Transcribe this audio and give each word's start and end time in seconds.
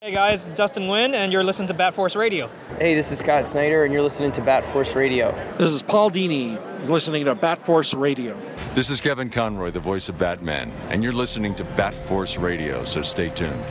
Hey 0.00 0.12
guys, 0.12 0.46
Dustin 0.46 0.84
Nguyen, 0.84 1.12
and 1.14 1.32
you're 1.32 1.42
listening 1.42 1.66
to 1.66 1.74
Bat 1.74 1.92
Force 1.92 2.14
Radio. 2.14 2.48
Hey, 2.78 2.94
this 2.94 3.10
is 3.10 3.18
Scott 3.18 3.46
Snyder, 3.46 3.82
and 3.82 3.92
you're 3.92 4.00
listening 4.00 4.30
to 4.30 4.40
Bat 4.40 4.64
Force 4.64 4.94
Radio. 4.94 5.32
This 5.58 5.72
is 5.72 5.82
Paul 5.82 6.08
Dini, 6.08 6.56
listening 6.86 7.24
to 7.24 7.34
Bat 7.34 7.66
Force 7.66 7.94
Radio. 7.94 8.40
This 8.74 8.90
is 8.90 9.00
Kevin 9.00 9.28
Conroy, 9.28 9.72
the 9.72 9.80
voice 9.80 10.08
of 10.08 10.16
Batman, 10.16 10.70
and 10.90 11.02
you're 11.02 11.12
listening 11.12 11.52
to 11.56 11.64
Bat 11.64 11.94
Force 11.94 12.36
Radio, 12.38 12.84
so 12.84 13.02
stay 13.02 13.28
tuned. 13.30 13.64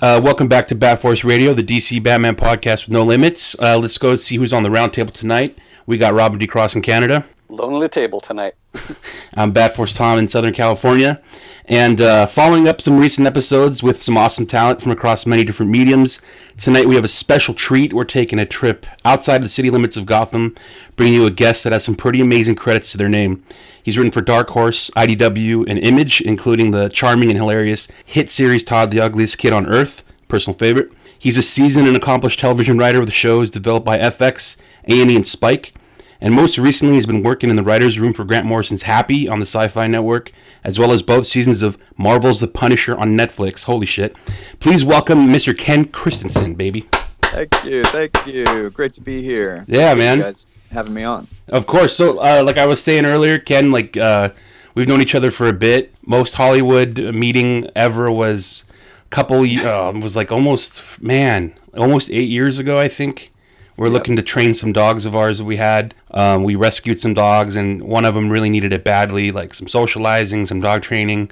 Uh, 0.00 0.20
welcome 0.22 0.46
back 0.46 0.64
to 0.64 0.76
Bat 0.76 1.00
Force 1.00 1.24
Radio, 1.24 1.52
the 1.52 1.62
DC 1.62 2.00
Batman 2.00 2.36
podcast 2.36 2.86
with 2.86 2.90
no 2.90 3.02
limits. 3.02 3.56
Uh, 3.60 3.76
let's 3.76 3.98
go 3.98 4.14
see 4.14 4.36
who's 4.36 4.52
on 4.52 4.62
the 4.62 4.68
roundtable 4.68 5.12
tonight. 5.12 5.58
We 5.86 5.98
got 5.98 6.14
Robin 6.14 6.38
D. 6.38 6.46
Cross 6.46 6.76
in 6.76 6.82
Canada. 6.82 7.24
Lonely 7.48 7.88
table 7.88 8.20
tonight. 8.20 8.54
I'm 9.34 9.52
Bat 9.52 9.74
Force 9.74 9.94
Tom 9.94 10.18
in 10.18 10.28
Southern 10.28 10.52
California. 10.52 11.20
And 11.64 12.00
uh, 12.00 12.26
following 12.26 12.66
up 12.66 12.80
some 12.80 12.98
recent 12.98 13.26
episodes 13.26 13.82
with 13.82 14.02
some 14.02 14.16
awesome 14.16 14.46
talent 14.46 14.80
from 14.80 14.92
across 14.92 15.26
many 15.26 15.44
different 15.44 15.70
mediums, 15.70 16.20
tonight 16.56 16.88
we 16.88 16.94
have 16.94 17.04
a 17.04 17.08
special 17.08 17.54
treat. 17.54 17.92
We're 17.92 18.04
taking 18.04 18.38
a 18.38 18.46
trip 18.46 18.86
outside 19.04 19.42
the 19.42 19.48
city 19.48 19.70
limits 19.70 19.96
of 19.96 20.06
Gotham, 20.06 20.56
bringing 20.96 21.20
you 21.20 21.26
a 21.26 21.30
guest 21.30 21.64
that 21.64 21.72
has 21.72 21.84
some 21.84 21.94
pretty 21.94 22.20
amazing 22.20 22.56
credits 22.56 22.90
to 22.92 22.98
their 22.98 23.08
name. 23.08 23.44
He's 23.82 23.96
written 23.96 24.12
for 24.12 24.22
Dark 24.22 24.50
Horse, 24.50 24.90
IDW, 24.90 25.68
and 25.68 25.78
Image, 25.78 26.20
including 26.20 26.70
the 26.70 26.88
charming 26.88 27.28
and 27.28 27.38
hilarious 27.38 27.88
hit 28.04 28.30
series 28.30 28.62
Todd 28.62 28.90
the 28.90 29.00
Ugliest 29.00 29.38
Kid 29.38 29.52
on 29.52 29.66
Earth, 29.66 30.04
personal 30.28 30.56
favorite. 30.58 30.90
He's 31.18 31.36
a 31.36 31.42
seasoned 31.42 31.88
and 31.88 31.96
accomplished 31.96 32.38
television 32.38 32.78
writer 32.78 33.00
with 33.00 33.12
shows 33.12 33.50
developed 33.50 33.84
by 33.84 33.98
FX, 33.98 34.56
A&E, 34.84 35.16
and 35.16 35.26
Spike. 35.26 35.74
And 36.20 36.34
most 36.34 36.58
recently, 36.58 36.94
he's 36.94 37.06
been 37.06 37.22
working 37.22 37.48
in 37.48 37.56
the 37.56 37.62
writer's 37.62 37.98
room 37.98 38.12
for 38.12 38.24
Grant 38.24 38.44
Morrison's 38.44 38.82
Happy 38.82 39.28
on 39.28 39.38
the 39.38 39.46
Syfy 39.46 39.88
Network, 39.88 40.32
as 40.64 40.78
well 40.78 40.90
as 40.90 41.02
both 41.02 41.26
seasons 41.26 41.62
of 41.62 41.78
Marvel's 41.96 42.40
The 42.40 42.48
Punisher 42.48 42.98
on 42.98 43.16
Netflix. 43.16 43.64
Holy 43.64 43.86
shit. 43.86 44.16
Please 44.58 44.84
welcome 44.84 45.28
Mr. 45.28 45.56
Ken 45.56 45.84
Christensen, 45.84 46.54
baby. 46.54 46.88
Thank 47.22 47.64
you, 47.64 47.84
thank 47.84 48.26
you. 48.26 48.70
Great 48.70 48.94
to 48.94 49.00
be 49.00 49.22
here. 49.22 49.64
Yeah, 49.68 49.92
Appreciate 49.92 49.96
man. 49.96 50.18
Guys 50.20 50.46
having 50.72 50.94
me 50.94 51.04
on. 51.04 51.28
Of 51.48 51.66
course. 51.66 51.96
So, 51.96 52.18
uh, 52.18 52.42
like 52.44 52.58
I 52.58 52.66
was 52.66 52.82
saying 52.82 53.04
earlier, 53.04 53.38
Ken, 53.38 53.70
like 53.70 53.96
uh, 53.96 54.30
we've 54.74 54.88
known 54.88 55.00
each 55.00 55.14
other 55.14 55.30
for 55.30 55.46
a 55.46 55.52
bit. 55.52 55.94
Most 56.04 56.34
Hollywood 56.34 56.98
meeting 57.14 57.68
ever 57.76 58.10
was 58.10 58.64
a 59.06 59.08
couple. 59.10 59.42
Uh, 59.42 59.92
was 59.92 60.16
like 60.16 60.32
almost 60.32 61.00
man, 61.00 61.54
almost 61.76 62.10
eight 62.10 62.28
years 62.28 62.58
ago, 62.58 62.76
I 62.76 62.88
think. 62.88 63.30
We're 63.78 63.90
looking 63.90 64.16
to 64.16 64.22
train 64.22 64.54
some 64.54 64.72
dogs 64.72 65.06
of 65.06 65.14
ours 65.14 65.38
that 65.38 65.44
we 65.44 65.56
had. 65.56 65.94
Um, 66.10 66.42
we 66.42 66.56
rescued 66.56 67.00
some 67.00 67.14
dogs, 67.14 67.54
and 67.54 67.80
one 67.80 68.04
of 68.04 68.14
them 68.14 68.28
really 68.28 68.50
needed 68.50 68.72
it 68.72 68.82
badly, 68.82 69.30
like 69.30 69.54
some 69.54 69.68
socializing, 69.68 70.46
some 70.46 70.58
dog 70.58 70.82
training. 70.82 71.30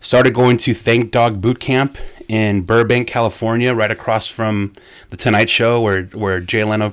Started 0.00 0.34
going 0.34 0.58
to 0.58 0.74
Thank 0.74 1.10
Dog 1.10 1.40
Boot 1.40 1.58
Camp 1.58 1.96
in 2.28 2.62
Burbank, 2.62 3.08
California, 3.08 3.72
right 3.72 3.90
across 3.90 4.26
from 4.26 4.74
the 5.08 5.16
Tonight 5.16 5.48
Show, 5.48 5.80
where 5.80 6.02
where 6.04 6.38
Jay 6.38 6.64
Leno 6.64 6.92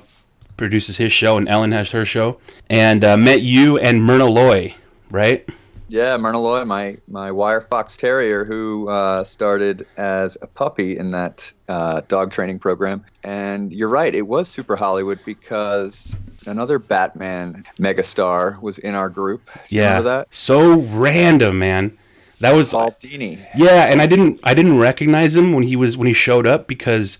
produces 0.56 0.96
his 0.96 1.12
show 1.12 1.36
and 1.36 1.50
Ellen 1.50 1.72
has 1.72 1.90
her 1.90 2.06
show, 2.06 2.38
and 2.70 3.04
uh, 3.04 3.18
met 3.18 3.42
you 3.42 3.76
and 3.76 4.02
Myrna 4.02 4.26
Loy, 4.26 4.74
right? 5.10 5.46
Yeah, 5.94 6.16
Myrna 6.16 6.40
Loy, 6.40 6.64
my 6.64 6.96
my 7.06 7.30
wire 7.30 7.60
fox 7.60 7.96
terrier, 7.96 8.44
who 8.44 8.88
uh, 8.88 9.22
started 9.22 9.86
as 9.96 10.36
a 10.42 10.46
puppy 10.48 10.98
in 10.98 11.06
that 11.12 11.52
uh, 11.68 12.00
dog 12.08 12.32
training 12.32 12.58
program. 12.58 13.04
And 13.22 13.72
you're 13.72 13.88
right, 13.88 14.12
it 14.12 14.26
was 14.26 14.48
super 14.48 14.74
Hollywood 14.74 15.20
because 15.24 16.16
another 16.46 16.80
Batman 16.80 17.62
megastar 17.78 18.60
was 18.60 18.78
in 18.80 18.96
our 18.96 19.08
group. 19.08 19.48
Yeah, 19.68 19.90
remember 19.90 20.08
that? 20.08 20.34
so 20.34 20.80
random, 20.80 21.60
man. 21.60 21.96
That 22.40 22.56
was 22.56 22.72
Paul 22.72 22.96
Dini. 23.00 23.46
yeah, 23.54 23.84
and 23.84 24.02
I 24.02 24.06
didn't 24.06 24.40
I 24.42 24.52
didn't 24.52 24.80
recognize 24.80 25.36
him 25.36 25.52
when 25.52 25.62
he 25.62 25.76
was 25.76 25.96
when 25.96 26.08
he 26.08 26.12
showed 26.12 26.44
up 26.44 26.66
because 26.66 27.18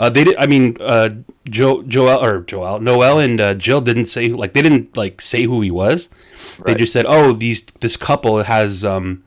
uh, 0.00 0.10
they 0.10 0.24
did. 0.24 0.36
I 0.36 0.46
mean, 0.46 0.76
uh, 0.80 1.10
Joe 1.48 1.84
Joel 1.84 2.24
or 2.24 2.40
Joel 2.40 2.80
Noel 2.80 3.20
and 3.20 3.40
uh, 3.40 3.54
Jill 3.54 3.82
didn't 3.82 4.06
say 4.06 4.30
like 4.30 4.52
they 4.52 4.62
didn't 4.62 4.96
like 4.96 5.20
say 5.20 5.44
who 5.44 5.60
he 5.60 5.70
was. 5.70 6.08
They 6.64 6.74
just 6.74 6.92
said, 6.92 7.06
"Oh, 7.08 7.32
these 7.32 7.62
this 7.80 7.96
couple 7.96 8.42
has 8.42 8.84
um, 8.84 9.24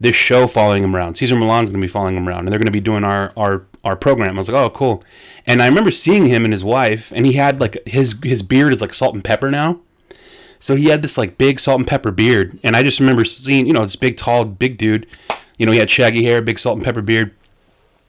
this 0.00 0.16
show 0.16 0.46
following 0.46 0.82
him 0.82 0.94
around. 0.94 1.16
Cesar 1.16 1.36
Millan's 1.36 1.70
going 1.70 1.80
to 1.80 1.84
be 1.86 1.90
following 1.90 2.16
him 2.16 2.28
around, 2.28 2.40
and 2.40 2.48
they're 2.48 2.58
going 2.58 2.66
to 2.66 2.72
be 2.72 2.80
doing 2.80 3.04
our 3.04 3.32
our 3.36 3.66
our 3.84 3.96
program." 3.96 4.36
I 4.36 4.38
was 4.38 4.48
like, 4.48 4.56
"Oh, 4.56 4.70
cool." 4.70 5.02
And 5.46 5.62
I 5.62 5.66
remember 5.66 5.90
seeing 5.90 6.26
him 6.26 6.44
and 6.44 6.52
his 6.52 6.64
wife, 6.64 7.12
and 7.14 7.26
he 7.26 7.34
had 7.34 7.60
like 7.60 7.78
his 7.86 8.16
his 8.22 8.42
beard 8.42 8.72
is 8.72 8.80
like 8.80 8.94
salt 8.94 9.14
and 9.14 9.24
pepper 9.24 9.50
now. 9.50 9.80
So 10.60 10.74
he 10.74 10.86
had 10.86 11.02
this 11.02 11.16
like 11.16 11.38
big 11.38 11.60
salt 11.60 11.78
and 11.80 11.86
pepper 11.86 12.10
beard, 12.10 12.58
and 12.62 12.74
I 12.76 12.82
just 12.82 13.00
remember 13.00 13.24
seeing, 13.24 13.66
you 13.66 13.72
know, 13.72 13.82
this 13.82 13.96
big, 13.96 14.16
tall, 14.16 14.44
big 14.44 14.76
dude. 14.76 15.06
You 15.56 15.66
know, 15.66 15.72
he 15.72 15.78
had 15.78 15.90
shaggy 15.90 16.24
hair, 16.24 16.42
big 16.42 16.58
salt 16.58 16.76
and 16.76 16.84
pepper 16.84 17.02
beard. 17.02 17.34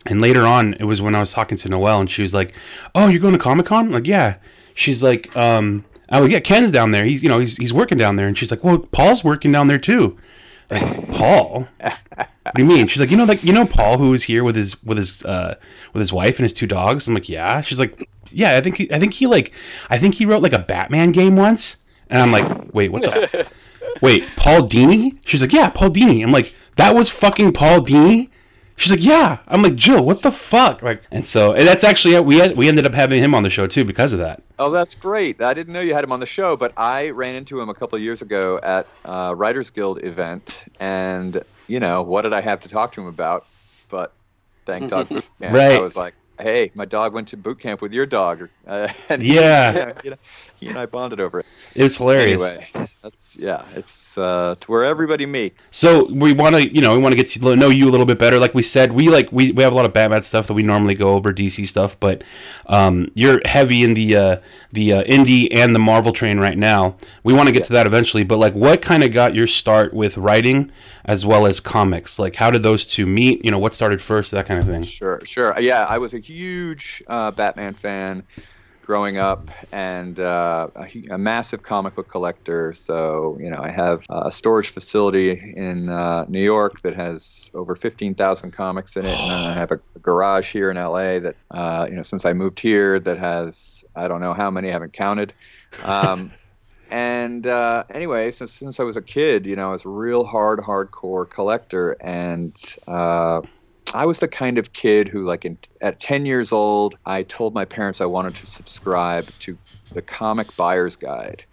And 0.05 0.21
later 0.21 0.45
on, 0.45 0.73
it 0.75 0.85
was 0.85 1.01
when 1.01 1.13
I 1.13 1.19
was 1.19 1.31
talking 1.31 1.57
to 1.57 1.69
Noelle, 1.69 2.01
and 2.01 2.09
she 2.09 2.21
was 2.21 2.33
like, 2.33 2.53
"Oh, 2.95 3.07
you're 3.07 3.21
going 3.21 3.33
to 3.33 3.39
Comic 3.39 3.65
Con?" 3.65 3.91
Like, 3.91 4.07
yeah. 4.07 4.37
She's 4.73 5.03
like, 5.03 5.35
um, 5.35 5.83
"I 6.09 6.21
was 6.21 6.31
yeah, 6.31 6.39
Ken's 6.39 6.71
down 6.71 6.91
there. 6.91 7.05
He's 7.05 7.23
you 7.23 7.29
know 7.29 7.39
he's 7.39 7.57
he's 7.57 7.73
working 7.73 7.97
down 7.97 8.15
there." 8.15 8.27
And 8.27 8.37
she's 8.37 8.51
like, 8.51 8.63
"Well, 8.63 8.79
Paul's 8.79 9.23
working 9.23 9.51
down 9.51 9.67
there 9.67 9.77
too." 9.79 10.17
Like, 10.69 11.11
Paul? 11.11 11.67
What 11.79 12.55
do 12.55 12.63
you 12.63 12.67
mean? 12.67 12.87
She's 12.87 12.99
like, 12.99 13.11
you 13.11 13.17
know, 13.17 13.25
like 13.25 13.43
you 13.43 13.53
know, 13.53 13.65
Paul 13.65 13.97
who 13.97 14.11
was 14.11 14.23
here 14.23 14.43
with 14.43 14.55
his 14.55 14.81
with 14.83 14.97
his 14.97 15.23
uh 15.25 15.55
with 15.93 15.99
his 15.99 16.13
wife 16.13 16.37
and 16.37 16.43
his 16.43 16.53
two 16.53 16.67
dogs. 16.67 17.07
I'm 17.07 17.13
like, 17.13 17.29
yeah. 17.29 17.61
She's 17.61 17.79
like, 17.79 18.07
yeah. 18.31 18.55
I 18.57 18.61
think 18.61 18.77
he, 18.77 18.91
I 18.91 18.99
think 18.99 19.13
he 19.13 19.27
like 19.27 19.53
I 19.89 19.97
think 19.97 20.15
he 20.15 20.25
wrote 20.25 20.41
like 20.41 20.53
a 20.53 20.59
Batman 20.59 21.11
game 21.11 21.35
once. 21.35 21.77
And 22.09 22.21
I'm 22.21 22.31
like, 22.31 22.73
wait, 22.73 22.91
what 22.91 23.03
the? 23.03 23.13
F- 23.13 23.53
wait, 24.01 24.23
Paul 24.35 24.61
Dini? 24.63 25.17
She's 25.25 25.41
like, 25.41 25.53
yeah, 25.53 25.69
Paul 25.69 25.89
Dini. 25.91 26.23
I'm 26.23 26.31
like, 26.31 26.53
that 26.75 26.95
was 26.95 27.09
fucking 27.09 27.53
Paul 27.53 27.81
Dini. 27.81 28.29
She's 28.79 28.91
like, 28.91 29.03
yeah. 29.03 29.39
I'm 29.49 29.61
like, 29.61 29.75
Jill, 29.75 30.05
what 30.05 30.21
the 30.21 30.31
fuck? 30.31 30.81
Like, 30.81 31.03
and 31.11 31.25
so 31.25 31.51
and 31.51 31.67
that's 31.67 31.83
actually 31.83 32.17
we 32.21 32.37
had, 32.37 32.55
we 32.55 32.69
ended 32.69 32.85
up 32.85 32.93
having 32.93 33.21
him 33.21 33.35
on 33.35 33.43
the 33.43 33.49
show 33.49 33.67
too 33.67 33.83
because 33.83 34.13
of 34.13 34.19
that. 34.19 34.41
Oh, 34.57 34.71
that's 34.71 34.95
great. 34.95 35.41
I 35.41 35.53
didn't 35.53 35.73
know 35.73 35.81
you 35.81 35.93
had 35.93 36.05
him 36.05 36.13
on 36.13 36.21
the 36.21 36.25
show, 36.25 36.55
but 36.55 36.71
I 36.77 37.09
ran 37.09 37.35
into 37.35 37.59
him 37.59 37.67
a 37.67 37.73
couple 37.73 37.97
of 37.97 38.01
years 38.01 38.21
ago 38.21 38.57
at 38.63 38.87
a 39.03 39.35
Writers 39.35 39.69
Guild 39.69 40.01
event, 40.05 40.63
and 40.79 41.43
you 41.67 41.81
know 41.81 42.03
what 42.03 42.21
did 42.21 42.31
I 42.31 42.39
have 42.39 42.61
to 42.61 42.69
talk 42.69 42.93
to 42.93 43.01
him 43.01 43.07
about? 43.07 43.45
But 43.89 44.13
thank 44.65 44.89
Dog. 44.89 45.09
Right. 45.41 45.73
I 45.73 45.79
was 45.79 45.97
like, 45.97 46.13
hey, 46.39 46.71
my 46.73 46.85
dog 46.85 47.13
went 47.13 47.27
to 47.29 47.37
boot 47.37 47.59
camp 47.59 47.81
with 47.81 47.91
your 47.91 48.05
dog, 48.05 48.47
uh, 48.65 48.87
and 49.09 49.21
Yeah. 49.21 49.91
you 50.05 50.11
know, 50.11 50.17
he 50.61 50.67
and 50.67 50.77
I 50.77 50.85
bonded 50.85 51.19
over 51.19 51.39
it. 51.39 51.45
It 51.75 51.83
was 51.83 51.97
hilarious. 51.97 52.43
Anyway, 52.43 52.67
yeah, 53.37 53.63
it's 53.75 54.17
uh, 54.17 54.55
it's 54.57 54.67
where 54.67 54.83
everybody 54.83 55.25
meets. 55.25 55.61
So 55.71 56.05
we 56.11 56.33
want 56.33 56.55
to, 56.55 56.67
you 56.67 56.81
know, 56.81 56.95
we 56.95 57.01
want 57.01 57.13
to 57.13 57.15
get 57.15 57.27
to 57.27 57.55
know 57.55 57.69
you 57.69 57.87
a 57.87 57.91
little 57.91 58.05
bit 58.05 58.19
better. 58.19 58.39
Like 58.39 58.53
we 58.53 58.61
said, 58.61 58.91
we 58.91 59.09
like 59.09 59.31
we, 59.31 59.51
we 59.51 59.63
have 59.63 59.71
a 59.71 59.75
lot 59.75 59.85
of 59.85 59.93
Batman 59.93 60.21
stuff 60.21 60.47
that 60.47 60.53
we 60.53 60.63
normally 60.63 60.95
go 60.95 61.13
over 61.15 61.31
DC 61.31 61.65
stuff, 61.67 61.97
but 61.99 62.23
um, 62.65 63.09
you're 63.15 63.39
heavy 63.45 63.83
in 63.83 63.93
the 63.93 64.15
uh, 64.15 64.37
the 64.71 64.93
uh, 64.93 65.03
indie 65.03 65.47
and 65.51 65.73
the 65.73 65.79
Marvel 65.79 66.11
train 66.11 66.39
right 66.39 66.57
now. 66.57 66.95
We 67.23 67.33
want 67.33 67.47
to 67.47 67.53
get 67.53 67.63
to 67.65 67.73
that 67.73 67.87
eventually, 67.87 68.23
but 68.23 68.37
like, 68.37 68.53
what 68.53 68.81
kind 68.81 69.03
of 69.03 69.13
got 69.13 69.33
your 69.33 69.47
start 69.47 69.93
with 69.93 70.17
writing 70.17 70.71
as 71.05 71.25
well 71.25 71.45
as 71.45 71.59
comics? 71.59 72.19
Like, 72.19 72.35
how 72.35 72.51
did 72.51 72.63
those 72.63 72.85
two 72.85 73.05
meet? 73.05 73.45
You 73.45 73.51
know, 73.51 73.59
what 73.59 73.73
started 73.73 74.01
first? 74.01 74.31
That 74.31 74.45
kind 74.45 74.59
of 74.59 74.65
thing. 74.65 74.83
Sure, 74.83 75.21
sure. 75.23 75.57
Yeah, 75.59 75.85
I 75.85 75.97
was 75.97 76.13
a 76.13 76.19
huge 76.19 77.01
uh, 77.07 77.31
Batman 77.31 77.73
fan 77.73 78.23
growing 78.89 79.19
up 79.19 79.51
and 79.71 80.19
uh, 80.19 80.67
a, 80.75 80.89
a 81.11 81.17
massive 81.19 81.61
comic 81.61 81.93
book 81.93 82.07
collector. 82.07 82.73
So, 82.73 83.37
you 83.39 83.47
know, 83.51 83.59
I 83.61 83.69
have 83.69 84.03
a 84.09 84.31
storage 84.31 84.69
facility 84.69 85.53
in 85.55 85.89
uh, 85.89 86.25
New 86.27 86.41
York 86.41 86.81
that 86.81 86.95
has 86.95 87.51
over 87.53 87.75
15,000 87.75 88.49
comics 88.49 88.97
in 88.97 89.05
it. 89.05 89.15
And 89.15 89.29
then 89.29 89.47
I 89.47 89.53
have 89.53 89.71
a, 89.71 89.79
garage 90.01 90.51
here 90.51 90.71
in 90.71 90.77
LA 90.77 91.19
that, 91.19 91.35
uh, 91.51 91.85
you 91.87 91.95
know, 91.97 92.01
since 92.01 92.25
I 92.25 92.33
moved 92.33 92.59
here, 92.59 92.99
that 93.01 93.19
has, 93.19 93.85
I 93.95 94.07
don't 94.07 94.21
know 94.21 94.33
how 94.33 94.49
many, 94.49 94.69
I 94.69 94.71
haven't 94.71 94.93
counted. 94.93 95.33
Um, 95.83 96.31
and 96.89 97.45
uh, 97.45 97.83
anyway, 97.91 98.31
since 98.31 98.53
since 98.53 98.79
I 98.79 98.83
was 98.83 98.97
a 98.97 99.03
kid, 99.03 99.45
you 99.45 99.55
know, 99.55 99.69
I 99.69 99.71
was 99.71 99.85
a 99.85 99.89
real 99.89 100.23
hard, 100.23 100.61
hardcore 100.61 101.29
collector, 101.29 101.95
and 102.01 102.57
uh, 102.87 103.41
I 103.93 104.05
was 104.05 104.19
the 104.19 104.27
kind 104.27 104.57
of 104.57 104.73
kid 104.73 105.07
who, 105.07 105.25
like, 105.25 105.45
in, 105.45 105.57
at 105.81 105.99
10 105.99 106.25
years 106.25 106.51
old, 106.51 106.95
I 107.05 107.23
told 107.23 107.53
my 107.53 107.65
parents 107.65 108.01
I 108.01 108.05
wanted 108.05 108.35
to 108.35 108.47
subscribe 108.47 109.31
to 109.39 109.57
the 109.95 110.01
Comic 110.01 110.55
Buyer's 110.55 110.95
Guide, 110.95 111.43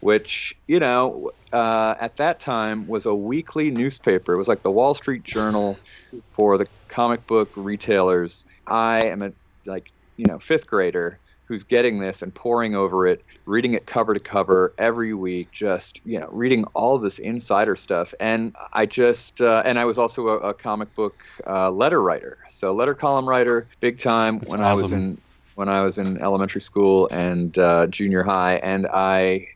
which, 0.00 0.54
you 0.66 0.78
know, 0.78 1.30
uh, 1.52 1.94
at 1.98 2.16
that 2.18 2.38
time 2.40 2.86
was 2.86 3.06
a 3.06 3.14
weekly 3.14 3.70
newspaper. 3.70 4.34
It 4.34 4.38
was 4.38 4.48
like 4.48 4.62
the 4.62 4.70
Wall 4.70 4.92
Street 4.94 5.22
Journal 5.24 5.80
for 6.34 6.58
the 6.58 6.68
comic 6.88 7.26
book 7.26 7.52
retailers. 7.56 8.44
I 8.66 9.04
am 9.04 9.22
a 9.22 9.32
like 9.64 9.90
you 10.16 10.26
know 10.26 10.38
fifth 10.38 10.66
grader 10.66 11.20
who's 11.48 11.64
getting 11.64 11.98
this 12.00 12.22
and 12.22 12.34
poring 12.34 12.74
over 12.74 13.06
it, 13.06 13.24
reading 13.46 13.74
it 13.74 13.86
cover 13.86 14.14
to 14.14 14.20
cover 14.20 14.74
every 14.78 15.14
week, 15.14 15.52
just 15.52 16.00
you 16.04 16.18
know 16.20 16.28
reading 16.30 16.64
all 16.74 16.94
of 16.96 17.02
this 17.02 17.18
insider 17.18 17.76
stuff. 17.76 18.12
And 18.20 18.54
I 18.72 18.86
just 18.86 19.40
uh, 19.40 19.62
and 19.64 19.78
I 19.78 19.84
was 19.84 19.98
also 19.98 20.28
a, 20.28 20.38
a 20.50 20.54
comic 20.54 20.94
book 20.94 21.22
uh, 21.46 21.70
letter 21.70 22.02
writer, 22.02 22.38
so 22.48 22.72
letter 22.74 22.94
column 22.94 23.28
writer, 23.28 23.68
big 23.80 23.98
time 23.98 24.40
That's 24.40 24.50
when 24.50 24.60
I 24.60 24.74
was 24.74 24.92
in 24.92 25.20
when 25.54 25.68
I 25.68 25.82
was 25.82 25.98
in 25.98 26.18
elementary 26.20 26.60
school 26.60 27.08
and 27.12 27.56
uh, 27.58 27.86
junior 27.86 28.22
high, 28.22 28.56
and 28.56 28.86
I 28.86 29.48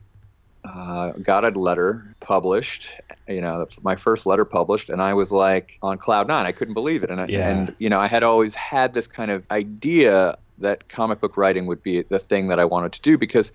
uh, 0.64 1.12
got 1.22 1.44
a 1.44 1.58
letter 1.58 2.14
published. 2.20 2.88
You 3.28 3.40
know, 3.40 3.66
my 3.82 3.96
first 3.96 4.26
letter 4.26 4.44
published, 4.44 4.90
and 4.90 5.00
I 5.00 5.14
was 5.14 5.32
like 5.32 5.72
on 5.82 5.98
cloud 5.98 6.28
nine. 6.28 6.46
I 6.46 6.52
couldn't 6.52 6.74
believe 6.74 7.02
it, 7.02 7.10
and 7.10 7.20
I, 7.20 7.26
Yeah. 7.26 7.48
and 7.50 7.74
you 7.78 7.88
know, 7.88 8.00
I 8.00 8.08
had 8.08 8.22
always 8.22 8.54
had 8.54 8.92
this 8.92 9.06
kind 9.06 9.30
of 9.30 9.44
idea 9.50 10.36
that 10.60 10.88
comic 10.88 11.20
book 11.20 11.36
writing 11.36 11.66
would 11.66 11.82
be 11.82 12.02
the 12.02 12.18
thing 12.18 12.48
that 12.48 12.58
I 12.58 12.64
wanted 12.64 12.92
to 12.92 13.00
do 13.00 13.18
because, 13.18 13.52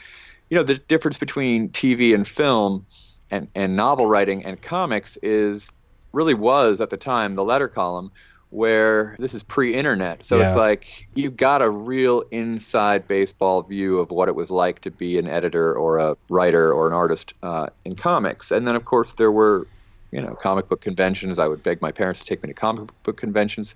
you 0.49 0.55
know, 0.55 0.63
the 0.63 0.75
difference 0.75 1.17
between 1.17 1.69
TV 1.69 2.13
and 2.13 2.27
film, 2.27 2.85
and 3.31 3.47
and 3.55 3.75
novel 3.75 4.05
writing 4.05 4.45
and 4.45 4.61
comics 4.61 5.17
is 5.23 5.71
really 6.13 6.33
was 6.33 6.79
at 6.79 6.89
the 6.89 6.97
time 6.97 7.35
the 7.35 7.43
letter 7.43 7.67
column 7.67 8.11
where 8.49 9.17
this 9.19 9.33
is 9.33 9.43
pre-internet. 9.43 10.23
So 10.23 10.39
it's 10.39 10.55
like 10.55 11.07
you 11.13 11.29
got 11.29 11.61
a 11.61 11.69
real 11.69 12.23
inside 12.31 13.05
baseball 13.07 13.63
view 13.63 13.99
of 13.99 14.11
what 14.11 14.29
it 14.29 14.35
was 14.35 14.49
like 14.49 14.79
to 14.81 14.91
be 14.91 15.17
an 15.17 15.27
editor 15.27 15.73
or 15.73 15.97
a 15.97 16.15
writer 16.29 16.71
or 16.71 16.87
an 16.87 16.93
artist 16.93 17.33
uh, 17.43 17.67
in 17.83 17.95
comics. 17.95 18.51
And 18.51 18.65
then 18.65 18.75
of 18.75 18.85
course 18.85 19.13
there 19.13 19.31
were 19.31 19.67
you 20.15 20.21
know 20.21 20.33
comic 20.35 20.69
book 20.69 20.81
conventions. 20.81 21.37
I 21.37 21.47
would 21.47 21.61
beg 21.61 21.81
my 21.81 21.91
parents 21.91 22.21
to 22.21 22.25
take 22.25 22.41
me 22.41 22.47
to 22.47 22.53
comic 22.53 22.89
book 23.03 23.17
conventions 23.17 23.75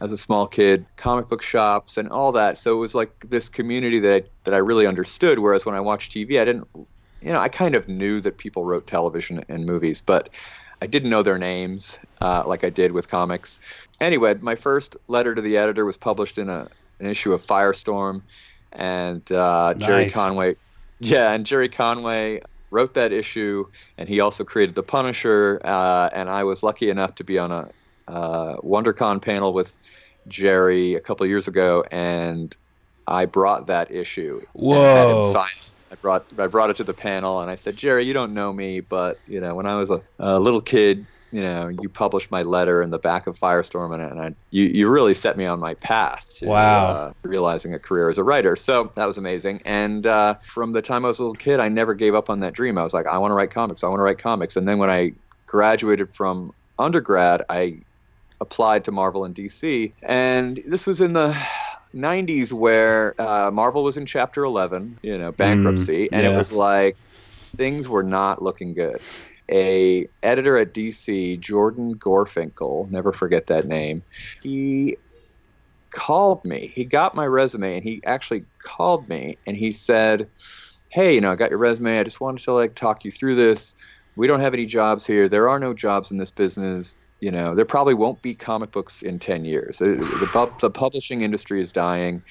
as 0.00 0.10
a 0.10 0.16
small 0.16 0.46
kid 0.46 0.84
comic 0.96 1.28
book 1.28 1.42
shops 1.42 1.96
and 1.96 2.08
all 2.08 2.32
that. 2.32 2.58
So 2.58 2.72
it 2.72 2.80
was 2.80 2.94
like 2.94 3.12
this 3.30 3.48
community 3.48 4.00
that 4.00 4.14
I, 4.14 4.22
that 4.44 4.54
I 4.54 4.58
really 4.58 4.86
understood 4.86 5.38
whereas 5.38 5.64
when 5.66 5.74
i 5.74 5.80
watched 5.80 6.12
tv 6.12 6.40
i 6.40 6.44
didn't 6.44 6.66
you 6.74 7.32
know 7.32 7.40
i 7.40 7.48
kind 7.48 7.74
of 7.74 7.88
knew 7.88 8.20
that 8.20 8.38
people 8.38 8.64
wrote 8.64 8.86
television 8.86 9.44
and 9.48 9.66
movies 9.66 10.02
but 10.04 10.28
I 10.82 10.86
didn't 10.86 11.08
know 11.08 11.22
their 11.22 11.38
names 11.38 11.98
uh, 12.20 12.42
like 12.46 12.62
I 12.62 12.68
did 12.68 12.92
with 12.92 13.08
comics. 13.08 13.60
Anyway, 14.00 14.34
my 14.40 14.54
first 14.54 14.96
letter 15.08 15.34
to 15.34 15.40
the 15.40 15.56
editor 15.56 15.86
was 15.86 15.96
published 15.96 16.36
in 16.36 16.50
a, 16.50 16.68
an 17.00 17.06
issue 17.06 17.32
of 17.32 17.42
Firestorm, 17.42 18.20
and 18.72 19.30
uh, 19.32 19.72
Gerry 19.74 20.10
Conway, 20.10 20.56
yeah, 20.98 21.32
and 21.32 21.46
Gerry 21.46 21.70
Conway 21.70 22.42
wrote 22.70 22.94
that 22.94 23.12
issue, 23.12 23.64
and 23.98 24.08
he 24.08 24.20
also 24.20 24.44
created 24.44 24.74
the 24.74 24.82
Punisher. 24.82 25.60
Uh, 25.64 26.10
and 26.12 26.28
I 26.28 26.44
was 26.44 26.62
lucky 26.62 26.90
enough 26.90 27.14
to 27.16 27.24
be 27.24 27.38
on 27.38 27.52
a 27.52 27.70
uh, 28.08 28.56
WonderCon 28.58 29.22
panel 29.22 29.52
with 29.52 29.78
Gerry 30.28 30.94
a 30.94 31.00
couple 31.00 31.24
of 31.24 31.30
years 31.30 31.48
ago, 31.48 31.84
and 31.90 32.56
I 33.06 33.26
brought 33.26 33.68
that 33.68 33.90
issue. 33.90 34.40
and 34.54 34.80
had 34.80 35.08
him 35.08 35.16
Whoa. 35.16 35.32
I 35.90 35.94
brought 35.94 36.32
I 36.38 36.46
brought 36.48 36.70
it 36.70 36.76
to 36.76 36.84
the 36.84 36.94
panel 36.94 37.40
and 37.40 37.50
I 37.50 37.54
said, 37.54 37.76
Gerry, 37.76 38.04
you 38.04 38.12
don't 38.12 38.34
know 38.34 38.52
me, 38.52 38.80
but 38.80 39.20
you 39.26 39.40
know, 39.40 39.54
when 39.54 39.66
I 39.66 39.76
was 39.76 39.90
a, 39.90 40.02
a 40.18 40.38
little 40.38 40.60
kid, 40.60 41.06
you 41.36 41.42
know, 41.42 41.68
you 41.68 41.90
published 41.90 42.30
my 42.30 42.40
letter 42.40 42.82
in 42.82 42.88
the 42.88 42.98
back 42.98 43.26
of 43.26 43.36
Firestorm, 43.38 43.92
and, 43.92 44.02
and 44.02 44.18
I, 44.18 44.30
you 44.50 44.64
you 44.64 44.88
really 44.88 45.12
set 45.12 45.36
me 45.36 45.44
on 45.44 45.60
my 45.60 45.74
path 45.74 46.24
to 46.38 46.46
Wow. 46.48 46.88
uh, 46.88 47.12
realizing 47.24 47.74
a 47.74 47.78
career 47.78 48.08
as 48.08 48.16
a 48.16 48.24
writer. 48.24 48.56
So 48.56 48.90
that 48.96 49.04
was 49.04 49.18
amazing. 49.18 49.60
And 49.66 50.06
uh, 50.06 50.36
from 50.54 50.72
the 50.72 50.80
time 50.80 51.04
I 51.04 51.08
was 51.08 51.18
a 51.18 51.22
little 51.22 51.34
kid, 51.34 51.60
I 51.60 51.68
never 51.68 51.92
gave 51.92 52.14
up 52.14 52.30
on 52.30 52.40
that 52.40 52.54
dream. 52.54 52.78
I 52.78 52.82
was 52.82 52.94
like, 52.94 53.04
I 53.04 53.18
want 53.18 53.32
to 53.32 53.34
write 53.34 53.50
comics. 53.50 53.84
I 53.84 53.88
want 53.88 53.98
to 53.98 54.02
write 54.04 54.16
comics. 54.16 54.56
And 54.56 54.66
then 54.66 54.78
when 54.78 54.88
I 54.88 55.12
graduated 55.46 56.14
from 56.14 56.52
undergrad, 56.78 57.42
I 57.50 57.80
applied 58.40 58.84
to 58.84 58.92
Marvel 58.92 59.26
and 59.26 59.34
DC, 59.34 59.94
and 60.02 60.62
this 60.66 60.86
was 60.86 61.02
in 61.02 61.12
the 61.12 61.36
90s 61.94 62.50
where 62.50 63.14
uh, 63.20 63.50
Marvel 63.50 63.84
was 63.84 63.98
in 63.98 64.06
Chapter 64.06 64.42
11, 64.44 65.00
you 65.02 65.18
know, 65.18 65.32
bankruptcy, 65.32 66.10
and 66.14 66.24
it 66.24 66.32
was 66.32 66.50
like 66.50 66.96
things 67.58 67.88
were 67.90 68.02
not 68.02 68.42
looking 68.42 68.74
good. 68.74 69.00
A 69.50 70.08
editor 70.22 70.58
at 70.58 70.74
DC, 70.74 71.38
Jordan 71.40 71.94
Gorfinkel, 71.96 72.90
never 72.90 73.12
forget 73.12 73.46
that 73.46 73.66
name. 73.66 74.02
He 74.42 74.96
called 75.90 76.44
me. 76.44 76.72
He 76.74 76.84
got 76.84 77.14
my 77.14 77.26
resume 77.26 77.76
and 77.76 77.84
he 77.84 78.02
actually 78.04 78.44
called 78.58 79.08
me 79.08 79.38
and 79.46 79.56
he 79.56 79.72
said, 79.72 80.28
"Hey, 80.88 81.14
you 81.14 81.20
know, 81.20 81.32
I 81.32 81.36
got 81.36 81.50
your 81.50 81.58
resume. 81.58 81.98
I 81.98 82.02
just 82.04 82.20
wanted 82.20 82.42
to 82.44 82.52
like 82.52 82.74
talk 82.74 83.04
you 83.04 83.10
through 83.10 83.36
this. 83.36 83.76
We 84.16 84.26
don't 84.26 84.40
have 84.40 84.54
any 84.54 84.66
jobs 84.66 85.06
here. 85.06 85.28
There 85.28 85.48
are 85.48 85.58
no 85.58 85.74
jobs 85.74 86.10
in 86.10 86.16
this 86.16 86.30
business. 86.30 86.96
You 87.20 87.30
know, 87.30 87.54
there 87.54 87.64
probably 87.64 87.94
won't 87.94 88.20
be 88.22 88.34
comic 88.34 88.72
books 88.72 89.02
in 89.02 89.18
10 89.18 89.44
years. 89.44 89.80
Uh, 89.80 89.84
The, 89.84 90.50
the 90.60 90.70
publishing 90.70 91.22
industry 91.22 91.60
is 91.60 91.72
dying, 91.72 92.22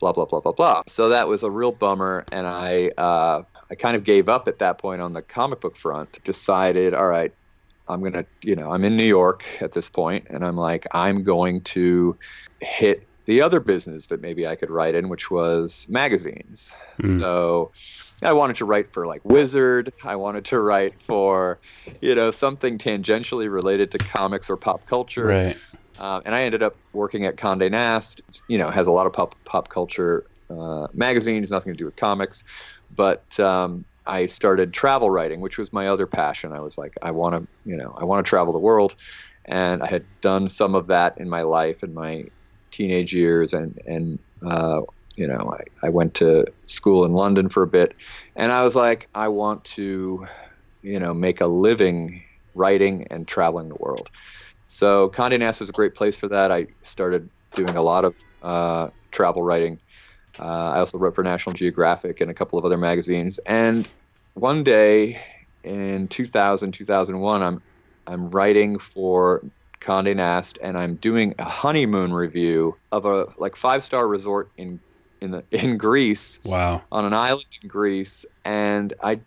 blah, 0.00 0.12
blah, 0.12 0.24
blah, 0.24 0.40
blah, 0.40 0.52
blah. 0.52 0.82
So 0.88 1.08
that 1.10 1.28
was 1.28 1.42
a 1.42 1.50
real 1.50 1.70
bummer. 1.72 2.24
And 2.32 2.46
I, 2.46 2.90
uh, 2.98 3.42
I 3.72 3.74
kind 3.74 3.96
of 3.96 4.04
gave 4.04 4.28
up 4.28 4.48
at 4.48 4.58
that 4.58 4.76
point 4.76 5.00
on 5.00 5.14
the 5.14 5.22
comic 5.22 5.62
book 5.62 5.78
front, 5.78 6.22
decided, 6.24 6.92
all 6.92 7.08
right, 7.08 7.32
I'm 7.88 8.00
going 8.00 8.12
to, 8.12 8.26
you 8.42 8.54
know, 8.54 8.70
I'm 8.70 8.84
in 8.84 8.98
New 8.98 9.06
York 9.06 9.46
at 9.62 9.72
this 9.72 9.88
point, 9.88 10.26
and 10.28 10.44
I'm 10.44 10.58
like, 10.58 10.86
I'm 10.92 11.24
going 11.24 11.62
to 11.62 12.14
hit 12.60 13.08
the 13.24 13.40
other 13.40 13.60
business 13.60 14.08
that 14.08 14.20
maybe 14.20 14.46
I 14.46 14.56
could 14.56 14.68
write 14.68 14.94
in, 14.94 15.08
which 15.08 15.30
was 15.30 15.86
magazines. 15.88 16.74
Mm. 17.00 17.18
So 17.18 17.72
I 18.20 18.34
wanted 18.34 18.56
to 18.56 18.66
write 18.66 18.92
for 18.92 19.06
like 19.06 19.24
Wizard. 19.24 19.90
I 20.04 20.16
wanted 20.16 20.44
to 20.46 20.60
write 20.60 21.00
for, 21.06 21.58
you 22.02 22.14
know, 22.14 22.30
something 22.30 22.76
tangentially 22.76 23.50
related 23.50 23.90
to 23.92 23.98
comics 23.98 24.50
or 24.50 24.58
pop 24.58 24.86
culture. 24.86 25.26
Right. 25.26 25.56
Uh, 25.98 26.20
and 26.26 26.34
I 26.34 26.42
ended 26.42 26.62
up 26.62 26.74
working 26.92 27.24
at 27.24 27.36
Condé 27.36 27.70
Nast. 27.70 28.20
You 28.48 28.58
know, 28.58 28.70
has 28.70 28.86
a 28.86 28.92
lot 28.92 29.06
of 29.06 29.14
pop 29.14 29.34
pop 29.46 29.70
culture 29.70 30.26
uh, 30.50 30.88
magazines, 30.92 31.50
nothing 31.50 31.72
to 31.72 31.76
do 31.76 31.86
with 31.86 31.96
comics. 31.96 32.44
But 32.94 33.38
um, 33.40 33.84
I 34.06 34.26
started 34.26 34.72
travel 34.72 35.10
writing, 35.10 35.40
which 35.40 35.58
was 35.58 35.72
my 35.72 35.88
other 35.88 36.06
passion. 36.06 36.52
I 36.52 36.60
was 36.60 36.76
like, 36.76 36.94
I 37.02 37.10
want 37.10 37.34
to, 37.34 37.48
you 37.64 37.76
know, 37.76 37.94
I 37.98 38.04
want 38.04 38.24
to 38.24 38.28
travel 38.28 38.52
the 38.52 38.58
world, 38.58 38.94
and 39.46 39.82
I 39.82 39.86
had 39.86 40.04
done 40.20 40.48
some 40.48 40.74
of 40.74 40.86
that 40.88 41.18
in 41.18 41.28
my 41.28 41.42
life 41.42 41.82
in 41.82 41.94
my 41.94 42.24
teenage 42.70 43.14
years, 43.14 43.52
and 43.54 43.78
and 43.86 44.18
uh, 44.46 44.80
you 45.16 45.26
know, 45.26 45.54
I, 45.82 45.86
I 45.86 45.90
went 45.90 46.14
to 46.14 46.46
school 46.66 47.04
in 47.04 47.12
London 47.12 47.48
for 47.48 47.62
a 47.62 47.66
bit, 47.66 47.94
and 48.36 48.50
I 48.50 48.62
was 48.62 48.74
like, 48.74 49.08
I 49.14 49.28
want 49.28 49.64
to, 49.64 50.26
you 50.82 50.98
know, 50.98 51.14
make 51.14 51.40
a 51.40 51.46
living 51.46 52.22
writing 52.54 53.06
and 53.10 53.26
traveling 53.26 53.68
the 53.68 53.76
world. 53.76 54.08
So 54.68 55.10
Condé 55.10 55.38
Nast 55.38 55.60
was 55.60 55.68
a 55.68 55.72
great 55.72 55.94
place 55.94 56.16
for 56.16 56.28
that. 56.28 56.50
I 56.50 56.66
started 56.82 57.28
doing 57.54 57.76
a 57.76 57.82
lot 57.82 58.04
of 58.04 58.14
uh, 58.40 58.88
travel 59.10 59.42
writing. 59.42 59.78
Uh, 60.38 60.42
I 60.44 60.78
also 60.78 60.98
wrote 60.98 61.14
for 61.14 61.22
National 61.24 61.52
Geographic 61.54 62.20
and 62.20 62.30
a 62.30 62.34
couple 62.34 62.58
of 62.58 62.64
other 62.64 62.78
magazines. 62.78 63.38
And 63.46 63.88
one 64.34 64.64
day 64.64 65.20
in 65.64 66.08
2000, 66.08 66.72
2001, 66.72 67.42
I'm 67.42 67.62
I'm 68.06 68.30
writing 68.30 68.78
for 68.78 69.44
Condé 69.80 70.16
Nast 70.16 70.58
and 70.62 70.76
I'm 70.76 70.96
doing 70.96 71.34
a 71.38 71.44
honeymoon 71.44 72.12
review 72.12 72.76
of 72.90 73.04
a 73.04 73.26
like 73.38 73.56
five 73.56 73.84
star 73.84 74.06
resort 74.06 74.50
in 74.56 74.80
in 75.20 75.30
the 75.32 75.44
in 75.52 75.76
Greece 75.76 76.40
Wow. 76.44 76.82
on 76.90 77.04
an 77.04 77.12
island 77.12 77.46
in 77.62 77.68
Greece, 77.68 78.24
and 78.44 78.92
I 79.02 79.20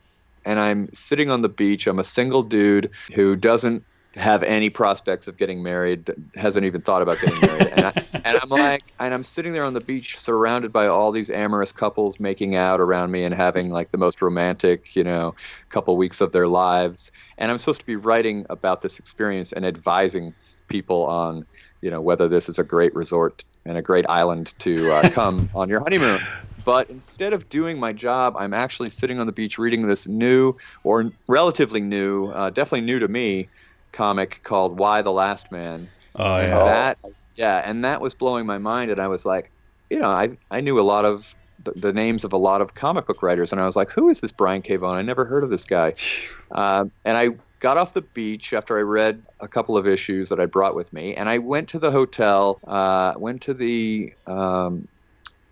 and 0.43 0.59
I'm 0.59 0.89
sitting 0.93 1.29
on 1.29 1.41
the 1.41 1.49
beach. 1.49 1.87
I'm 1.87 1.99
a 1.99 2.03
single 2.03 2.43
dude 2.43 2.91
who 3.13 3.35
doesn't 3.35 3.83
have 4.15 4.43
any 4.43 4.69
prospects 4.69 5.27
of 5.27 5.37
getting 5.37 5.61
married, 5.61 6.09
hasn't 6.35 6.65
even 6.65 6.81
thought 6.81 7.01
about 7.01 7.19
getting 7.19 7.39
married, 7.41 7.67
and, 7.67 7.85
I, 7.85 8.03
and 8.25 8.39
I'm 8.41 8.49
like, 8.49 8.81
and 8.99 9.13
I'm 9.13 9.23
sitting 9.23 9.53
there 9.53 9.63
on 9.63 9.73
the 9.73 9.81
beach, 9.81 10.17
surrounded 10.17 10.71
by 10.71 10.87
all 10.87 11.11
these 11.11 11.29
amorous 11.29 11.71
couples 11.71 12.19
making 12.19 12.55
out 12.55 12.79
around 12.79 13.11
me 13.11 13.23
and 13.23 13.33
having 13.33 13.69
like 13.69 13.91
the 13.91 13.97
most 13.97 14.21
romantic, 14.21 14.95
you 14.95 15.03
know, 15.03 15.35
couple 15.69 15.95
weeks 15.97 16.21
of 16.21 16.31
their 16.31 16.47
lives, 16.47 17.11
and 17.37 17.51
I'm 17.51 17.57
supposed 17.57 17.81
to 17.81 17.85
be 17.85 17.95
writing 17.95 18.45
about 18.49 18.81
this 18.81 18.99
experience 18.99 19.51
and 19.51 19.65
advising 19.65 20.33
people 20.67 21.03
on, 21.03 21.45
you 21.81 21.91
know, 21.91 22.01
whether 22.01 22.27
this 22.27 22.49
is 22.49 22.57
a 22.57 22.63
great 22.63 22.95
resort 22.95 23.43
and 23.65 23.77
a 23.77 23.81
great 23.81 24.05
island 24.07 24.53
to 24.59 24.91
uh, 24.91 25.09
come 25.13 25.49
on 25.53 25.69
your 25.69 25.79
honeymoon. 25.81 26.19
But 26.63 26.89
instead 26.89 27.33
of 27.33 27.47
doing 27.49 27.79
my 27.79 27.93
job, 27.93 28.35
I'm 28.37 28.53
actually 28.53 28.89
sitting 28.89 29.19
on 29.19 29.27
the 29.27 29.31
beach 29.31 29.59
reading 29.59 29.87
this 29.87 30.07
new, 30.07 30.55
or 30.83 31.11
relatively 31.27 31.79
new, 31.79 32.27
uh, 32.29 32.49
definitely 32.49 32.81
new 32.81 32.97
to 32.99 33.07
me, 33.07 33.47
comic 33.95 34.41
called 34.43 34.77
Y: 34.77 35.01
The 35.01 35.11
Last 35.11 35.51
Man. 35.51 35.89
Oh 36.15 36.37
yeah. 36.37 36.63
that, 36.63 36.97
yeah, 37.35 37.61
and 37.65 37.83
that 37.83 38.01
was 38.01 38.13
blowing 38.13 38.45
my 38.45 38.57
mind. 38.57 38.91
And 38.91 38.99
I 38.99 39.07
was 39.07 39.25
like, 39.25 39.51
you 39.89 39.99
know, 39.99 40.09
I, 40.09 40.37
I 40.51 40.61
knew 40.61 40.79
a 40.79 40.83
lot 40.83 41.05
of 41.05 41.33
the, 41.63 41.71
the 41.71 41.93
names 41.93 42.23
of 42.23 42.33
a 42.33 42.37
lot 42.37 42.61
of 42.61 42.75
comic 42.75 43.07
book 43.07 43.23
writers, 43.23 43.51
and 43.51 43.61
I 43.61 43.65
was 43.65 43.75
like, 43.75 43.89
who 43.89 44.09
is 44.09 44.21
this 44.21 44.31
Brian 44.31 44.61
K. 44.61 44.75
Vaughan? 44.75 44.97
I 44.97 45.01
never 45.01 45.25
heard 45.25 45.43
of 45.43 45.49
this 45.49 45.65
guy. 45.65 45.93
Uh, 46.51 46.85
and 47.03 47.17
I 47.17 47.29
got 47.59 47.75
off 47.75 47.95
the 47.95 48.01
beach 48.01 48.53
after 48.53 48.77
I 48.77 48.81
read 48.81 49.21
a 49.39 49.47
couple 49.47 49.75
of 49.75 49.87
issues 49.87 50.29
that 50.29 50.39
I 50.39 50.45
brought 50.45 50.75
with 50.75 50.93
me, 50.93 51.15
and 51.15 51.27
I 51.27 51.39
went 51.39 51.67
to 51.69 51.79
the 51.79 51.89
hotel, 51.89 52.59
uh, 52.67 53.15
went 53.17 53.41
to 53.41 53.53
the, 53.53 54.13
um, 54.27 54.87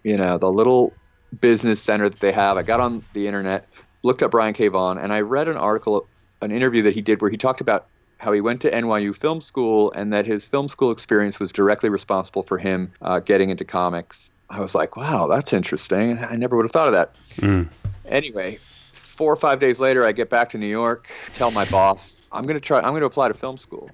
you 0.04 0.16
know, 0.16 0.38
the 0.38 0.52
little 0.52 0.94
business 1.42 1.82
center 1.82 2.10
that 2.10 2.20
they 2.20 2.32
have. 2.32 2.58
I 2.58 2.62
got 2.62 2.80
on 2.80 3.04
the 3.14 3.28
internet, 3.28 3.68
looked 4.04 4.22
up 4.22 4.32
Brian 4.32 4.54
K. 4.54 4.68
Vaughan, 4.68 5.00
and 5.00 5.12
I 5.12 5.22
read 5.22 5.48
an 5.48 5.58
article, 5.58 6.08
an 6.42 6.52
interview 6.52 6.84
that 6.84 6.94
he 6.94 7.02
did 7.02 7.20
where 7.20 7.32
he 7.32 7.38
talked 7.38 7.60
about 7.60 7.88
how 8.24 8.32
he 8.32 8.40
went 8.40 8.62
to 8.62 8.72
NYU 8.72 9.14
Film 9.14 9.42
School 9.42 9.92
and 9.92 10.14
that 10.14 10.26
his 10.26 10.46
film 10.46 10.70
school 10.70 10.92
experience 10.92 11.40
was 11.42 11.52
directly 11.52 11.90
responsible 11.90 12.42
for 12.42 12.58
him 12.58 12.92
uh, 13.02 13.20
getting 13.20 13.50
into 13.50 13.66
comics. 13.66 14.32
I 14.50 14.62
was 14.62 14.74
like, 14.74 14.96
wow, 14.96 15.28
that's 15.28 15.52
interesting. 15.52 16.18
I 16.24 16.38
never 16.38 16.56
would 16.56 16.64
have 16.64 16.72
thought 16.72 16.88
of 16.88 16.94
that. 16.94 17.12
Mm. 17.38 17.68
Anyway, 18.06 18.60
four 18.94 19.32
or 19.32 19.36
five 19.36 19.60
days 19.60 19.82
later, 19.82 20.06
I 20.06 20.14
get 20.14 20.30
back 20.30 20.50
to 20.52 20.58
New 20.58 20.68
York, 20.68 21.10
tell 21.36 21.52
my 21.52 21.66
boss, 21.66 22.22
I'm 22.32 22.44
going 22.44 22.56
to 22.56 22.62
try, 22.62 22.78
I'm 22.78 22.92
going 22.92 23.02
to 23.02 23.08
apply 23.08 23.28
to 23.28 23.34
film 23.34 23.58
school. 23.58 23.90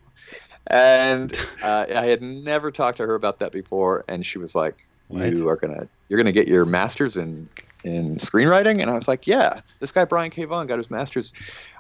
And 0.68 1.36
uh, 1.64 1.86
I 1.90 2.06
had 2.06 2.22
never 2.22 2.72
talked 2.72 2.98
to 2.98 3.08
her 3.08 3.16
about 3.16 3.40
that 3.40 3.52
before. 3.52 4.06
And 4.08 4.24
she 4.24 4.38
was 4.38 4.54
like, 4.54 4.88
What? 5.08 5.32
you 5.32 5.50
are 5.50 5.56
going 5.56 5.74
to, 5.74 5.88
you're 6.08 6.18
going 6.18 6.32
to 6.32 6.32
get 6.32 6.48
your 6.48 6.66
master's 6.66 7.18
in, 7.18 7.50
in 7.84 8.16
screenwriting. 8.18 8.82
And 8.82 8.90
I 8.90 8.94
was 8.94 9.08
like, 9.08 9.26
yeah, 9.28 9.62
this 9.80 9.92
guy, 9.92 10.06
Brian 10.06 10.32
K. 10.32 10.44
Vaughan 10.46 10.68
got 10.68 10.78
his 10.78 10.92
master's 10.92 11.34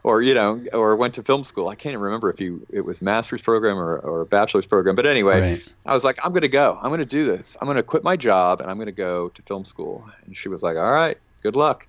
or, 0.03 0.21
you 0.21 0.33
know, 0.33 0.63
or 0.73 0.95
went 0.95 1.13
to 1.15 1.23
film 1.23 1.43
school. 1.43 1.67
I 1.67 1.75
can't 1.75 1.93
even 1.93 2.01
remember 2.01 2.29
if 2.29 2.37
he, 2.37 2.57
it 2.71 2.81
was 2.81 3.01
master's 3.01 3.41
program 3.41 3.77
or, 3.77 3.97
or 3.99 4.21
a 4.21 4.25
bachelor's 4.25 4.65
program. 4.65 4.95
But 4.95 5.05
anyway, 5.05 5.41
Right. 5.41 5.73
I 5.85 5.93
was 5.93 6.03
like, 6.03 6.17
I'm 6.23 6.31
going 6.31 6.41
to 6.41 6.47
go. 6.47 6.77
I'm 6.81 6.89
going 6.89 6.99
to 6.99 7.05
do 7.05 7.25
this. 7.25 7.57
I'm 7.59 7.65
going 7.65 7.77
to 7.77 7.83
quit 7.83 8.03
my 8.03 8.15
job 8.15 8.61
and 8.61 8.69
I'm 8.69 8.77
going 8.77 8.87
to 8.87 8.91
go 8.91 9.29
to 9.29 9.41
film 9.41 9.65
school. 9.65 10.07
And 10.25 10.35
she 10.35 10.47
was 10.49 10.63
like, 10.63 10.77
all 10.77 10.91
right, 10.91 11.17
good 11.43 11.55
luck. 11.55 11.87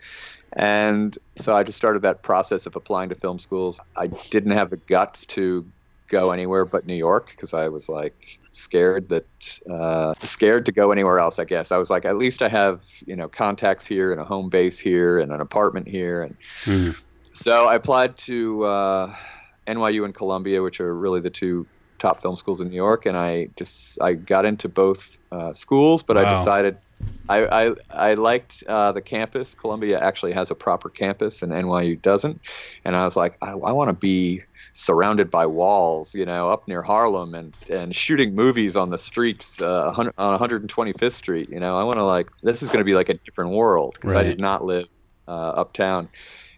And 0.54 1.16
so 1.36 1.54
I 1.54 1.62
just 1.62 1.78
started 1.78 2.02
that 2.02 2.22
process 2.22 2.66
of 2.66 2.74
applying 2.74 3.08
to 3.10 3.14
film 3.14 3.38
schools. 3.38 3.78
I 3.94 4.08
didn't 4.08 4.50
have 4.52 4.70
the 4.70 4.76
guts 4.76 5.24
to 5.26 5.64
go 6.08 6.32
anywhere 6.32 6.64
but 6.64 6.86
New 6.86 6.96
York 6.96 7.30
because 7.30 7.54
I 7.54 7.68
was 7.68 7.88
like 7.88 8.39
scared 8.52 9.08
that 9.08 9.26
uh, 9.70 10.12
scared 10.14 10.66
to 10.66 10.72
go 10.72 10.92
anywhere 10.92 11.18
else. 11.18 11.38
I 11.38 11.44
guess 11.44 11.72
I 11.72 11.76
was 11.76 11.90
like, 11.90 12.04
at 12.04 12.16
least 12.16 12.42
I 12.42 12.48
have 12.48 12.82
you 13.06 13.16
know 13.16 13.28
contacts 13.28 13.86
here 13.86 14.12
and 14.12 14.20
a 14.20 14.24
home 14.24 14.48
base 14.50 14.78
here 14.78 15.18
and 15.18 15.32
an 15.32 15.40
apartment 15.40 15.88
here. 15.88 16.22
And 16.22 16.36
Mm. 16.64 16.94
so 17.32 17.66
I 17.66 17.74
applied 17.76 18.18
to 18.18 18.64
uh, 18.64 19.14
NYU 19.66 20.04
and 20.04 20.14
Columbia, 20.14 20.62
which 20.62 20.80
are 20.80 20.94
really 20.94 21.20
the 21.20 21.30
two 21.30 21.66
top 21.98 22.22
film 22.22 22.36
schools 22.36 22.60
in 22.60 22.68
New 22.68 22.76
York. 22.76 23.06
And 23.06 23.16
I 23.16 23.48
just 23.56 23.98
I 24.00 24.14
got 24.14 24.44
into 24.44 24.68
both 24.68 25.16
uh, 25.32 25.52
schools, 25.52 26.02
but 26.02 26.16
I 26.16 26.24
decided 26.24 26.78
I, 27.28 27.46
I, 27.68 27.74
I 27.90 28.14
liked 28.14 28.64
uh, 28.68 28.90
the 28.90 29.00
campus. 29.00 29.54
Columbia 29.54 30.00
actually 30.00 30.32
has 30.32 30.50
a 30.50 30.56
proper 30.56 30.90
campus, 30.90 31.42
and 31.42 31.52
NYU 31.52 31.94
doesn't. 32.02 32.40
And 32.84 32.96
I 32.96 33.04
was 33.04 33.14
like, 33.14 33.36
I, 33.40 33.50
I 33.52 33.72
want 33.72 33.88
to 33.88 33.92
be 33.92 34.42
surrounded 34.72 35.30
by 35.30 35.46
walls, 35.46 36.14
you 36.14 36.24
know, 36.24 36.50
up 36.50 36.66
near 36.68 36.82
Harlem, 36.82 37.34
and 37.34 37.54
and 37.68 37.94
shooting 37.94 38.34
movies 38.34 38.76
on 38.76 38.90
the 38.90 38.98
streets 38.98 39.60
uh, 39.60 39.92
on 39.96 40.12
125th 40.16 41.12
Street. 41.12 41.48
You 41.50 41.60
know, 41.60 41.76
I 41.76 41.84
want 41.84 41.98
to 41.98 42.04
like 42.04 42.28
this 42.42 42.62
is 42.62 42.68
going 42.68 42.78
to 42.80 42.84
be 42.84 42.94
like 42.94 43.08
a 43.08 43.14
different 43.14 43.50
world 43.50 43.94
because 43.94 44.14
I 44.14 44.22
did 44.22 44.40
not 44.40 44.64
live 44.64 44.88
uh, 45.28 45.30
uptown. 45.30 46.08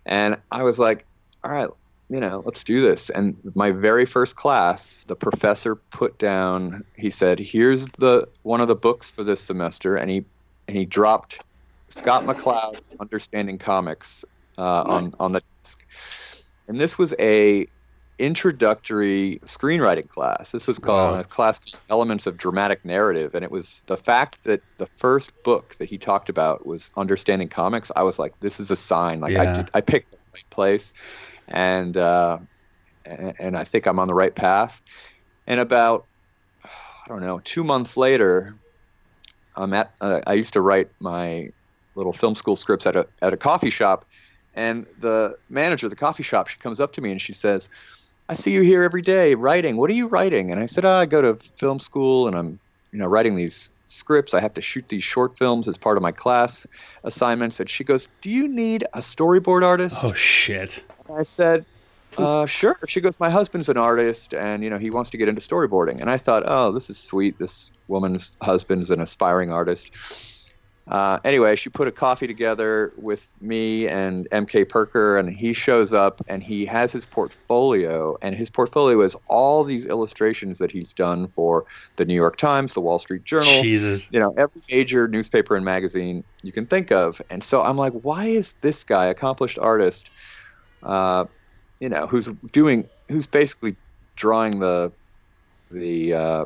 And 0.07 0.37
I 0.51 0.63
was 0.63 0.79
like, 0.79 1.05
all 1.45 1.51
right, 1.51 1.69
you 2.09 2.21
know, 2.21 2.43
let's 2.45 2.65
do 2.65 2.83
this. 2.83 3.11
And 3.11 3.37
my 3.55 3.71
very 3.71 4.07
first 4.07 4.37
class, 4.37 5.05
the 5.07 5.17
professor 5.17 5.77
put 5.77 6.19
down, 6.19 6.85
he 6.97 7.11
said, 7.11 7.39
here's 7.39 7.87
the 7.99 8.29
one 8.43 8.61
of 8.61 8.69
the 8.69 8.75
books 8.75 9.11
for 9.11 9.25
this 9.25 9.41
semester. 9.41 9.97
And 9.97 10.11
he, 10.11 10.25
and 10.69 10.77
he 10.77 10.85
dropped 10.85 11.41
Scott 11.89 12.25
McCloud's 12.25 12.91
Understanding 13.01 13.59
Comics 13.59 14.25
uh, 14.59 14.83
on, 14.83 15.15
on 15.21 15.33
the 15.33 15.43
desk. 15.63 15.85
And 16.69 16.81
this 16.81 16.99
was 16.99 17.15
a 17.19 17.67
introductory 18.23 19.41
screenwriting 19.47 20.09
class. 20.09 20.53
This 20.53 20.69
was 20.69 20.79
called 20.79 21.15
Wow. 21.15 21.21
a 21.21 21.25
class 21.25 21.59
called 21.59 21.81
Elements 21.91 22.25
of 22.27 22.37
Dramatic 22.37 22.85
Narrative, 22.85 23.35
and 23.35 23.45
it 23.45 23.51
was 23.51 23.83
the 23.87 23.97
fact 23.97 24.45
that 24.45 24.63
the 24.79 24.87
first 24.99 25.33
book 25.43 25.75
that 25.79 25.89
he 25.89 25.99
talked 25.99 26.29
about 26.29 26.65
was 26.65 26.91
Understanding 26.97 27.49
Comics. 27.49 27.91
I 27.97 28.05
was 28.05 28.21
like, 28.21 28.33
this 28.39 28.61
is 28.61 28.71
a 28.71 28.77
sign. 28.77 29.21
Like 29.21 29.37
I, 29.37 29.57
did, 29.57 29.71
I 29.75 29.81
picked 29.81 30.13
the 30.13 30.19
right 30.33 30.51
place, 30.51 30.95
and 31.49 31.97
uh, 31.97 32.39
and, 33.05 33.35
and 33.41 33.57
I 33.57 33.65
think 33.65 33.87
I'm 33.87 33.99
on 33.99 34.07
the 34.07 34.15
right 34.15 34.35
path. 34.35 34.81
And 35.49 35.59
about 35.59 36.07
I 36.65 37.09
don't 37.09 37.23
know, 37.23 37.41
two 37.41 37.65
months 37.65 37.97
later, 37.97 38.55
I'm 39.57 39.73
at. 39.75 39.93
Uh, 40.01 40.21
I 40.29 40.35
used 40.35 40.53
to 40.53 40.61
write 40.61 40.91
my 41.01 41.51
little 41.97 42.13
film 42.13 42.37
school 42.37 42.55
scripts 42.55 42.87
at 42.87 42.95
a 42.95 43.09
at 43.21 43.33
a 43.33 43.37
coffee 43.37 43.71
shop, 43.71 44.05
and 44.55 44.87
the 45.01 45.37
manager 45.49 45.87
of 45.87 45.91
the 45.91 45.97
coffee 45.97 46.23
shop 46.23 46.47
she 46.47 46.59
comes 46.59 46.81
up 46.81 46.93
to 46.93 47.01
me 47.01 47.11
and 47.11 47.21
she 47.21 47.33
says, 47.33 47.69
"I 48.33 48.35
see 48.35 48.51
you 48.51 48.63
here 48.63 48.83
every 48.83 49.03
day 49.03 49.35
writing. 49.35 49.77
What 49.77 49.91
are 49.91 49.95
you 49.95 50.07
writing?" 50.07 50.51
And 50.51 50.59
I 50.59 50.67
said, 50.67 50.85
oh, 50.85 50.91
"I 50.91 51.07
go 51.07 51.21
to 51.21 51.35
film 51.57 51.79
school 51.79 52.27
and 52.27 52.35
I'm, 52.35 52.59
you 52.93 52.99
know, 52.99 53.07
writing 53.07 53.37
these 53.37 53.71
scripts. 53.87 54.33
I 54.33 54.41
have 54.41 54.55
to 54.55 54.63
shoot 54.63 54.89
these 54.89 55.05
short 55.05 55.37
films 55.37 55.69
as 55.69 55.77
part 55.77 55.97
of 55.99 56.03
my 56.03 56.13
class 56.13 56.67
assignments." 57.05 57.61
And 57.61 57.69
she 57.69 57.85
goes, 57.85 58.09
"Do 58.23 58.31
you 58.31 58.49
need 58.49 58.85
a 58.95 59.01
storyboard 59.01 59.63
artist?" 59.63 59.99
Oh 60.03 60.15
shit. 60.15 60.83
I 61.13 61.25
said, 61.25 61.67
uh, 62.19 62.47
sure. 62.47 62.79
She 62.87 63.01
goes, 63.01 63.19
my 63.19 63.31
husband's 63.31 63.69
an 63.69 63.77
artist, 63.77 64.35
and 64.35 64.63
you 64.63 64.71
know 64.71 64.79
he 64.79 64.91
wants 64.91 65.11
to 65.11 65.17
get 65.17 65.29
into 65.29 65.41
storyboarding. 65.41 66.01
And 66.01 66.11
I 66.11 66.19
thought, 66.19 66.43
oh, 66.47 66.73
this 66.73 66.91
is 66.91 66.99
sweet. 66.99 67.39
This 67.39 67.71
woman's 67.89 68.33
husband's 68.43 68.91
an 68.91 69.01
aspiring 69.01 69.51
artist. 69.51 69.91
Uh, 70.93 71.19
anyway, 71.25 71.57
she 71.57 71.71
put 71.71 71.89
a 71.89 71.93
coffee 71.93 72.27
together 72.27 72.93
with 72.99 73.31
me 73.41 73.89
and 73.89 74.29
MK 74.31 74.69
Perker, 74.69 75.17
and 75.17 75.31
he 75.31 75.55
shows 75.55 75.95
up 75.95 76.21
and 76.29 76.43
he 76.43 76.67
has 76.67 76.93
his 76.93 77.07
portfolio, 77.07 78.15
and 78.21 78.37
his 78.37 78.51
portfolio 78.51 79.01
is 79.01 79.17
all 79.27 79.65
these 79.65 79.87
illustrations 79.87 80.59
that 80.59 80.71
he's 80.71 80.93
done 80.93 81.29
for 81.29 81.65
the 81.97 82.05
New 82.05 82.15
York 82.15 82.37
Times, 82.37 82.75
the 82.75 82.83
Wall 82.83 82.99
Street 82.99 83.25
Journal, 83.25 83.63
Jesus. 83.63 84.11
you 84.13 84.21
know 84.21 84.35
every 84.37 84.61
major 84.71 85.09
newspaper 85.09 85.57
and 85.57 85.65
magazine 85.65 86.25
you 86.43 86.53
can 86.53 86.67
think 86.67 86.93
of 86.93 87.23
and 87.31 87.43
so 87.43 87.63
i'm 87.63 87.79
like 87.79 87.93
why 87.95 88.27
is 88.27 88.55
this 88.61 88.85
guy 88.85 89.07
accomplished 89.07 89.59
artist 89.59 90.11
uh, 90.83 91.25
you 91.81 91.89
know 91.89 92.07
who's 92.07 92.29
doing 92.53 92.89
who's 93.09 93.27
basically 93.27 93.77
drawing 94.17 94.61
the 94.61 94.93
the 95.71 96.13
uh, 96.15 96.45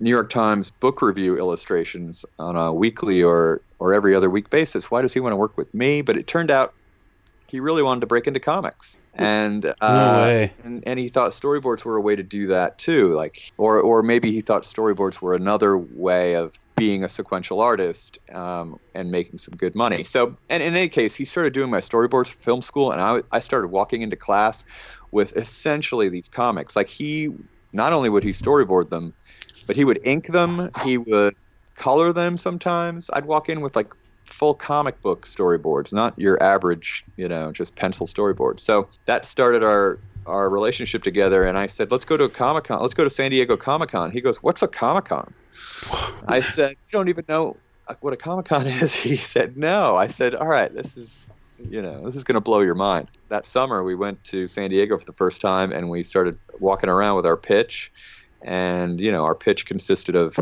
new 0.00 0.10
york 0.10 0.30
times 0.30 0.70
book 0.70 1.02
review 1.02 1.36
illustrations 1.36 2.24
on 2.38 2.56
a 2.56 2.72
weekly 2.72 3.22
or 3.22 3.60
or 3.78 3.94
every 3.94 4.14
other 4.14 4.30
week 4.30 4.50
basis. 4.50 4.90
Why 4.90 5.02
does 5.02 5.12
he 5.12 5.20
want 5.20 5.32
to 5.32 5.36
work 5.36 5.56
with 5.56 5.72
me? 5.74 6.02
But 6.02 6.16
it 6.16 6.26
turned 6.26 6.50
out 6.50 6.74
he 7.46 7.60
really 7.60 7.82
wanted 7.82 8.00
to 8.00 8.06
break 8.06 8.26
into 8.26 8.40
comics. 8.40 8.96
And 9.14 9.64
uh, 9.80 10.22
way. 10.26 10.52
and, 10.64 10.82
and 10.86 10.98
he 10.98 11.08
thought 11.08 11.32
storyboards 11.32 11.84
were 11.84 11.96
a 11.96 12.00
way 12.00 12.14
to 12.14 12.22
do 12.22 12.46
that 12.48 12.78
too. 12.78 13.14
Like 13.14 13.52
or 13.56 13.80
or 13.80 14.02
maybe 14.02 14.30
he 14.30 14.40
thought 14.40 14.62
storyboards 14.62 15.20
were 15.20 15.34
another 15.34 15.76
way 15.78 16.34
of 16.34 16.58
being 16.76 17.02
a 17.02 17.08
sequential 17.08 17.60
artist 17.60 18.18
um, 18.32 18.78
and 18.94 19.10
making 19.10 19.38
some 19.38 19.56
good 19.56 19.74
money. 19.74 20.04
So 20.04 20.36
and 20.48 20.62
in 20.62 20.74
any 20.76 20.88
case 20.88 21.14
he 21.14 21.24
started 21.24 21.52
doing 21.52 21.70
my 21.70 21.80
storyboards 21.80 22.28
for 22.28 22.38
film 22.38 22.62
school 22.62 22.92
and 22.92 23.00
I, 23.00 23.22
I 23.32 23.40
started 23.40 23.68
walking 23.68 24.02
into 24.02 24.16
class 24.16 24.64
with 25.10 25.36
essentially 25.36 26.08
these 26.08 26.28
comics. 26.28 26.76
Like 26.76 26.88
he 26.88 27.30
not 27.72 27.92
only 27.92 28.08
would 28.08 28.22
he 28.22 28.30
storyboard 28.30 28.90
them 28.90 29.12
but 29.66 29.76
he 29.76 29.84
would 29.84 30.00
ink 30.04 30.32
them 30.32 30.70
he 30.84 30.98
would 30.98 31.34
color 31.76 32.12
them 32.12 32.36
sometimes 32.36 33.10
i'd 33.14 33.24
walk 33.24 33.48
in 33.48 33.60
with 33.60 33.76
like 33.76 33.92
full 34.28 34.54
comic 34.54 35.00
book 35.02 35.26
storyboards, 35.26 35.92
not 35.92 36.18
your 36.18 36.40
average, 36.42 37.04
you 37.16 37.28
know, 37.28 37.50
just 37.52 37.74
pencil 37.76 38.06
storyboard. 38.06 38.60
So 38.60 38.88
that 39.06 39.24
started 39.24 39.64
our 39.64 39.98
our 40.26 40.50
relationship 40.50 41.02
together 41.02 41.44
and 41.44 41.56
I 41.56 41.66
said, 41.66 41.90
"Let's 41.90 42.04
go 42.04 42.16
to 42.16 42.24
a 42.24 42.28
Comic-Con. 42.28 42.82
Let's 42.82 42.94
go 42.94 43.04
to 43.04 43.10
San 43.10 43.30
Diego 43.30 43.56
Comic-Con." 43.56 44.10
He 44.10 44.20
goes, 44.20 44.42
"What's 44.42 44.62
a 44.62 44.68
Comic-Con?" 44.68 45.32
I 46.28 46.40
said, 46.40 46.70
"You 46.70 46.92
don't 46.92 47.08
even 47.08 47.24
know 47.28 47.56
what 48.00 48.12
a 48.12 48.16
Comic-Con 48.16 48.66
is." 48.82 48.92
He 48.92 49.16
said, 49.16 49.56
"No." 49.56 49.96
I 49.96 50.06
said, 50.06 50.34
"All 50.34 50.48
right, 50.48 50.72
this 50.72 50.96
is 50.96 51.26
you 51.70 51.82
know, 51.82 52.04
this 52.04 52.14
is 52.14 52.24
going 52.24 52.34
to 52.34 52.40
blow 52.40 52.60
your 52.60 52.74
mind." 52.74 53.08
That 53.30 53.46
summer 53.46 53.82
we 53.82 53.94
went 53.94 54.22
to 54.24 54.46
San 54.46 54.70
Diego 54.70 54.98
for 54.98 55.04
the 55.04 55.12
first 55.12 55.40
time 55.40 55.72
and 55.72 55.88
we 55.88 56.02
started 56.02 56.38
walking 56.60 56.90
around 56.90 57.16
with 57.16 57.26
our 57.26 57.36
pitch 57.36 57.90
and 58.42 59.00
you 59.00 59.10
know, 59.12 59.24
our 59.24 59.34
pitch 59.34 59.66
consisted 59.66 60.14
of 60.14 60.38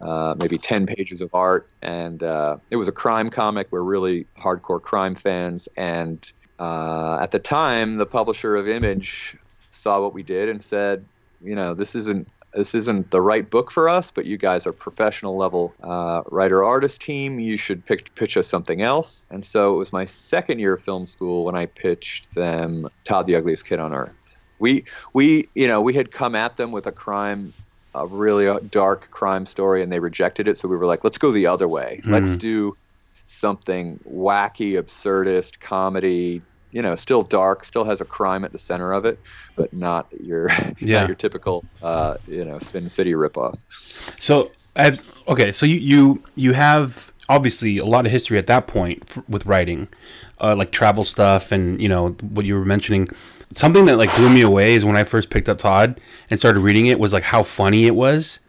uh, 0.00 0.34
maybe 0.38 0.58
10 0.58 0.86
pages 0.86 1.20
of 1.20 1.30
art. 1.34 1.68
And 1.82 2.22
uh, 2.22 2.58
it 2.70 2.76
was 2.76 2.88
a 2.88 2.92
crime 2.92 3.30
comic. 3.30 3.68
We're 3.70 3.82
really 3.82 4.26
hardcore 4.38 4.80
crime 4.80 5.14
fans. 5.14 5.68
And 5.76 6.30
uh, 6.58 7.18
at 7.20 7.30
the 7.30 7.38
time, 7.38 7.96
the 7.96 8.06
publisher 8.06 8.56
of 8.56 8.68
Image 8.68 9.36
saw 9.70 10.00
what 10.00 10.14
we 10.14 10.22
did 10.22 10.48
and 10.48 10.62
said, 10.62 11.04
you 11.42 11.54
know, 11.54 11.74
this 11.74 11.94
isn't. 11.94 12.28
This 12.54 12.74
isn't 12.74 13.10
the 13.10 13.20
right 13.20 13.48
book 13.48 13.70
for 13.70 13.90
us, 13.90 14.10
but 14.10 14.24
you 14.24 14.38
guys 14.38 14.66
are 14.66 14.72
professional 14.72 15.36
level 15.36 15.74
uh, 15.82 16.22
writer 16.30 16.64
artist 16.64 17.02
team. 17.02 17.38
You 17.38 17.58
should 17.58 17.84
pick, 17.84 18.12
pitch 18.14 18.38
us 18.38 18.48
something 18.48 18.80
else. 18.80 19.26
And 19.30 19.44
so 19.44 19.74
it 19.74 19.76
was 19.76 19.92
my 19.92 20.06
second 20.06 20.58
year 20.58 20.72
of 20.72 20.82
film 20.82 21.06
school 21.06 21.44
when 21.44 21.54
I 21.54 21.66
pitched 21.66 22.34
them 22.34 22.88
Todd 23.04 23.26
the 23.26 23.36
Ugliest 23.36 23.66
Kid 23.66 23.80
on 23.80 23.92
Earth. 23.92 24.17
We 24.58 24.84
we 25.14 25.48
you 25.54 25.68
know 25.68 25.80
we 25.80 25.94
had 25.94 26.10
come 26.10 26.34
at 26.34 26.56
them 26.56 26.72
with 26.72 26.86
a 26.86 26.92
crime 26.92 27.52
a 27.94 28.06
really 28.06 28.46
uh, 28.48 28.58
dark 28.68 29.10
crime 29.10 29.46
story 29.46 29.82
and 29.82 29.90
they 29.90 29.98
rejected 29.98 30.46
it 30.46 30.58
so 30.58 30.68
we 30.68 30.76
were 30.76 30.86
like 30.86 31.04
let's 31.04 31.18
go 31.18 31.30
the 31.32 31.46
other 31.46 31.66
way 31.68 32.00
let's 32.06 32.36
do 32.36 32.76
something 33.24 33.98
wacky 34.06 34.72
absurdist 34.80 35.58
comedy 35.60 36.42
you 36.70 36.82
know 36.82 36.94
still 36.94 37.22
dark 37.22 37.64
still 37.64 37.84
has 37.84 38.00
a 38.00 38.04
crime 38.04 38.44
at 38.44 38.52
the 38.52 38.58
center 38.58 38.92
of 38.92 39.04
it 39.04 39.18
but 39.56 39.72
not 39.72 40.06
your 40.20 40.48
Yeah. 40.80 41.00
not 41.00 41.08
your 41.08 41.16
typical 41.16 41.64
uh, 41.82 42.14
you 42.26 42.44
know 42.44 42.58
sin 42.58 42.88
city 42.88 43.12
ripoff 43.12 43.58
So 44.18 44.52
I 44.76 44.84
have, 44.84 45.02
okay, 45.26 45.52
so 45.52 45.66
you 45.66 45.76
you 45.76 46.22
you 46.36 46.52
have 46.52 47.12
obviously 47.28 47.78
a 47.78 47.84
lot 47.84 48.06
of 48.06 48.12
history 48.12 48.38
at 48.38 48.46
that 48.46 48.66
point 48.66 49.02
f- 49.10 49.22
with 49.28 49.44
writing, 49.46 49.88
uh, 50.40 50.54
like 50.56 50.70
travel 50.70 51.04
stuff, 51.04 51.52
and 51.52 51.80
you 51.80 51.88
know 51.88 52.10
what 52.22 52.44
you 52.46 52.54
were 52.54 52.64
mentioning. 52.64 53.08
Something 53.52 53.86
that 53.86 53.96
like 53.96 54.14
blew 54.16 54.28
me 54.28 54.42
away 54.42 54.74
is 54.74 54.84
when 54.84 54.96
I 54.96 55.04
first 55.04 55.30
picked 55.30 55.48
up 55.48 55.58
Todd 55.58 56.00
and 56.30 56.38
started 56.38 56.60
reading 56.60 56.86
it 56.86 56.98
was 56.98 57.12
like 57.12 57.22
how 57.22 57.42
funny 57.42 57.86
it 57.86 57.94
was, 57.94 58.40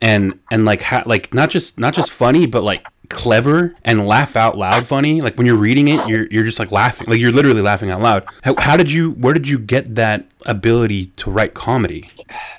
and 0.00 0.38
and 0.50 0.64
like 0.64 0.80
how 0.80 1.02
like 1.06 1.34
not 1.34 1.50
just 1.50 1.78
not 1.78 1.94
just 1.94 2.10
funny 2.10 2.46
but 2.46 2.62
like 2.62 2.84
clever 3.08 3.74
and 3.84 4.06
laugh 4.06 4.36
out 4.36 4.56
loud 4.58 4.84
funny. 4.84 5.20
Like 5.20 5.36
when 5.36 5.46
you're 5.46 5.56
reading 5.56 5.88
it, 5.88 6.06
you're 6.08 6.26
you're 6.26 6.44
just 6.44 6.58
like 6.58 6.70
laughing, 6.70 7.08
like 7.08 7.20
you're 7.20 7.32
literally 7.32 7.62
laughing 7.62 7.90
out 7.90 8.00
loud. 8.00 8.24
How, 8.42 8.54
how 8.58 8.76
did 8.76 8.90
you? 8.90 9.12
Where 9.12 9.34
did 9.34 9.48
you 9.48 9.58
get 9.58 9.94
that 9.94 10.26
ability 10.46 11.06
to 11.16 11.30
write 11.30 11.54
comedy? 11.54 12.10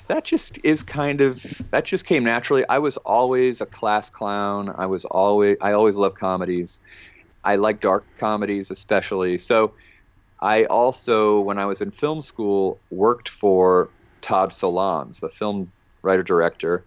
that 0.06 0.24
just 0.24 0.58
is 0.62 0.82
kind 0.82 1.20
of 1.20 1.42
that 1.70 1.84
just 1.84 2.06
came 2.06 2.24
naturally. 2.24 2.64
I 2.68 2.78
was 2.78 2.96
always 2.98 3.60
a 3.60 3.66
class 3.66 4.10
clown. 4.10 4.74
I 4.76 4.86
was 4.86 5.04
always 5.06 5.56
I 5.60 5.72
always 5.72 5.96
loved 5.96 6.16
comedies. 6.16 6.80
I 7.44 7.56
like 7.56 7.80
dark 7.80 8.04
comedies 8.18 8.70
especially. 8.70 9.38
So 9.38 9.72
I 10.40 10.64
also 10.66 11.40
when 11.40 11.58
I 11.58 11.66
was 11.66 11.80
in 11.80 11.90
film 11.90 12.22
school 12.22 12.78
worked 12.90 13.28
for 13.28 13.88
Todd 14.20 14.50
Solondz, 14.50 15.20
the 15.20 15.28
film 15.28 15.70
writer 16.02 16.22
director. 16.22 16.84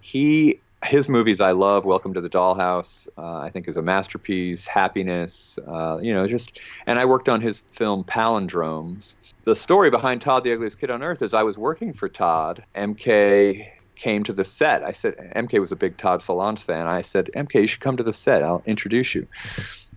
He 0.00 0.60
his 0.84 1.08
movies 1.08 1.40
I 1.40 1.50
love. 1.50 1.84
Welcome 1.84 2.14
to 2.14 2.20
the 2.20 2.30
Dollhouse, 2.30 3.08
uh, 3.18 3.38
I 3.38 3.50
think, 3.50 3.66
is 3.66 3.76
a 3.76 3.82
masterpiece. 3.82 4.66
Happiness, 4.66 5.58
uh, 5.66 5.98
you 6.00 6.14
know, 6.14 6.26
just. 6.26 6.60
And 6.86 6.98
I 6.98 7.04
worked 7.04 7.28
on 7.28 7.40
his 7.40 7.60
film 7.60 8.04
Palindromes. 8.04 9.14
The 9.42 9.56
story 9.56 9.90
behind 9.90 10.22
Todd, 10.22 10.44
the 10.44 10.52
Ugliest 10.52 10.78
Kid 10.78 10.90
on 10.90 11.02
Earth, 11.02 11.22
is 11.22 11.34
I 11.34 11.42
was 11.42 11.58
working 11.58 11.92
for 11.92 12.08
Todd. 12.08 12.64
MK 12.76 13.68
came 13.96 14.22
to 14.22 14.32
the 14.32 14.44
set. 14.44 14.84
I 14.84 14.92
said 14.92 15.16
MK 15.34 15.60
was 15.60 15.72
a 15.72 15.76
big 15.76 15.96
Todd 15.96 16.20
Solondz 16.20 16.64
fan. 16.64 16.86
I 16.86 17.02
said 17.02 17.30
MK, 17.34 17.62
you 17.62 17.66
should 17.66 17.80
come 17.80 17.96
to 17.96 18.04
the 18.04 18.12
set. 18.12 18.44
I'll 18.44 18.62
introduce 18.64 19.14
you. 19.14 19.26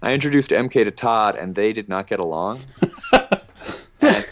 I 0.02 0.14
introduced 0.14 0.50
MK 0.50 0.84
to 0.84 0.92
Todd, 0.92 1.36
and 1.36 1.54
they 1.54 1.74
did 1.74 1.88
not 1.88 2.08
get 2.08 2.20
along. 2.20 2.62
and, 4.02 4.26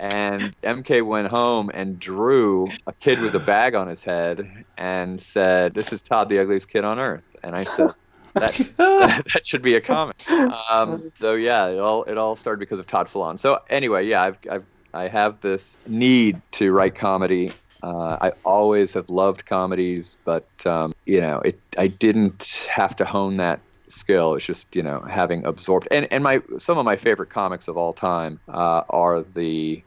and 0.00 0.60
MK 0.62 1.04
went 1.04 1.28
home 1.28 1.70
and 1.74 1.98
drew 1.98 2.70
a 2.86 2.92
kid 2.92 3.20
with 3.20 3.34
a 3.34 3.40
bag 3.40 3.74
on 3.74 3.86
his 3.86 4.02
head 4.02 4.64
and 4.78 5.20
said, 5.20 5.74
"This 5.74 5.92
is 5.92 6.00
Todd, 6.00 6.30
the 6.30 6.38
ugliest 6.38 6.70
kid 6.70 6.84
on 6.84 6.98
earth." 6.98 7.36
And 7.42 7.54
I 7.54 7.64
said, 7.64 7.90
"That 8.32 8.54
that, 8.78 9.46
should 9.46 9.62
be 9.62 9.74
a 9.74 9.80
comic." 9.80 10.28
Um, 10.70 11.12
so 11.14 11.34
yeah, 11.34 11.68
it 11.68 11.78
all 11.78 12.04
it 12.04 12.16
all 12.16 12.34
started 12.34 12.60
because 12.60 12.78
of 12.78 12.86
Todd 12.86 13.06
Solondz. 13.06 13.40
So 13.40 13.60
anyway, 13.68 14.06
yeah, 14.06 14.22
I've, 14.22 14.38
I've 14.50 14.64
I 14.94 15.08
have 15.08 15.40
this 15.42 15.76
need 15.86 16.40
to 16.52 16.72
write 16.72 16.94
comedy. 16.94 17.52
Uh, 17.82 18.16
I 18.22 18.32
always 18.44 18.94
have 18.94 19.10
loved 19.10 19.44
comedies, 19.44 20.16
but 20.24 20.48
um, 20.64 20.94
you 21.04 21.20
know, 21.20 21.40
it 21.40 21.60
I 21.76 21.88
didn't 21.88 22.66
have 22.70 22.96
to 22.96 23.04
hone 23.04 23.36
that 23.36 23.60
skill. 23.94 24.34
It's 24.34 24.44
just 24.44 24.74
you 24.76 24.82
know 24.82 25.00
having 25.00 25.44
absorbed 25.46 25.88
and 25.90 26.06
and 26.12 26.22
my 26.24 26.42
some 26.58 26.78
of 26.78 26.84
my 26.84 26.96
favorite 26.96 27.30
comics 27.30 27.68
of 27.68 27.76
all 27.76 27.92
time 27.92 28.40
uh, 28.48 28.82
are 28.90 29.22
the 29.22 29.82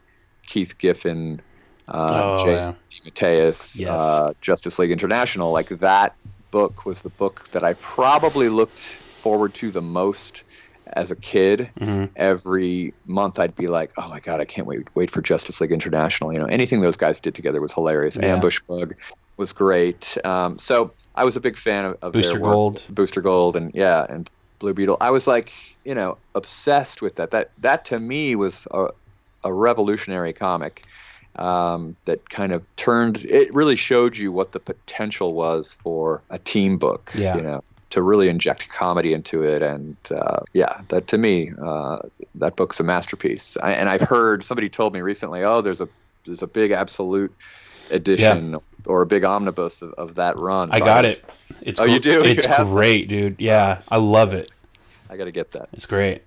Keith 0.46 0.76
Giffen, 0.78 1.40
uh, 1.88 2.06
Oh, 2.38 2.44
J. 2.44 2.52
yeah. 2.52 2.72
Mateus, 3.04 3.78
Yes. 3.78 3.90
uh, 3.90 4.32
Justice 4.40 4.78
League 4.78 4.90
International. 4.90 5.52
Like 5.52 5.68
that 5.68 6.14
book 6.50 6.84
was 6.86 7.02
the 7.02 7.10
book 7.10 7.48
that 7.52 7.62
I 7.64 7.74
probably 7.74 8.48
looked 8.48 8.78
forward 9.22 9.54
to 9.54 9.70
the 9.70 9.82
most 9.82 10.42
as 10.94 11.10
a 11.10 11.16
kid. 11.16 11.68
Mm-hmm. 11.80 12.06
Every 12.16 12.94
month 13.06 13.38
I'd 13.38 13.54
be 13.54 13.68
like, 13.68 13.92
"Oh 13.98 14.08
my 14.08 14.20
god, 14.20 14.40
I 14.40 14.44
can't 14.46 14.66
wait 14.66 14.88
wait 14.94 15.10
for 15.10 15.20
Justice 15.20 15.60
League 15.60 15.72
International." 15.72 16.32
You 16.32 16.38
know, 16.40 16.46
anything 16.46 16.80
those 16.80 16.96
guys 16.96 17.20
did 17.20 17.34
together 17.34 17.60
was 17.60 17.72
hilarious. 17.74 18.16
Yeah. 18.16 18.34
Ambush 18.34 18.60
Bug 18.60 18.94
was 19.36 19.52
great. 19.52 20.16
Um, 20.24 20.58
so 20.58 20.90
I 21.18 21.24
was 21.24 21.36
a 21.36 21.40
big 21.40 21.56
fan 21.56 21.84
of, 21.84 21.98
of 22.00 22.12
Booster. 22.12 22.38
Gold. 22.38 22.86
Booster 22.90 23.20
Gold, 23.20 23.56
and 23.56 23.74
yeah, 23.74 24.06
and 24.08 24.30
Blue 24.60 24.72
Beetle. 24.72 24.96
I 25.00 25.10
was 25.10 25.26
like, 25.26 25.52
you 25.84 25.94
know, 25.94 26.16
obsessed 26.34 27.02
with 27.02 27.16
that. 27.16 27.32
That 27.32 27.50
that 27.58 27.84
to 27.86 27.98
me 27.98 28.36
was 28.36 28.66
a, 28.70 28.88
a 29.42 29.52
revolutionary 29.52 30.32
comic 30.32 30.84
um, 31.36 31.96
that 32.04 32.30
kind 32.30 32.52
of 32.52 32.64
turned. 32.76 33.24
It 33.24 33.52
really 33.52 33.76
showed 33.76 34.16
you 34.16 34.30
what 34.30 34.52
the 34.52 34.60
potential 34.60 35.34
was 35.34 35.76
for 35.82 36.22
a 36.30 36.38
team 36.38 36.78
book. 36.78 37.10
Yeah. 37.14 37.36
You 37.36 37.42
know, 37.42 37.64
to 37.90 38.02
really 38.02 38.28
inject 38.28 38.68
comedy 38.68 39.12
into 39.12 39.42
it, 39.42 39.62
and 39.62 39.96
uh, 40.10 40.40
yeah, 40.52 40.82
that 40.88 41.08
to 41.08 41.18
me, 41.18 41.52
uh, 41.60 41.98
that 42.36 42.54
book's 42.54 42.78
a 42.78 42.84
masterpiece. 42.84 43.56
I, 43.62 43.72
and 43.72 43.88
I've 43.88 44.02
heard 44.02 44.44
somebody 44.44 44.68
told 44.68 44.92
me 44.92 45.00
recently, 45.00 45.42
oh, 45.42 45.62
there's 45.62 45.80
a 45.80 45.88
there's 46.26 46.42
a 46.42 46.46
big 46.46 46.70
absolute 46.70 47.34
edition 47.90 48.56
or 48.86 49.02
a 49.02 49.06
big 49.06 49.24
omnibus 49.24 49.82
of, 49.82 49.92
of 49.94 50.14
that 50.16 50.38
run. 50.38 50.70
I 50.72 50.78
got 50.78 51.04
it. 51.04 51.24
It's 51.62 51.80
Oh, 51.80 51.84
you 51.84 51.98
do? 52.00 52.22
It's 52.24 52.44
You 52.44 52.50
have 52.52 52.68
that? 52.68 52.74
great, 52.74 53.08
dude. 53.08 53.36
Yeah, 53.38 53.82
I 53.88 53.96
love 53.98 54.32
it. 54.34 54.50
I 55.10 55.16
got 55.16 55.24
to 55.24 55.32
get 55.32 55.50
that. 55.52 55.68
It's 55.72 55.86
great. 55.86 56.22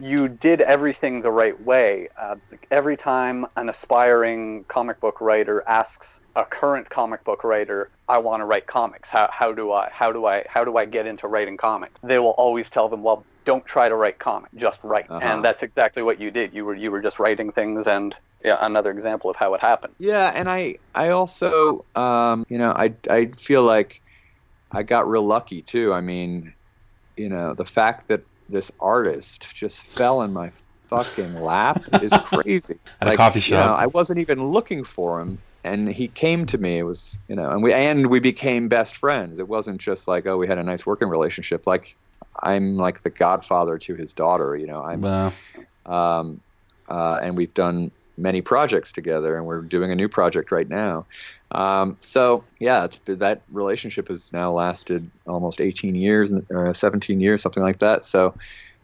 you 0.00 0.28
did 0.28 0.60
everything 0.60 1.22
the 1.22 1.30
right 1.30 1.58
way. 1.62 2.08
Uh, 2.18 2.36
every 2.70 2.96
time 2.96 3.46
an 3.56 3.68
aspiring 3.70 4.64
comic 4.68 5.00
book 5.00 5.20
writer 5.22 5.64
asks 5.66 6.20
a 6.36 6.44
current 6.44 6.88
comic 6.90 7.24
book 7.24 7.42
writer, 7.44 7.88
"I 8.08 8.18
want 8.18 8.42
to 8.42 8.44
write 8.44 8.66
comics. 8.66 9.08
How, 9.08 9.28
how 9.32 9.52
do 9.52 9.72
I? 9.72 9.88
How 9.90 10.12
do 10.12 10.26
I? 10.26 10.44
How 10.48 10.64
do 10.64 10.76
I 10.76 10.84
get 10.84 11.06
into 11.06 11.26
writing 11.28 11.56
comics?" 11.56 11.98
They 12.02 12.18
will 12.18 12.34
always 12.36 12.68
tell 12.68 12.90
them, 12.90 13.02
"Well, 13.02 13.24
don't 13.46 13.64
try 13.64 13.88
to 13.88 13.94
write 13.96 14.18
comic, 14.18 14.50
just 14.56 14.78
write." 14.82 15.10
Uh-huh. 15.10 15.20
And 15.26 15.42
that's 15.42 15.62
exactly 15.62 16.02
what 16.02 16.20
you 16.20 16.30
did. 16.30 16.52
You 16.52 16.66
were 16.66 16.74
you 16.74 16.90
were 16.90 17.00
just 17.00 17.18
writing 17.18 17.50
things, 17.50 17.86
and 17.86 18.14
yeah, 18.46 18.58
another 18.60 18.92
example 18.92 19.28
of 19.28 19.34
how 19.34 19.54
it 19.54 19.60
happened. 19.60 19.92
Yeah, 19.98 20.30
and 20.32 20.48
I 20.48 20.76
I 20.94 21.08
also 21.08 21.84
um, 21.96 22.46
you 22.48 22.58
know 22.58 22.70
I 22.70 22.94
I 23.10 23.26
feel 23.26 23.64
like 23.64 24.00
I 24.70 24.84
got 24.84 25.08
real 25.08 25.26
lucky 25.26 25.62
too. 25.62 25.92
I 25.92 26.00
mean, 26.00 26.54
you 27.16 27.28
know, 27.28 27.54
the 27.54 27.64
fact 27.64 28.06
that 28.08 28.22
this 28.48 28.70
artist 28.78 29.52
just 29.52 29.82
fell 29.82 30.22
in 30.22 30.32
my 30.32 30.52
fucking 30.88 31.40
lap 31.40 31.82
is 32.00 32.12
crazy. 32.24 32.78
At 33.00 33.08
a 33.08 33.16
coffee 33.16 33.40
You 33.40 33.56
know. 33.56 33.74
I 33.74 33.86
wasn't 33.86 34.20
even 34.20 34.44
looking 34.44 34.84
for 34.84 35.20
him, 35.20 35.38
and 35.64 35.88
he 35.88 36.06
came 36.06 36.46
to 36.46 36.56
me. 36.56 36.78
It 36.78 36.84
was 36.84 37.18
you 37.26 37.34
know, 37.34 37.50
and 37.50 37.64
we 37.64 37.72
and 37.72 38.06
we 38.06 38.20
became 38.20 38.68
best 38.68 38.96
friends. 38.96 39.40
It 39.40 39.48
wasn't 39.48 39.80
just 39.80 40.06
like 40.06 40.24
oh 40.26 40.36
we 40.36 40.46
had 40.46 40.58
a 40.58 40.62
nice 40.62 40.86
working 40.86 41.08
relationship. 41.08 41.66
Like 41.66 41.96
I'm 42.44 42.76
like 42.76 43.02
the 43.02 43.10
godfather 43.10 43.76
to 43.76 43.96
his 43.96 44.12
daughter. 44.12 44.54
You 44.54 44.68
know, 44.68 44.84
I'm 44.84 45.00
Well, 45.00 45.34
um, 45.84 46.40
uh, 46.88 47.18
and 47.22 47.36
we've 47.36 47.54
done 47.54 47.90
many 48.16 48.40
projects 48.40 48.92
together, 48.92 49.36
and 49.36 49.46
we're 49.46 49.60
doing 49.60 49.90
a 49.90 49.94
new 49.94 50.08
project 50.08 50.50
right 50.50 50.68
now. 50.68 51.06
Um, 51.52 51.96
so 52.00 52.44
yeah, 52.58 52.88
that 53.06 53.42
relationship 53.50 54.08
has 54.08 54.32
now 54.32 54.52
lasted 54.52 55.08
almost 55.26 55.60
18 55.60 55.94
years, 55.94 56.32
or 56.50 56.72
17 56.72 57.20
years, 57.20 57.42
something 57.42 57.62
like 57.62 57.78
that. 57.80 58.04
So 58.04 58.34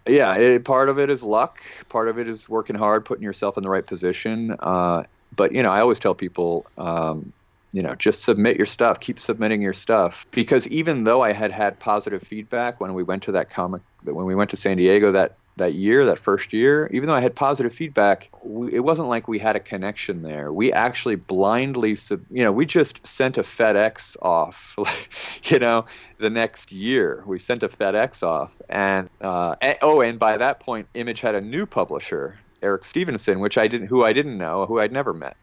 yeah, 0.06 0.34
it, 0.34 0.64
part 0.64 0.88
of 0.88 0.98
it 0.98 1.10
is 1.10 1.22
luck, 1.22 1.62
part 1.88 2.08
of 2.08 2.18
it 2.18 2.28
is 2.28 2.48
working 2.48 2.76
hard, 2.76 3.04
putting 3.04 3.24
yourself 3.24 3.56
in 3.56 3.62
the 3.62 3.70
right 3.70 3.86
position. 3.86 4.56
Uh, 4.60 5.04
but 5.34 5.52
you 5.52 5.62
know, 5.62 5.70
I 5.70 5.80
always 5.80 5.98
tell 5.98 6.14
people. 6.14 6.66
Um, 6.78 7.32
you 7.74 7.80
know, 7.80 7.94
just 7.94 8.22
submit 8.22 8.58
your 8.58 8.66
stuff. 8.66 9.00
Keep 9.00 9.18
submitting 9.18 9.62
your 9.62 9.72
stuff 9.72 10.26
because 10.30 10.68
even 10.68 11.04
though 11.04 11.22
I 11.22 11.32
had 11.32 11.50
had 11.50 11.78
positive 11.80 12.22
feedback 12.22 12.80
when 12.82 12.92
we 12.92 13.02
went 13.02 13.22
to 13.22 13.32
that 13.32 13.48
comic, 13.48 13.80
when 14.04 14.26
we 14.26 14.34
went 14.34 14.50
to 14.50 14.58
San 14.58 14.76
Diego 14.76 15.10
that 15.12 15.36
that 15.56 15.74
year, 15.74 16.04
that 16.06 16.18
first 16.18 16.52
year, 16.52 16.88
even 16.92 17.06
though 17.06 17.14
I 17.14 17.20
had 17.20 17.34
positive 17.34 17.74
feedback, 17.74 18.30
we, 18.42 18.72
it 18.72 18.80
wasn't 18.80 19.08
like 19.08 19.28
we 19.28 19.38
had 19.38 19.54
a 19.54 19.60
connection 19.60 20.22
there. 20.22 20.52
We 20.52 20.72
actually 20.72 21.16
blindly, 21.16 21.94
sub, 21.94 22.22
you 22.30 22.42
know, 22.42 22.52
we 22.52 22.64
just 22.64 23.06
sent 23.06 23.36
a 23.36 23.42
FedEx 23.42 24.16
off, 24.22 24.76
you 25.44 25.58
know, 25.58 25.84
the 26.18 26.30
next 26.30 26.72
year. 26.72 27.22
We 27.26 27.38
sent 27.38 27.62
a 27.62 27.68
FedEx 27.68 28.22
off, 28.22 28.54
and, 28.68 29.10
uh, 29.20 29.56
and 29.60 29.76
oh, 29.82 30.00
and 30.00 30.18
by 30.18 30.36
that 30.38 30.60
point, 30.60 30.88
Image 30.94 31.20
had 31.20 31.34
a 31.34 31.40
new 31.40 31.66
publisher, 31.66 32.38
Eric 32.62 32.84
Stephenson, 32.84 33.40
which 33.40 33.58
I 33.58 33.68
didn't, 33.68 33.88
who 33.88 34.04
I 34.04 34.12
didn't 34.12 34.38
know, 34.38 34.64
who 34.64 34.80
I'd 34.80 34.92
never 34.92 35.12
met. 35.12 35.36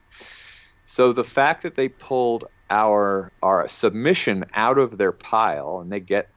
So 0.86 1.14
the 1.14 1.24
fact 1.24 1.62
that 1.62 1.76
they 1.76 1.90
pulled 1.90 2.46
our 2.72 3.32
our 3.44 3.68
submission 3.68 4.46
out 4.56 4.80
of 4.80 4.98
their 4.98 5.12
pile, 5.12 5.82
and 5.82 5.92
they 5.92 6.00
get 6.00 6.30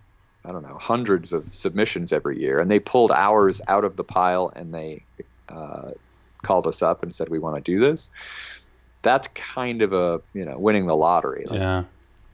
I 0.44 0.52
don't 0.52 0.62
know 0.62 0.78
hundreds 0.78 1.32
of 1.32 1.54
submissions 1.54 2.12
every 2.12 2.40
year, 2.40 2.58
and 2.60 2.70
they 2.70 2.78
pulled 2.78 3.10
ours 3.12 3.60
out 3.68 3.84
of 3.84 3.96
the 3.96 4.04
pile, 4.04 4.52
and 4.56 4.74
they 4.74 5.02
uh, 5.48 5.92
called 6.42 6.66
us 6.66 6.82
up 6.82 7.02
and 7.02 7.14
said 7.14 7.28
we 7.28 7.38
want 7.38 7.56
to 7.56 7.62
do 7.62 7.80
this. 7.80 8.10
That's 9.02 9.28
kind 9.34 9.82
of 9.82 9.92
a 9.92 10.20
you 10.34 10.44
know 10.44 10.58
winning 10.58 10.86
the 10.86 10.96
lottery. 10.96 11.44
Like, 11.46 11.60
yeah. 11.60 11.84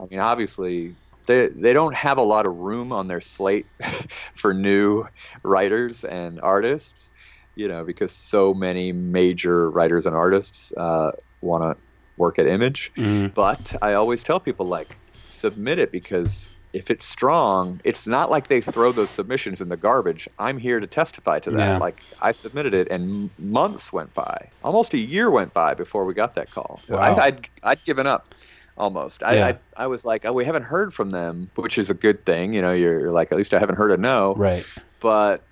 I 0.00 0.06
mean, 0.06 0.20
obviously, 0.20 0.94
they 1.26 1.48
they 1.48 1.72
don't 1.72 1.94
have 1.94 2.18
a 2.18 2.22
lot 2.22 2.46
of 2.46 2.56
room 2.56 2.92
on 2.92 3.06
their 3.08 3.20
slate 3.20 3.66
for 4.34 4.54
new 4.54 5.06
writers 5.42 6.04
and 6.04 6.40
artists, 6.40 7.12
you 7.56 7.68
know, 7.68 7.84
because 7.84 8.12
so 8.12 8.54
many 8.54 8.92
major 8.92 9.70
writers 9.70 10.06
and 10.06 10.16
artists 10.16 10.72
uh, 10.76 11.12
want 11.42 11.62
to 11.64 11.76
work 12.16 12.38
at 12.38 12.46
Image. 12.46 12.92
Mhm. 12.96 13.34
But 13.34 13.76
I 13.82 13.94
always 13.94 14.22
tell 14.22 14.40
people 14.40 14.66
like 14.66 14.96
submit 15.28 15.78
it 15.78 15.92
because 15.92 16.50
if 16.72 16.90
it's 16.90 17.06
strong, 17.06 17.80
it's 17.84 18.06
not 18.06 18.30
like 18.30 18.48
they 18.48 18.60
throw 18.60 18.92
those 18.92 19.10
submissions 19.10 19.60
in 19.60 19.68
the 19.68 19.76
garbage. 19.76 20.28
I'm 20.38 20.58
here 20.58 20.80
to 20.80 20.86
testify 20.86 21.38
to 21.40 21.50
that. 21.52 21.58
Yeah. 21.58 21.78
Like 21.78 22.00
I 22.20 22.32
submitted 22.32 22.74
it, 22.74 22.88
and 22.90 23.30
months 23.38 23.92
went 23.92 24.12
by, 24.14 24.48
almost 24.62 24.92
a 24.94 24.98
year 24.98 25.30
went 25.30 25.52
by 25.54 25.74
before 25.74 26.04
we 26.04 26.14
got 26.14 26.34
that 26.34 26.50
call. 26.50 26.80
Wow. 26.88 26.98
I, 26.98 27.24
I'd 27.26 27.48
I'd 27.62 27.84
given 27.84 28.06
up. 28.06 28.34
almost. 28.76 29.22
I, 29.22 29.34
Yeah. 29.34 29.46
I 29.46 29.84
I 29.84 29.86
was 29.86 30.04
like, 30.04 30.24
oh, 30.24 30.32
we 30.32 30.44
haven't 30.44 30.62
heard 30.64 30.94
from 30.94 31.10
them, 31.10 31.50
which 31.56 31.78
is 31.78 31.90
a 31.90 31.94
good 31.94 32.24
thing. 32.24 32.52
You 32.54 32.62
know, 32.62 32.72
you're, 32.72 33.00
you're 33.00 33.12
like, 33.12 33.32
at 33.32 33.38
least 33.38 33.52
I 33.54 33.58
haven't 33.58 33.76
heard 33.76 33.90
a 33.90 33.96
no. 33.96 34.34
Right. 34.36 34.64
But 35.00 35.42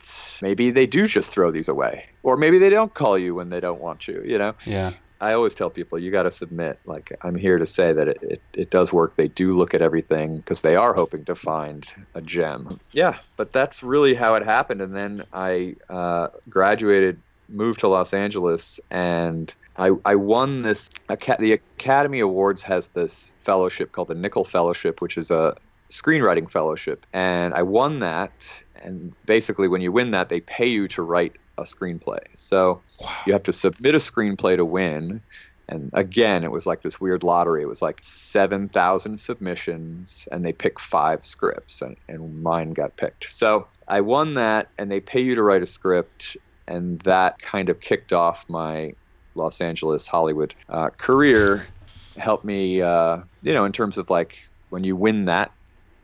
maybe 0.42 0.70
they 0.70 0.87
do 0.87 1.07
just 1.07 1.31
throw 1.31 1.50
these 1.50 1.68
away, 1.68 2.07
or 2.22 2.37
maybe 2.37 2.59
they 2.59 2.70
don't 2.70 2.92
call 2.94 3.16
you 3.18 3.35
when 3.35 3.48
they 3.50 3.61
don't 3.61 3.81
want 3.81 4.09
you. 4.09 4.22
You 4.24 4.38
know. 4.38 4.55
Yeah. 4.64 4.92
I 5.20 5.33
always 5.33 5.55
tell 5.55 5.70
people 5.70 6.00
you 6.00 6.11
got 6.11 6.24
to 6.24 6.31
submit. 6.31 6.79
Like 6.85 7.16
I'm 7.22 7.35
here 7.35 7.59
to 7.59 7.66
say 7.66 7.92
that 7.92 8.09
it, 8.09 8.18
it, 8.22 8.42
it 8.55 8.70
does 8.70 8.92
work. 8.92 9.16
They 9.16 9.29
do 9.29 9.52
look 9.52 9.74
at 9.74 9.83
everything 9.83 10.38
because 10.38 10.61
they 10.61 10.76
are 10.76 10.92
hoping 10.92 11.24
to 11.24 11.35
find 11.35 11.85
a 12.14 12.20
gem. 12.20 12.81
Yeah, 12.92 13.18
but 13.37 13.52
that's 13.52 13.83
really 13.83 14.14
how 14.14 14.35
it 14.35 14.44
happened. 14.44 14.83
And 14.83 14.94
then 14.94 15.24
I 15.33 15.76
uh, 15.88 16.29
graduated, 16.48 17.20
moved 17.48 17.81
to 17.81 17.88
Los 17.88 18.12
Angeles, 18.12 18.79
and 18.90 19.55
I, 19.76 19.90
I 20.05 20.14
won 20.14 20.62
this. 20.62 20.90
The 21.09 21.52
Academy 21.79 22.20
Awards 22.20 22.62
has 22.62 22.88
this 22.88 23.33
fellowship 23.44 23.92
called 23.92 24.09
the 24.09 24.14
Nicholl 24.14 24.46
Fellowship, 24.46 25.00
which 25.00 25.16
is 25.16 25.31
a 25.31 25.57
screenwriting 25.90 26.50
fellowship, 26.50 27.07
and 27.12 27.55
I 27.55 27.62
won 27.62 28.00
that. 28.00 28.62
And 28.83 29.14
basically, 29.24 29.68
when 29.68 29.81
you 29.81 29.92
win 29.92 30.11
that, 30.12 30.29
they 30.29 30.40
pay 30.40 30.66
you 30.66 30.88
to 30.88 31.02
write 31.02 31.37
a 31.58 31.62
screenplay. 31.62 32.20
So 32.34 32.80
you 33.26 33.32
have 33.32 33.42
to 33.44 33.52
submit 33.52 33.94
a 33.94 33.98
screenplay 33.98 34.56
to 34.56 34.64
win. 34.64 35.20
And 35.68 35.90
again, 35.94 36.44
it 36.44 36.52
was 36.52 36.66
like 36.66 36.82
this 36.82 37.00
weird 37.00 37.22
lottery. 37.22 37.62
It 37.62 37.68
was 37.68 37.82
like 37.82 37.98
7,000 38.02 39.18
submissions, 39.18 40.28
and 40.30 40.44
they 40.44 40.52
pick 40.52 40.78
five 40.78 41.24
scripts, 41.24 41.82
and, 41.82 41.96
and 42.08 42.42
mine 42.42 42.72
got 42.72 42.96
picked. 42.96 43.32
So 43.32 43.66
I 43.88 44.00
won 44.00 44.34
that, 44.34 44.68
and 44.78 44.90
they 44.90 45.00
pay 45.00 45.20
you 45.20 45.34
to 45.34 45.42
write 45.42 45.62
a 45.62 45.66
script, 45.66 46.36
and 46.68 47.00
that 47.00 47.40
kind 47.40 47.68
of 47.68 47.80
kicked 47.80 48.12
off 48.12 48.48
my 48.48 48.94
Los 49.34 49.60
Angeles 49.60 50.06
Hollywood 50.06 50.54
uh, 50.68 50.90
career. 50.90 51.66
Helped 52.16 52.44
me, 52.44 52.80
uh, 52.80 53.18
you 53.42 53.52
know, 53.52 53.64
in 53.64 53.72
terms 53.72 53.98
of 53.98 54.08
like 54.08 54.38
when 54.70 54.84
you 54.84 54.96
win 54.96 55.26
that, 55.26 55.52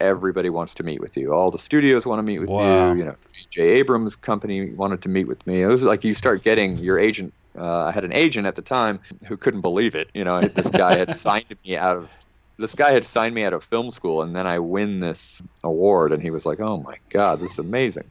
everybody 0.03 0.51
wants 0.51 0.75
to 0.75 0.83
meet 0.83 1.01
with 1.01 1.17
you. 1.17 1.33
All 1.33 1.51
the 1.51 1.59
studios 1.59 2.07
want 2.07 2.19
to 2.19 2.23
meet 2.23 2.39
with 2.41 2.49
Wow. 2.49 2.93
you. 2.93 2.99
You 2.99 3.05
know, 3.07 3.17
J. 3.51 3.63
Abrams' 3.81 4.17
company 4.17 4.71
wanted 4.73 5.01
to 5.03 5.09
meet 5.09 5.27
with 5.29 5.47
me. 5.47 5.63
It 5.63 5.67
was 5.69 5.85
like 5.85 6.05
you 6.05 6.15
start 6.15 6.43
getting 6.43 6.77
your 6.79 6.99
agent. 6.99 7.33
Uh, 7.57 7.85
I 7.85 7.93
had 7.93 8.05
an 8.05 8.13
agent 8.13 8.47
at 8.47 8.57
the 8.57 8.63
time 8.63 8.99
who 9.27 9.37
couldn't 9.37 9.61
believe 9.61 9.95
it. 9.95 10.09
You 10.15 10.25
know, 10.25 10.41
this 10.41 10.71
guy 10.71 10.97
had 10.97 11.15
signed 11.27 11.55
me 11.65 11.77
out 11.77 11.97
of 11.97 12.11
this 12.59 12.75
guy 12.75 12.93
had 12.93 13.05
signed 13.05 13.35
me 13.35 13.45
out 13.45 13.55
of 13.55 13.65
film 13.65 13.91
school, 13.91 14.23
and 14.23 14.37
then 14.37 14.47
I 14.47 14.59
win 14.59 15.01
this 15.01 15.43
award, 15.65 16.13
and 16.13 16.23
he 16.23 16.31
was 16.31 16.45
like, 16.47 16.61
"Oh 16.61 16.79
my 16.79 16.97
God, 17.11 17.41
this 17.41 17.53
is 17.53 17.59
amazing." 17.59 18.05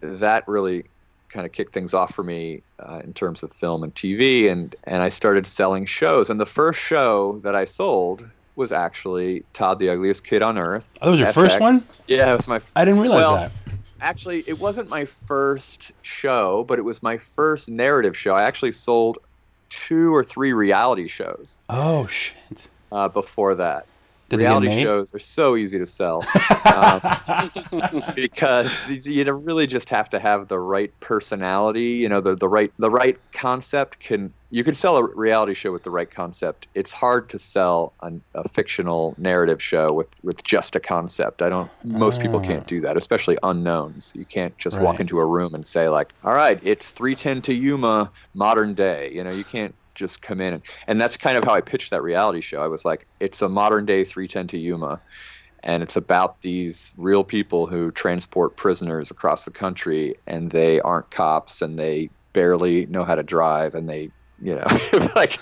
That 0.00 0.46
really 0.48 0.84
kind 1.28 1.44
of 1.44 1.52
kicked 1.52 1.74
things 1.74 1.92
off 1.92 2.14
for 2.14 2.22
me 2.24 2.62
uh, 2.80 3.02
in 3.04 3.12
terms 3.12 3.42
of 3.42 3.52
film 3.52 3.82
and 3.84 3.94
TV, 3.94 4.48
and 4.50 4.74
and 4.84 5.02
I 5.02 5.08
started 5.10 5.46
selling 5.46 5.84
shows. 5.84 6.30
And 6.30 6.40
the 6.40 6.46
first 6.46 6.80
show 6.80 7.38
that 7.42 7.54
I 7.54 7.64
sold 7.66 8.28
was 8.58 8.72
actually 8.72 9.44
Todd 9.54 9.78
the 9.78 9.88
Ugliest 9.88 10.24
Kid 10.24 10.42
on 10.42 10.58
Earth. 10.58 10.84
Oh, 11.00 11.06
that 11.06 11.10
was 11.12 11.20
your 11.20 11.32
first 11.32 11.60
one? 11.60 11.80
Yeah, 12.08 12.32
it 12.32 12.36
was 12.36 12.48
my 12.48 12.60
I 12.76 12.84
didn't 12.84 13.00
realize 13.00 13.20
Well, 13.22 13.36
that. 13.36 13.52
actually 14.00 14.44
it 14.46 14.58
wasn't 14.58 14.88
my 14.88 15.04
first 15.04 15.92
show 16.02 16.64
but 16.68 16.78
it 16.78 16.82
was 16.82 17.02
my 17.02 17.16
first 17.18 17.68
narrative 17.68 18.16
show 18.16 18.32
i 18.34 18.42
actually 18.42 18.70
sold 18.70 19.18
two 19.70 20.14
or 20.14 20.22
three 20.22 20.52
reality 20.52 21.08
shows 21.08 21.60
Oh 21.68 22.06
shit. 22.06 22.68
uh, 22.92 23.08
before 23.08 23.54
that 23.56 23.86
Did 24.28 24.40
reality 24.40 24.82
shows 24.82 25.14
are 25.14 25.18
so 25.18 25.56
easy 25.56 25.78
to 25.78 25.86
sell 25.86 26.24
um, 26.74 27.00
because 28.14 28.70
you 28.88 29.24
really 29.32 29.66
just 29.66 29.88
have 29.90 30.10
to 30.10 30.18
have 30.18 30.48
the 30.48 30.58
right 30.58 30.92
personality 31.00 31.82
you 32.02 32.08
know 32.08 32.20
the, 32.20 32.34
the 32.34 32.48
right 32.48 32.72
the 32.78 32.90
right 32.90 33.18
concept 33.32 34.00
can 34.00 34.32
you 34.50 34.64
can 34.64 34.74
sell 34.74 34.96
a 34.96 35.04
reality 35.04 35.52
show 35.52 35.72
with 35.72 35.82
the 35.82 35.90
right 35.90 36.10
concept. 36.10 36.68
It's 36.74 36.90
hard 36.92 37.28
to 37.30 37.38
sell 37.38 37.92
an, 38.02 38.22
a 38.34 38.48
fictional 38.48 39.14
narrative 39.18 39.62
show 39.62 39.92
with 39.92 40.08
with 40.22 40.42
just 40.42 40.74
a 40.74 40.80
concept. 40.80 41.42
I 41.42 41.48
don't 41.50 41.70
most 41.84 42.20
people 42.20 42.40
Ah. 42.40 42.46
can't 42.46 42.66
do 42.66 42.80
that 42.80 42.96
especially 42.96 43.36
unknowns. 43.42 44.12
You 44.14 44.24
can't 44.24 44.56
just 44.56 44.80
walk 44.80 45.00
into 45.00 45.18
a 45.18 45.26
room 45.26 45.54
and 45.54 45.66
say 45.66 45.88
like 45.88 46.12
all 46.24 46.32
right 46.34 46.58
it's 46.62 46.90
310 46.90 47.42
to 47.42 47.54
yuma 47.54 48.10
modern 48.34 48.74
day. 48.74 49.10
You 49.12 49.22
know 49.24 49.30
you 49.30 49.44
can't 49.44 49.74
just 49.98 50.22
come 50.22 50.40
in 50.40 50.54
and, 50.54 50.64
and 50.86 51.00
that's 51.00 51.16
kind 51.16 51.36
of 51.36 51.44
how 51.44 51.54
i 51.54 51.60
pitched 51.60 51.90
that 51.90 52.02
reality 52.02 52.40
show 52.40 52.62
i 52.62 52.68
was 52.68 52.84
like 52.84 53.06
it's 53.20 53.42
a 53.42 53.48
modern 53.48 53.84
day 53.84 54.04
310 54.04 54.48
to 54.48 54.58
yuma 54.58 55.02
and 55.64 55.82
it's 55.82 55.96
about 55.96 56.40
these 56.40 56.92
real 56.96 57.24
people 57.24 57.66
who 57.66 57.90
transport 57.90 58.56
prisoners 58.56 59.10
across 59.10 59.44
the 59.44 59.50
country 59.50 60.14
and 60.26 60.50
they 60.50 60.80
aren't 60.80 61.10
cops 61.10 61.62
and 61.62 61.78
they 61.78 62.10
barely 62.32 62.86
know 62.86 63.04
how 63.04 63.14
to 63.14 63.22
drive 63.22 63.74
and 63.74 63.88
they 63.88 64.12
you 64.38 64.54
know 64.54 64.66
like 65.16 65.38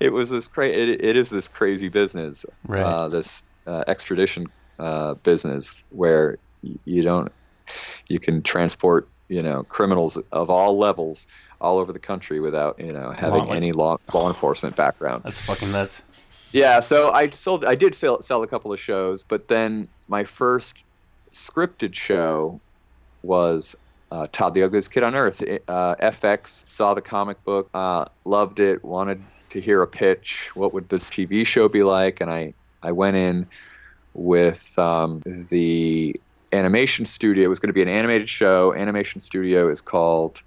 it 0.00 0.12
was 0.12 0.30
this 0.30 0.48
crazy 0.48 0.80
it, 0.80 1.04
it 1.04 1.16
is 1.16 1.28
this 1.30 1.48
crazy 1.48 1.88
business 1.88 2.44
Right. 2.66 2.82
uh, 2.84 3.08
this 3.08 3.44
uh, 3.66 3.84
extradition 3.86 4.46
uh, 4.78 5.14
business 5.14 5.70
where 5.90 6.38
you 6.62 7.02
don't 7.02 7.30
you 8.08 8.18
can 8.18 8.42
transport 8.42 9.10
you 9.28 9.42
know 9.42 9.62
criminals 9.64 10.16
of 10.32 10.50
all 10.50 10.78
levels 10.78 11.26
all 11.60 11.78
over 11.78 11.92
the 11.92 11.98
country 11.98 12.40
without 12.40 12.78
you 12.78 12.92
know 12.92 13.10
having 13.10 13.50
any 13.50 13.72
law 13.72 13.98
law 14.14 14.28
enforcement 14.28 14.76
background 14.76 15.22
That's 15.24 15.40
fucking 15.40 15.72
nuts. 15.72 16.02
yeah, 16.52 16.80
so 16.80 17.10
I 17.12 17.28
sold. 17.28 17.64
I 17.64 17.74
did 17.74 17.94
sell 17.94 18.22
sell 18.22 18.42
a 18.42 18.46
couple 18.46 18.72
of 18.72 18.80
shows, 18.80 19.22
but 19.22 19.48
then 19.48 19.88
my 20.08 20.24
first 20.24 20.84
scripted 21.30 21.94
show 21.94 22.60
was 23.22 23.76
uh, 24.10 24.26
Todd 24.32 24.54
the 24.54 24.62
Ugliest 24.62 24.90
Kid 24.90 25.02
on 25.02 25.14
Earth. 25.14 25.42
Uh, 25.42 25.94
FX 25.96 26.66
saw 26.66 26.94
the 26.94 27.02
comic 27.02 27.42
book, 27.44 27.68
uh, 27.74 28.06
loved 28.24 28.60
it, 28.60 28.82
wanted 28.84 29.22
to 29.50 29.60
hear 29.60 29.82
a 29.82 29.86
pitch. 29.86 30.50
What 30.54 30.72
would 30.72 30.88
this 30.88 31.10
TV 31.10 31.46
show 31.46 31.68
be 31.68 31.82
like? 31.82 32.20
And 32.20 32.30
I 32.30 32.54
I 32.82 32.92
went 32.92 33.16
in 33.16 33.46
with 34.14 34.78
um, 34.78 35.22
the 35.50 36.14
animation 36.52 37.06
studio. 37.06 37.44
It 37.44 37.48
was 37.48 37.60
going 37.60 37.68
to 37.68 37.74
be 37.74 37.82
an 37.82 37.88
animated 37.88 38.28
show. 38.28 38.74
Animation 38.74 39.20
studio 39.20 39.68
is 39.68 39.80
called. 39.80 40.42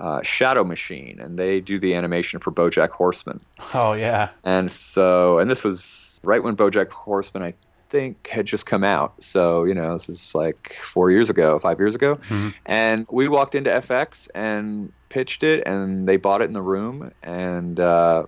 Uh, 0.00 0.22
Shadow 0.22 0.64
Machine, 0.64 1.20
and 1.20 1.38
they 1.38 1.60
do 1.60 1.78
the 1.78 1.94
animation 1.94 2.40
for 2.40 2.50
BoJack 2.50 2.88
Horseman. 2.90 3.38
Oh 3.74 3.92
yeah. 3.92 4.30
And 4.44 4.72
so, 4.72 5.38
and 5.38 5.50
this 5.50 5.62
was 5.62 6.18
right 6.24 6.42
when 6.42 6.56
BoJack 6.56 6.90
Horseman, 6.90 7.42
I 7.42 7.52
think, 7.90 8.26
had 8.28 8.46
just 8.46 8.64
come 8.64 8.82
out. 8.82 9.12
So, 9.22 9.64
you 9.64 9.74
know, 9.74 9.92
this 9.92 10.08
is 10.08 10.34
like 10.34 10.76
four 10.82 11.10
years 11.10 11.28
ago, 11.28 11.58
five 11.58 11.78
years 11.78 11.94
ago. 11.94 12.16
Mhm. 12.28 12.54
And 12.64 13.06
we 13.10 13.28
walked 13.28 13.54
into 13.54 13.68
FX 13.70 14.28
and 14.34 14.90
pitched 15.10 15.42
it, 15.42 15.66
and 15.66 16.08
they 16.08 16.16
bought 16.16 16.40
it 16.40 16.44
in 16.44 16.54
the 16.54 16.62
room, 16.62 17.10
and 17.22 17.78
uh, 17.78 18.24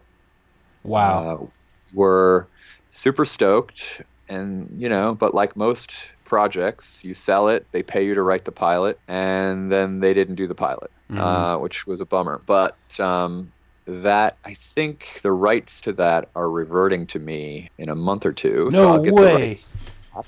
Wow. 0.82 1.40
uh, 1.42 1.46
were 1.94 2.48
super 2.90 3.24
stoked. 3.24 4.02
And 4.28 4.68
you 4.76 4.88
know, 4.88 5.14
but 5.14 5.34
like 5.34 5.56
most 5.56 5.92
projects, 6.36 7.04
you 7.04 7.12
sell 7.12 7.48
it, 7.48 7.66
they 7.72 7.82
pay 7.82 8.02
you 8.06 8.14
to 8.14 8.22
write 8.22 8.46
the 8.46 8.50
pilot, 8.52 8.98
and 9.06 9.70
then 9.70 10.00
they 10.00 10.14
didn't 10.14 10.36
do 10.36 10.46
the 10.46 10.54
pilot, 10.54 10.90
Mhm. 11.10 11.18
uh, 11.18 11.58
which 11.58 11.86
was 11.86 12.00
a 12.00 12.06
bummer. 12.06 12.40
But 12.46 12.74
um, 12.98 13.52
that 13.86 14.38
I 14.46 14.54
think 14.54 15.20
the 15.22 15.30
rights 15.32 15.82
to 15.82 15.92
that 15.94 16.30
are 16.34 16.48
reverting 16.48 17.06
to 17.08 17.18
me 17.18 17.68
in 17.76 17.90
a 17.90 17.94
month 17.94 18.24
or 18.24 18.32
two. 18.32 18.70
so 18.72 18.90
I'll 18.92 18.98
get 19.02 19.12
way. 19.12 19.24
the 19.26 19.34
rights. 19.48 19.76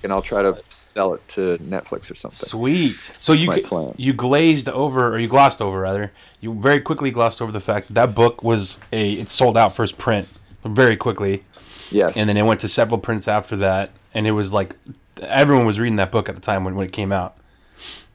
And 0.03 0.13
I'll 0.13 0.23
try 0.23 0.43
to 0.43 0.59
sell 0.71 1.15
it 1.15 1.27
to 1.37 1.57
Netflix 1.59 2.11
or 2.11 2.15
something. 2.15 2.47
Sweet. 2.55 3.13
So 3.19 3.33
you 3.33 3.53
g- 3.55 3.61
plan. 3.63 3.95
you 3.97 4.13
glazed 4.13 4.69
over, 4.69 5.09
or 5.15 5.19
you 5.19 5.29
glossed 5.29 5.61
over 5.63 5.79
rather. 5.81 6.11
You 6.43 6.53
very 6.55 6.81
quickly 6.83 7.11
glossed 7.11 7.41
over 7.43 7.53
the 7.53 7.61
fact 7.61 7.89
that, 7.89 7.95
that 7.95 8.15
book 8.15 8.43
was 8.43 8.79
a 8.93 9.13
it 9.23 9.29
sold 9.31 9.57
out 9.57 9.75
first 9.75 9.97
print 9.97 10.29
very 10.65 10.97
quickly, 10.97 11.43
Yes. 11.91 12.17
and 12.19 12.29
then 12.29 12.37
it 12.37 12.45
went 12.45 12.61
to 12.61 12.69
several 12.69 12.99
prints 12.99 13.27
after 13.29 13.57
that, 13.57 13.91
and 14.15 14.27
it 14.27 14.33
was 14.33 14.53
like 14.53 14.77
everyone 15.23 15.67
was 15.67 15.79
reading 15.79 15.97
that 15.97 16.13
book 16.13 16.29
at 16.29 16.35
the 16.35 16.41
time 16.41 16.65
when, 16.65 16.75
when 16.75 16.87
it 16.87 16.93
came 16.93 17.13
out. 17.13 17.37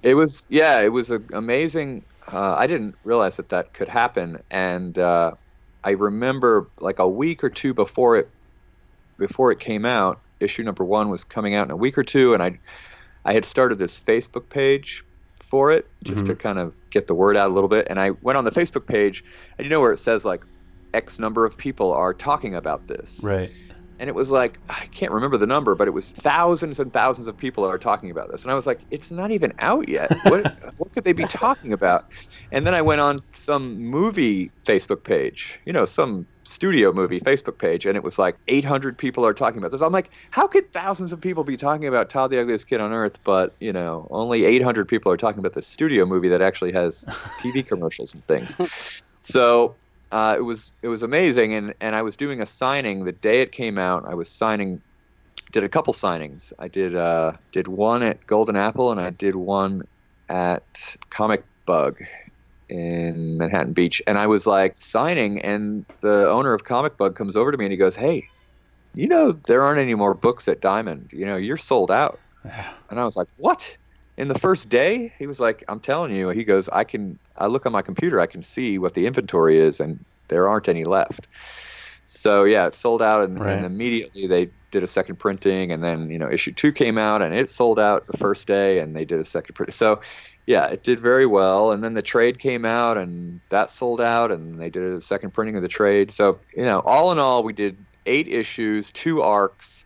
It 0.03 0.15
was 0.15 0.47
yeah, 0.49 0.81
it 0.81 0.89
was 0.89 1.11
a, 1.11 1.21
amazing. 1.33 2.03
Uh, 2.31 2.55
I 2.55 2.67
didn't 2.67 2.95
realize 3.03 3.37
that 3.37 3.49
that 3.49 3.73
could 3.73 3.87
happen, 3.87 4.41
and 4.51 4.97
uh, 4.97 5.33
I 5.83 5.91
remember 5.91 6.67
like 6.79 6.99
a 6.99 7.07
week 7.07 7.43
or 7.43 7.49
two 7.49 7.73
before 7.73 8.17
it 8.17 8.29
before 9.17 9.51
it 9.51 9.59
came 9.59 9.85
out, 9.85 10.19
issue 10.39 10.63
number 10.63 10.85
one 10.85 11.09
was 11.09 11.23
coming 11.23 11.55
out 11.55 11.65
in 11.65 11.71
a 11.71 11.75
week 11.75 11.97
or 11.97 12.03
two, 12.03 12.33
and 12.33 12.41
I 12.41 12.57
I 13.25 13.33
had 13.33 13.45
started 13.45 13.79
this 13.79 13.99
Facebook 13.99 14.49
page 14.49 15.03
for 15.39 15.71
it 15.71 15.87
just 16.03 16.27
to 16.27 16.35
kind 16.35 16.59
of 16.59 16.73
get 16.91 17.07
the 17.07 17.15
word 17.15 17.35
out 17.35 17.49
a 17.49 17.53
little 17.53 17.69
bit, 17.69 17.87
and 17.89 17.99
I 17.99 18.11
went 18.11 18.37
on 18.37 18.45
the 18.45 18.51
Facebook 18.51 18.85
page, 18.85 19.23
and 19.57 19.65
you 19.65 19.69
know 19.69 19.81
where 19.81 19.91
it 19.91 19.97
says 19.97 20.23
like 20.23 20.43
X 20.93 21.19
number 21.19 21.45
of 21.45 21.57
people 21.57 21.91
are 21.91 22.13
talking 22.13 22.55
about 22.55 22.87
this, 22.87 23.19
Right. 23.23 23.51
And 23.99 24.07
it 24.07 24.15
was 24.15 24.31
like 24.31 24.59
I 24.69 24.87
can't 24.87 25.11
remember 25.11 25.37
the 25.37 25.45
number, 25.45 25.75
but 25.75 25.87
it 25.87 25.91
was 25.91 26.11
thousands 26.13 26.79
and 26.79 26.91
thousands 26.91 27.27
of 27.27 27.37
people 27.37 27.65
are 27.65 27.77
talking 27.77 28.09
about 28.09 28.31
this, 28.31 28.43
and 28.43 28.51
I 28.51 28.55
was 28.55 28.65
like, 28.65 28.79
it's 28.89 29.11
not 29.11 29.31
even 29.31 29.53
out 29.59 29.87
yet. 29.89 30.11
What 30.23 30.57
what 30.77 30.93
could 30.93 31.03
they 31.03 31.13
be 31.13 31.25
talking 31.25 31.73
about? 31.73 32.05
And 32.51 32.65
then 32.65 32.73
I 32.73 32.81
went 32.81 33.01
on 33.01 33.21
some 33.33 33.77
movie 33.77 34.51
Facebook 34.65 35.03
page, 35.03 35.59
you 35.65 35.73
know, 35.73 35.85
some 35.85 36.25
studio 36.43 36.91
movie 36.91 37.19
Facebook 37.19 37.59
page, 37.59 37.85
and 37.85 37.95
it 37.95 38.03
was 38.03 38.17
like 38.17 38.35
800 38.47 38.97
people 38.97 39.25
are 39.25 39.33
talking 39.33 39.59
about 39.59 39.71
this. 39.71 39.81
I'm 39.81 39.91
like, 39.91 40.09
how 40.31 40.47
could 40.47 40.71
thousands 40.73 41.11
of 41.11 41.21
people 41.21 41.43
be 41.43 41.57
talking 41.57 41.85
about 41.85 42.09
Todd 42.09 42.31
the 42.31 42.39
Ugliest 42.39 42.67
Kid 42.67 42.81
on 42.81 42.93
Earth, 42.93 43.19
but 43.23 43.55
you 43.59 43.73
know, 43.73 44.07
only 44.09 44.45
800 44.45 44.87
people 44.87 45.11
are 45.11 45.17
talking 45.17 45.39
about 45.39 45.53
the 45.53 45.61
studio 45.61 46.05
movie 46.05 46.29
that 46.29 46.41
actually 46.41 46.71
has 46.71 47.05
TV 47.39 47.65
commercials 47.67 48.13
and 48.13 48.25
things. 48.27 48.57
So 49.19 49.75
uh, 50.11 50.35
it 50.37 50.41
was 50.41 50.71
it 50.81 50.87
was 50.87 51.03
amazing, 51.03 51.53
and 51.53 51.73
and 51.81 51.95
I 51.95 52.01
was 52.01 52.17
doing 52.17 52.41
a 52.41 52.45
signing 52.45 53.05
the 53.05 53.11
day 53.11 53.41
it 53.41 53.51
came 53.51 53.77
out. 53.77 54.05
I 54.07 54.15
was 54.15 54.29
signing, 54.29 54.81
did 55.51 55.63
a 55.63 55.69
couple 55.69 55.93
signings. 55.93 56.51
I 56.59 56.67
did 56.67 56.95
uh, 56.95 57.33
did 57.51 57.67
one 57.67 58.03
at 58.03 58.25
Golden 58.25 58.55
Apple, 58.55 58.91
and 58.91 58.99
I 58.99 59.11
did 59.11 59.35
one 59.35 59.83
at 60.29 60.95
Comic 61.09 61.43
Bug 61.65 62.01
in 62.69 63.37
Manhattan 63.37 63.73
Beach. 63.73 64.01
And 64.07 64.17
I 64.17 64.27
was 64.27 64.47
like 64.47 64.75
signing, 64.77 65.41
and 65.41 65.85
the 66.01 66.29
owner 66.29 66.53
of 66.53 66.63
Comic 66.63 66.97
Bug 66.97 67.15
comes 67.15 67.35
over 67.35 67.51
to 67.51 67.57
me 67.57 67.65
and 67.65 67.71
he 67.71 67.77
goes, 67.77 67.95
"Hey, 67.95 68.23
you 68.95 69.07
know 69.07 69.31
there 69.31 69.63
aren't 69.63 69.79
any 69.79 69.95
more 69.95 70.13
books 70.13 70.47
at 70.47 70.61
Diamond. 70.61 71.09
You 71.13 71.25
know 71.25 71.35
you're 71.35 71.57
sold 71.57 71.91
out." 71.91 72.19
And 72.89 72.99
I 72.99 73.03
was 73.03 73.15
like, 73.15 73.27
"What?" 73.37 73.77
In 74.17 74.27
the 74.27 74.39
first 74.39 74.69
day, 74.69 75.13
he 75.19 75.27
was 75.27 75.39
like, 75.39 75.63
"I'm 75.67 75.79
telling 75.79 76.13
you." 76.15 76.29
He 76.29 76.43
goes, 76.43 76.67
"I 76.69 76.83
can. 76.83 77.19
I 77.39 77.47
look 77.47 77.65
on 77.65 77.71
my 77.71 77.81
computer. 77.81 78.19
I 78.19 78.27
can 78.27 78.43
see 78.43 78.77
what 78.77 78.93
the 78.93 79.05
inventory 79.07 79.57
is, 79.59 79.79
and 79.79 80.05
there 80.29 80.47
aren't 80.47 80.69
any 80.69 80.85
left." 80.85 81.27
So 82.05 82.43
yeah, 82.43 82.65
it 82.67 82.73
sold 82.73 83.01
out, 83.01 83.23
and, 83.23 83.39
Right. 83.39 83.53
and 83.53 83.65
immediately 83.65 84.25
they 84.27 84.51
did 84.71 84.83
a 84.83 84.87
second 84.87 85.17
printing, 85.17 85.71
and 85.71 85.83
then 85.83 86.09
you 86.09 86.17
know 86.19 86.29
issue 86.31 86.51
two 86.53 86.71
came 86.71 86.97
out, 86.97 87.21
and 87.21 87.33
it 87.35 87.49
sold 87.49 87.79
out 87.79 88.07
the 88.07 88.17
first 88.17 88.47
day, 88.47 88.79
and 88.79 88.95
they 88.95 89.05
did 89.05 89.19
a 89.19 89.25
second 89.25 89.53
print. 89.55 89.73
So 89.73 90.01
yeah, 90.47 90.65
it 90.67 90.83
did 90.83 90.99
very 90.99 91.25
well, 91.27 91.71
and 91.71 91.83
then 91.83 91.93
the 91.93 92.01
trade 92.01 92.39
came 92.39 92.65
out, 92.65 92.97
and 92.97 93.41
that 93.49 93.69
sold 93.69 94.01
out, 94.01 94.31
and 94.31 94.59
they 94.59 94.69
did 94.71 94.83
a 94.83 95.01
second 95.01 95.31
printing 95.33 95.55
of 95.55 95.61
the 95.61 95.67
trade. 95.67 96.11
So 96.11 96.41
you 96.55 96.63
know, 96.63 96.79
all 96.79 97.11
in 97.11 97.19
all, 97.19 97.43
we 97.43 97.53
did 97.53 97.85
eight 98.05 98.27
issues, 98.27 98.91
two 98.91 99.21
arcs. 99.21 99.85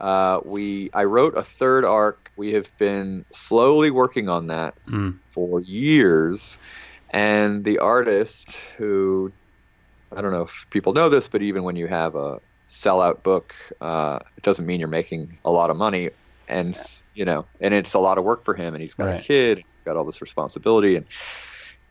Uh, 0.00 0.40
we 0.44 0.90
I 0.94 1.04
wrote 1.04 1.36
a 1.36 1.42
third 1.42 1.84
arc. 1.84 2.30
We 2.36 2.52
have 2.54 2.70
been 2.78 3.24
slowly 3.32 3.90
working 3.90 4.28
on 4.28 4.48
that 4.48 4.74
Mm. 4.88 5.20
for 5.34 5.60
years, 5.60 6.58
and 7.12 7.64
the 7.64 7.78
artist 7.78 8.56
who 8.78 9.32
I 10.16 10.20
don't 10.22 10.32
know 10.32 10.42
if 10.42 10.66
people 10.70 10.92
know 10.94 11.08
this, 11.08 11.28
but 11.28 11.42
even 11.42 11.64
when 11.64 11.76
you 11.76 11.86
have 11.86 12.14
a 12.14 12.38
sellout 12.68 13.22
book, 13.22 13.54
uh, 13.80 14.18
it 14.36 14.42
doesn't 14.42 14.66
mean 14.66 14.80
you're 14.80 14.88
making 14.88 15.38
a 15.44 15.50
lot 15.50 15.70
of 15.70 15.76
money, 15.76 16.10
and 16.48 16.78
you 17.12 17.24
know, 17.24 17.48
and 17.60 17.74
it's 17.74 17.94
a 17.94 17.98
lot 17.98 18.18
of 18.18 18.24
work 18.24 18.44
for 18.44 18.54
him, 18.54 18.74
and 18.74 18.82
he's 18.82 18.94
got 18.94 19.10
a 19.10 19.14
kid, 19.14 19.58
he's 19.58 19.82
got 19.84 19.96
all 19.96 20.04
this 20.06 20.22
responsibility, 20.22 20.96
and 20.96 21.06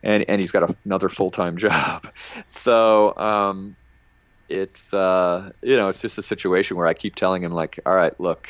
and 0.02 0.24
and 0.28 0.40
he's 0.40 0.52
got 0.52 0.76
another 0.84 1.08
full 1.08 1.30
time 1.30 1.56
job, 1.66 2.08
so 2.48 3.16
um, 3.16 3.76
it's 4.48 4.92
uh, 4.94 5.50
you 5.62 5.76
know, 5.76 5.88
it's 5.88 6.00
just 6.00 6.18
a 6.18 6.22
situation 6.22 6.76
where 6.76 6.86
I 6.86 6.94
keep 6.94 7.14
telling 7.14 7.42
him 7.42 7.52
like, 7.52 7.78
all 7.86 7.94
right, 7.94 8.18
look. 8.20 8.48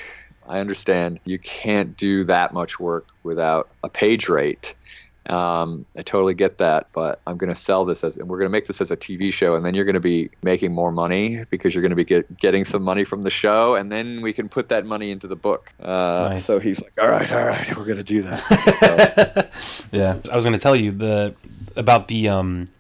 I 0.49 0.61
understand 0.61 1.21
you 1.27 1.39
can't 1.39 1.95
do 1.99 2.25
that 2.25 2.55
much 2.55 2.81
work 2.81 3.09
without 3.23 3.69
a 3.85 3.89
page 3.91 4.31
rate. 4.31 4.75
Um, 5.29 5.85
I 5.95 6.03
totally 6.03 6.33
get 6.33 6.57
that, 6.59 6.87
but 6.95 7.21
I'm 7.27 7.37
going 7.37 7.51
to 7.51 7.55
sell 7.55 7.85
this 7.85 8.03
as, 8.03 8.17
and 8.17 8.29
we're 8.29 8.39
going 8.39 8.47
to 8.47 8.53
make 8.53 8.67
this 8.67 8.81
as 8.81 8.91
a 8.91 8.97
TV 8.97 9.31
show, 9.31 9.57
and 9.57 9.65
then 9.65 9.75
you're 9.75 9.85
going 9.85 9.93
to 9.93 10.01
be 10.01 10.31
making 10.43 10.73
more 10.73 10.91
money 10.91 11.45
because 11.51 11.75
you're 11.75 11.83
going 11.83 11.91
to 11.91 11.97
be 11.97 12.05
get, 12.05 12.35
getting 12.39 12.65
some 12.65 12.83
money 12.83 13.05
from 13.05 13.23
the 13.23 13.31
show, 13.31 13.75
and 13.75 13.93
then 13.93 14.23
we 14.23 14.33
can 14.33 14.49
put 14.49 14.71
that 14.71 14.87
money 14.87 15.11
into 15.11 15.27
the 15.27 15.37
book. 15.37 15.71
Uh, 15.83 16.31
Nice. 16.31 16.47
So 16.47 16.59
he's 16.59 16.83
like, 16.83 16.95
all 16.99 17.09
right, 17.09 17.31
all 17.31 17.47
right, 17.47 17.77
we're 17.77 17.85
going 17.85 17.99
to 17.99 18.03
do 18.03 18.23
that. 18.23 19.51
yeah, 19.93 20.17
I 20.33 20.35
was 20.35 20.47
going 20.47 20.55
to 20.55 20.63
tell 20.63 20.77
you 20.77 20.93
the 20.93 21.35
about 21.77 22.09
the 22.09 22.31
um 22.31 22.71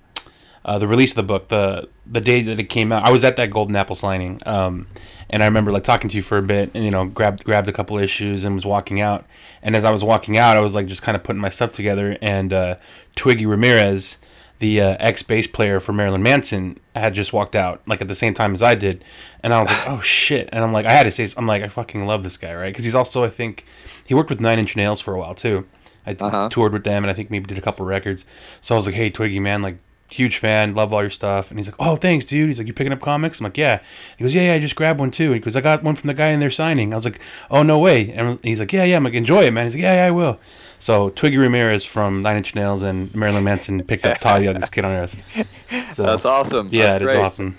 uh, 0.68 0.78
the 0.78 0.87
release 0.88 1.12
of 1.12 1.16
the 1.16 1.22
book 1.24 1.48
the 1.48 1.88
the 2.07 2.20
day 2.20 2.42
that 2.42 2.59
it 2.59 2.64
came 2.70 2.92
out. 2.92 3.04
I 3.07 3.11
was 3.11 3.24
at 3.24 3.37
that 3.37 3.50
Golden 3.50 3.74
Apple 3.76 3.96
signing, 3.96 4.40
um, 4.46 4.87
and 5.31 5.42
I 5.42 5.46
remember 5.46 5.72
like 5.72 5.85
talking 5.85 6.09
to 6.11 6.16
you 6.16 6.22
for 6.22 6.38
a 6.38 6.42
bit, 6.42 6.70
and 6.74 6.85
you 6.85 6.90
know 6.90 7.07
grabbed 7.07 7.44
grabbed 7.44 7.68
a 7.68 7.72
couple 7.72 7.98
issues 7.98 8.44
and 8.44 8.54
was 8.54 8.66
walking 8.66 9.00
out. 9.00 9.24
And 9.62 9.74
as 9.74 9.85
I 9.85 9.90
was 9.90 10.02
walking 10.04 10.37
out, 10.38 10.57
I 10.57 10.61
was 10.61 10.74
like 10.74 10.87
just 10.87 11.02
kind 11.02 11.16
of 11.16 11.22
putting 11.24 11.40
my 11.40 11.48
stuff 11.48 11.72
together, 11.72 12.16
and 12.22 12.52
uh, 12.52 12.76
Twiggy 13.16 13.46
Ramirez. 13.46 14.18
The 14.61 14.81
uh, 14.81 14.96
ex 14.98 15.22
bass 15.22 15.46
player 15.46 15.78
for 15.78 15.92
Marilyn 15.92 16.20
Manson 16.24 16.78
had 16.96 17.14
just 17.14 17.33
walked 17.33 17.54
out, 17.54 17.81
like 17.87 18.00
at 18.00 18.09
the 18.09 18.14
same 18.16 18.35
time 18.35 18.54
as 18.54 18.61
I 18.61 18.74
did, 18.74 19.04
and 19.44 19.54
I 19.54 19.61
was 19.61 19.68
like, 19.70 19.87
"Oh 19.88 20.00
shit!" 20.00 20.48
And 20.50 20.64
I'm 20.64 20.72
like, 20.72 20.85
I 20.85 20.90
had 20.90 21.04
to 21.04 21.12
say, 21.12 21.28
I'm 21.37 21.46
like, 21.46 21.62
I 21.62 21.68
fucking 21.68 22.04
love 22.07 22.24
this 22.24 22.37
guy, 22.37 22.52
right? 22.52 22.70
Because 22.72 22.85
he's 22.85 22.96
also, 22.96 23.22
I 23.22 23.31
think, 23.31 23.64
he 24.04 24.14
worked 24.14 24.31
with 24.31 24.40
Nine 24.40 24.59
Inch 24.59 24.74
Nails 24.74 25.00
for 25.00 25.14
a 25.14 25.18
while 25.20 25.37
too. 25.37 25.64
I 26.04 26.16
Uh-huh. 26.18 26.48
toured 26.50 26.72
with 26.72 26.83
them 26.83 27.04
and 27.04 27.11
I 27.11 27.14
think 27.14 27.31
maybe 27.31 27.46
did 27.46 27.57
a 27.59 27.61
couple 27.61 27.87
records. 27.87 28.24
So 28.61 28.74
I 28.74 28.76
was 28.78 28.87
like, 28.87 28.96
hey, 28.96 29.11
Twiggy, 29.11 29.38
man, 29.38 29.62
like, 29.62 29.78
huge 30.11 30.38
fan, 30.38 30.75
love 30.75 30.92
all 30.94 31.03
your 31.03 31.11
stuff. 31.11 31.51
And 31.51 31.59
he's 31.59 31.66
like, 31.68 31.77
oh, 31.79 31.97
thanks, 31.97 32.25
dude. 32.25 32.49
He's 32.49 32.59
like, 32.59 32.66
you 32.66 32.73
picking 32.73 32.92
up 32.92 33.01
comics? 33.01 33.40
I'm 33.40 33.44
like, 33.44 33.57
yeah. 33.59 33.81
He 34.16 34.25
goes, 34.25 34.35
yeah, 34.35 34.42
yeah, 34.42 34.55
I 34.55 34.59
just 34.59 34.77
grabbed 34.77 34.99
one 35.01 35.11
too. 35.11 35.33
He 35.33 35.40
goes, 35.40 35.57
I 35.57 35.61
got 35.61 35.83
one 35.83 35.97
from 35.97 36.09
the 36.09 36.14
guy 36.14 36.29
in 36.29 36.40
there 36.40 36.51
signing. 36.51 36.92
I 36.92 36.97
was 36.97 37.05
like, 37.05 37.21
oh, 37.51 37.62
no 37.62 37.79
way. 37.79 38.11
And 38.12 38.40
he's 38.42 38.61
like, 38.61 38.73
yeah, 38.73 38.85
yeah. 38.85 38.97
I'm 38.97 39.05
like, 39.05 39.14
enjoy 39.14 39.44
it, 39.44 39.53
man. 39.53 39.64
He's 39.64 39.75
like, 39.75 39.83
yeah, 39.83 39.94
yeah, 39.94 40.07
I 40.07 40.11
will. 40.11 40.38
So 40.81 41.11
Twiggy 41.11 41.38
Ramirez 41.38 41.85
from 41.85 42.23
Nine 42.23 42.37
Inch 42.37 42.55
Nails 42.55 42.83
and 42.85 43.12
Marilyn 43.12 43.42
Manson 43.42 43.83
picked 43.83 44.07
up 44.07 44.18
Todd, 44.18 44.40
the 44.40 44.44
youngest 44.44 44.71
kid 44.71 44.85
on 44.85 44.92
earth. 44.92 45.16
So 45.92 46.05
That's 46.05 46.25
awesome. 46.25 46.68
yeah, 46.71 46.97
That's 46.97 47.03
it 47.03 47.03
is 47.03 47.11
great. 47.11 47.25
awesome. 47.25 47.59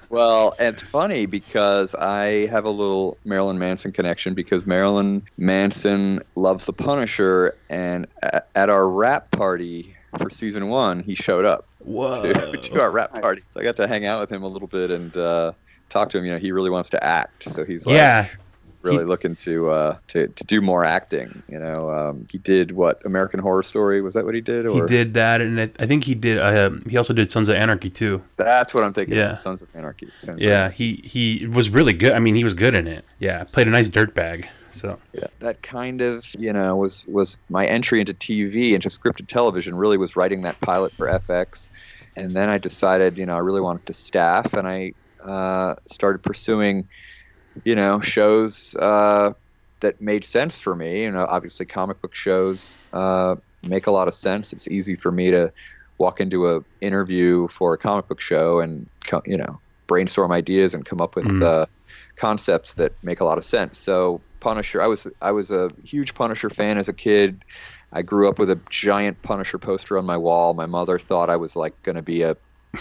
Well, 0.10 0.54
it's 0.58 0.82
funny 0.82 1.26
because 1.26 1.94
I 1.94 2.46
have 2.46 2.64
a 2.64 2.70
little 2.70 3.18
Marilyn 3.24 3.58
Manson 3.58 3.90
connection 3.92 4.34
because 4.34 4.64
Marilyn 4.66 5.22
Manson 5.36 6.22
loves 6.36 6.64
the 6.64 6.72
Punisher, 6.72 7.56
and 7.68 8.06
at 8.22 8.70
our 8.70 8.88
wrap 8.88 9.30
party 9.32 9.95
for 10.18 10.30
season 10.30 10.68
one, 10.68 11.02
he 11.02 11.14
showed 11.14 11.44
up 11.44 11.66
Whoa. 11.80 12.22
to, 12.32 12.56
to 12.56 12.80
our 12.80 12.90
wrap 12.90 13.20
party. 13.20 13.42
So 13.50 13.60
I 13.60 13.62
got 13.64 13.76
to 13.76 13.86
hang 13.86 14.06
out 14.06 14.20
with 14.20 14.30
him 14.30 14.42
a 14.42 14.48
little 14.48 14.68
bit 14.68 14.90
and 14.90 15.16
uh, 15.16 15.52
talk 15.88 16.10
to 16.10 16.18
him. 16.18 16.24
You 16.24 16.32
know, 16.32 16.38
he 16.38 16.52
really 16.52 16.70
wants 16.70 16.88
to 16.90 17.04
act, 17.04 17.50
so 17.50 17.64
he's 17.64 17.86
like, 17.86 17.94
yeah. 17.96 18.28
really 18.82 18.98
he- 18.98 19.04
looking 19.04 19.36
to 19.36 19.70
uh, 19.70 19.98
to 20.08 20.28
to 20.28 20.44
do 20.44 20.60
more 20.60 20.84
acting. 20.84 21.42
You 21.48 21.58
know, 21.58 21.90
um, 21.90 22.26
he 22.30 22.38
did 22.38 22.72
what 22.72 23.04
American 23.04 23.40
Horror 23.40 23.62
Story 23.62 24.00
was 24.02 24.14
that 24.14 24.24
what 24.24 24.34
he 24.34 24.40
did? 24.40 24.66
Or? 24.66 24.82
He 24.82 24.86
did 24.86 25.14
that, 25.14 25.40
and 25.40 25.60
I 25.60 25.70
I 25.78 25.86
think 25.86 26.04
he 26.04 26.14
did. 26.14 26.38
Uh, 26.38 26.70
he 26.88 26.96
also 26.96 27.12
did 27.14 27.30
Sons 27.30 27.48
of 27.48 27.56
Anarchy 27.56 27.90
too. 27.90 28.22
that's 28.36 28.74
what 28.74 28.84
I'm 28.84 28.92
thinking. 28.92 29.16
Yeah. 29.16 29.32
of, 29.32 29.38
Sons 29.38 29.62
of 29.62 29.68
Anarchy. 29.74 30.08
Sons 30.18 30.36
of 30.36 30.42
Yeah, 30.42 30.70
he 30.70 31.02
he 31.04 31.46
was 31.46 31.70
really 31.70 31.92
good. 31.92 32.12
I 32.12 32.18
mean, 32.18 32.34
he 32.34 32.44
was 32.44 32.54
good 32.54 32.74
in 32.74 32.86
it. 32.86 33.04
Yeah, 33.18 33.44
played 33.52 33.68
a 33.68 33.70
nice 33.70 33.88
dirtbag. 33.88 34.46
So 34.76 35.00
Yeah, 35.12 35.26
that 35.40 35.62
kind 35.62 36.00
of 36.00 36.24
you 36.38 36.52
know 36.52 36.76
was 36.76 37.04
was 37.06 37.38
my 37.48 37.66
entry 37.66 38.00
into 38.00 38.14
TV 38.14 38.74
into 38.74 38.88
scripted 38.88 39.28
television. 39.28 39.74
Really 39.74 39.98
was 39.98 40.16
writing 40.16 40.42
that 40.42 40.60
pilot 40.60 40.92
for 40.96 41.08
FX, 41.08 41.70
and 42.16 42.36
then 42.36 42.48
I 42.48 42.58
decided 42.58 43.18
you 43.18 43.26
know 43.26 43.34
I 43.36 43.40
really 43.40 43.60
wanted 43.60 43.86
to 43.86 43.92
staff, 43.92 44.52
and 44.54 44.68
I 44.68 44.92
uh, 45.24 45.74
started 45.88 46.22
pursuing 46.22 46.88
you 47.64 47.74
know 47.74 48.00
shows 48.00 48.74
uh, 48.80 49.30
that 49.80 50.00
made 50.00 50.24
sense 50.24 50.58
for 50.58 50.74
me. 50.76 51.02
You 51.02 51.10
know, 51.10 51.26
obviously 51.28 51.66
comic 51.66 52.00
book 52.02 52.14
shows 52.14 52.78
uh, 52.92 53.36
make 53.62 53.86
a 53.86 53.90
lot 53.92 54.08
of 54.08 54.14
sense. 54.14 54.52
It's 54.52 54.68
easy 54.68 54.96
for 54.96 55.12
me 55.12 55.30
to 55.30 55.52
walk 55.98 56.20
into 56.20 56.48
a 56.48 56.60
interview 56.80 57.48
for 57.48 57.72
a 57.74 57.78
comic 57.78 58.08
book 58.08 58.20
show 58.20 58.60
and 58.60 58.88
you 59.26 59.36
know 59.38 59.60
brainstorm 59.88 60.32
ideas 60.32 60.74
and 60.74 60.84
come 60.84 61.00
up 61.00 61.16
with 61.16 61.24
Mhm. 61.26 61.42
uh, 61.42 61.66
concepts 62.16 62.74
that 62.74 62.92
make 63.02 63.20
a 63.20 63.24
lot 63.24 63.38
of 63.38 63.44
sense. 63.44 63.78
So 63.80 64.24
Punisher, 64.46 64.80
I 64.80 64.86
was 64.86 65.08
I 65.20 65.32
was 65.32 65.50
a 65.50 65.72
huge 65.82 66.14
Punisher 66.14 66.48
fan 66.48 66.78
as 66.78 66.88
a 66.88 66.92
kid. 66.92 67.44
I 67.90 68.02
grew 68.02 68.28
up 68.28 68.38
with 68.38 68.48
a 68.48 68.60
giant 68.70 69.20
Punisher 69.22 69.58
poster 69.58 69.98
on 69.98 70.06
my 70.06 70.16
wall. 70.16 70.54
My 70.54 70.66
mother 70.66 71.00
thought 71.00 71.28
I 71.28 71.34
was 71.34 71.56
like 71.56 71.82
going 71.82 71.96
to 71.96 72.02
be 72.02 72.22
a, 72.22 72.36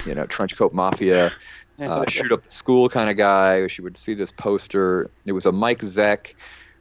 you 0.05 0.13
know, 0.13 0.27
trench 0.27 0.55
coat 0.55 0.73
mafia, 0.73 1.31
uh, 1.79 2.05
shoot 2.07 2.31
up 2.31 2.43
the 2.43 2.51
school 2.51 2.87
kind 2.87 3.09
of 3.09 3.17
guy. 3.17 3.65
She 3.65 3.81
would 3.81 3.97
see 3.97 4.13
this 4.13 4.31
poster. 4.31 5.09
It 5.25 5.31
was 5.31 5.47
a 5.47 5.51
Mike 5.51 5.79
Zeck, 5.79 6.35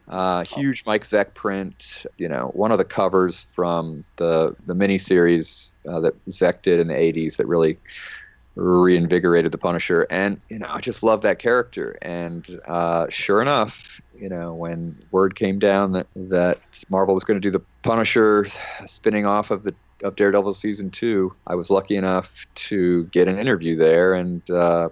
uh, 0.07 0.43
huge 0.43 0.85
Mike 0.85 1.01
Zeck 1.01 1.33
print. 1.33 2.05
You 2.19 2.29
know, 2.29 2.51
one 2.53 2.71
of 2.71 2.77
the 2.77 2.85
covers 2.85 3.47
from 3.55 4.05
the 4.17 4.55
the 4.67 4.75
miniseries 4.75 5.71
uh, 5.89 5.99
that 6.01 6.25
Zeck 6.27 6.61
did 6.61 6.79
in 6.79 6.89
the 6.89 6.93
'80s 6.93 7.37
that 7.37 7.47
really 7.47 7.79
reinvigorated 8.55 9.51
the 9.51 9.57
Punisher. 9.57 10.07
And 10.09 10.39
you 10.49 10.59
know, 10.59 10.67
I 10.69 10.79
just 10.79 11.03
love 11.03 11.21
that 11.21 11.39
character. 11.39 11.97
And 12.01 12.59
uh, 12.67 13.07
sure 13.09 13.41
enough, 13.41 13.99
you 14.17 14.29
know, 14.29 14.53
when 14.53 14.97
word 15.11 15.35
came 15.35 15.59
down 15.59 15.91
that 15.93 16.07
that 16.15 16.59
Marvel 16.89 17.15
was 17.15 17.23
going 17.23 17.39
to 17.39 17.45
do 17.45 17.51
the 17.51 17.63
Punisher 17.83 18.45
spinning 18.85 19.25
off 19.25 19.51
of 19.51 19.63
the 19.63 19.75
of 20.03 20.15
Daredevil 20.15 20.53
season 20.53 20.91
two, 20.91 21.35
I 21.47 21.55
was 21.55 21.69
lucky 21.69 21.95
enough 21.95 22.45
to 22.55 23.05
get 23.05 23.27
an 23.27 23.39
interview 23.39 23.75
there, 23.75 24.13
and 24.13 24.47
uh, 24.49 24.89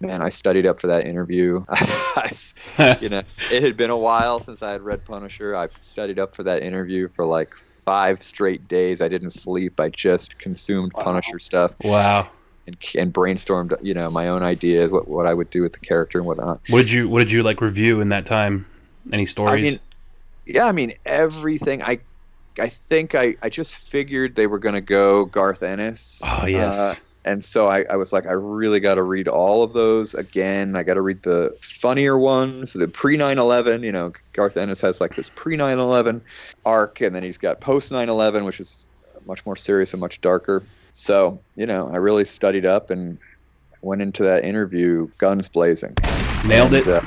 man, 0.00 0.22
I 0.22 0.28
studied 0.28 0.66
up 0.66 0.80
for 0.80 0.86
that 0.88 1.06
interview. 1.06 1.64
I 1.70 2.28
s- 2.30 2.54
you 3.02 3.08
know, 3.08 3.22
it 3.50 3.62
had 3.62 3.76
been 3.76 3.90
a 3.90 3.96
while 3.96 4.40
since 4.40 4.62
I 4.62 4.72
had 4.72 4.82
read 4.82 5.04
Punisher. 5.04 5.56
I 5.56 5.68
studied 5.80 6.18
up 6.18 6.34
for 6.36 6.42
that 6.44 6.62
interview 6.62 7.08
for 7.14 7.24
like 7.24 7.52
five 7.84 8.22
straight 8.22 8.68
days. 8.68 9.00
I 9.00 9.08
didn't 9.08 9.30
sleep. 9.30 9.78
I 9.80 9.90
just 9.90 10.38
consumed 10.38 10.92
Punisher 10.92 11.38
stuff 11.38 11.74
wow. 11.82 12.30
And, 12.66 12.76
and 12.96 13.12
brainstormed, 13.12 13.76
you 13.82 13.94
know, 13.94 14.10
my 14.10 14.28
own 14.28 14.42
ideas, 14.42 14.92
what 14.92 15.08
what 15.08 15.26
I 15.26 15.34
would 15.34 15.50
do 15.50 15.62
with 15.62 15.72
the 15.72 15.78
character 15.80 16.18
and 16.18 16.26
whatnot. 16.26 16.60
What 16.68 16.82
did 16.82 16.90
you 16.90 17.08
What 17.08 17.20
did 17.20 17.32
you 17.32 17.42
like 17.42 17.60
review 17.60 18.00
in 18.00 18.08
that 18.10 18.26
time? 18.26 18.66
Any 19.12 19.26
stories? 19.26 19.66
I 19.66 19.70
mean, 19.70 19.78
yeah, 20.46 20.66
I 20.66 20.72
mean 20.72 20.94
everything. 21.04 21.82
I 21.82 22.00
I 22.58 22.68
think 22.68 23.14
I, 23.14 23.36
I 23.42 23.48
just 23.48 23.76
figured 23.76 24.34
they 24.34 24.46
were 24.46 24.58
going 24.58 24.74
to 24.74 24.80
go 24.80 25.26
Garth 25.26 25.62
Ennis. 25.62 26.22
oh 26.24 26.46
yes. 26.46 26.78
Uh, 26.78 27.02
and 27.26 27.44
so 27.44 27.66
I, 27.66 27.84
I 27.90 27.96
was 27.96 28.12
like, 28.12 28.26
I 28.26 28.32
really 28.32 28.78
got 28.78 28.94
to 28.94 29.02
read 29.02 29.26
all 29.26 29.64
of 29.64 29.72
those 29.72 30.14
again. 30.14 30.76
I 30.76 30.84
got 30.84 30.94
to 30.94 31.00
read 31.00 31.24
the 31.24 31.56
funnier 31.60 32.16
ones, 32.16 32.72
the 32.72 32.86
pre 32.86 33.16
9 33.16 33.36
11. 33.36 33.82
You 33.82 33.90
know, 33.90 34.12
Garth 34.32 34.56
Ennis 34.56 34.80
has 34.80 35.00
like 35.00 35.16
this 35.16 35.30
pre 35.34 35.56
9 35.56 35.78
11 35.78 36.22
arc, 36.64 37.00
and 37.00 37.14
then 37.14 37.24
he's 37.24 37.36
got 37.36 37.60
post 37.60 37.90
9 37.90 38.08
11, 38.08 38.44
which 38.44 38.60
is 38.60 38.86
much 39.26 39.44
more 39.44 39.56
serious 39.56 39.92
and 39.92 40.00
much 40.00 40.20
darker. 40.20 40.62
So 40.96 41.38
you 41.56 41.66
know, 41.66 41.88
I 41.88 41.96
really 41.96 42.24
studied 42.24 42.64
up 42.64 42.88
and 42.90 43.18
went 43.82 44.00
into 44.00 44.22
that 44.24 44.44
interview 44.44 45.08
guns 45.18 45.46
blazing. 45.48 45.94
Nailed 46.46 46.72
And, 46.72 46.86
it. 46.86 46.88
uh, 46.88 47.02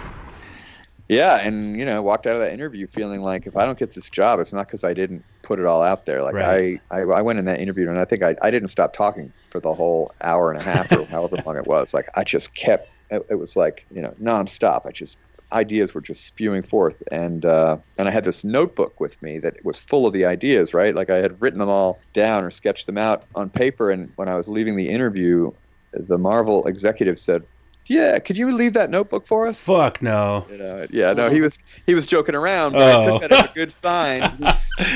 yeah, 1.07 1.37
and 1.39 1.77
you 1.77 1.85
know, 1.85 2.01
walked 2.03 2.27
out 2.27 2.35
of 2.35 2.41
that 2.41 2.53
interview 2.53 2.85
feeling 2.85 3.21
like 3.21 3.47
if 3.47 3.57
I 3.57 3.65
don't 3.65 3.79
get 3.79 3.95
this 3.95 4.07
job, 4.11 4.39
it's 4.39 4.53
not 4.53 4.67
because 4.67 4.83
I 4.83 4.93
didn't 4.93 5.23
put 5.41 5.59
it 5.59 5.65
all 5.65 5.81
out 5.81 6.05
there. 6.05 6.21
Like 6.21 6.35
Right. 6.35 6.79
I, 6.91 6.97
I, 6.97 7.01
I 7.01 7.21
went 7.23 7.39
in 7.39 7.45
that 7.45 7.59
interview 7.59 7.89
and 7.89 7.99
I 7.99 8.05
think 8.05 8.21
I, 8.21 8.35
I 8.43 8.51
didn't 8.51 8.67
stop 8.67 8.93
talking 8.93 9.33
for 9.49 9.59
the 9.59 9.73
whole 9.73 10.11
hour 10.21 10.51
and 10.51 10.61
a 10.61 10.63
half 10.63 10.91
or 10.91 11.03
however 11.09 11.37
long 11.43 11.57
it 11.57 11.65
was. 11.65 11.93
Like 11.93 12.09
I 12.13 12.23
just 12.23 12.53
kept. 12.53 12.89
It, 13.09 13.25
it 13.31 13.35
was 13.35 13.55
like 13.55 13.87
you 13.91 14.03
know 14.03 14.13
nonstop. 14.21 14.85
I 14.85 14.91
just 14.91 15.17
ideas 15.51 15.93
were 15.93 16.01
just 16.01 16.25
spewing 16.25 16.61
forth, 16.61 17.01
and 17.11 17.45
uh, 17.45 17.77
and 17.97 18.07
I 18.07 18.11
had 18.11 18.23
this 18.23 18.43
notebook 18.43 18.99
with 18.99 19.21
me 19.21 19.39
that 19.39 19.55
was 19.63 19.79
full 19.79 20.05
of 20.05 20.13
the 20.13 20.25
ideas. 20.25 20.73
Right, 20.73 20.95
like 20.95 21.09
I 21.09 21.17
had 21.17 21.41
written 21.41 21.59
them 21.59 21.69
all 21.69 22.01
down 22.13 22.43
or 22.43 22.51
sketched 22.51 22.85
them 22.85 22.97
out 22.97 23.25
on 23.35 23.49
paper. 23.49 23.91
And 23.91 24.11
when 24.15 24.27
I 24.29 24.35
was 24.35 24.47
leaving 24.47 24.75
the 24.75 24.89
interview, 24.89 25.51
the 25.93 26.17
Marvel 26.17 26.65
executive 26.67 27.19
said. 27.19 27.43
Yeah, 27.87 28.19
could 28.19 28.37
you 28.37 28.51
leave 28.51 28.73
that 28.73 28.91
notebook 28.91 29.25
for 29.25 29.47
us? 29.47 29.63
Fuck 29.63 29.99
no. 29.99 30.45
You 30.51 30.57
know, 30.59 30.85
yeah, 30.91 31.11
no, 31.13 31.27
he 31.31 31.41
was 31.41 31.57
he 31.87 31.95
was 31.95 32.05
joking 32.05 32.35
around, 32.35 32.73
but 32.73 32.83
I 32.83 33.03
Oh. 33.03 33.11
took 33.13 33.21
that 33.21 33.31
as 33.31 33.45
a 33.45 33.53
good 33.55 33.71
sign, 33.73 34.21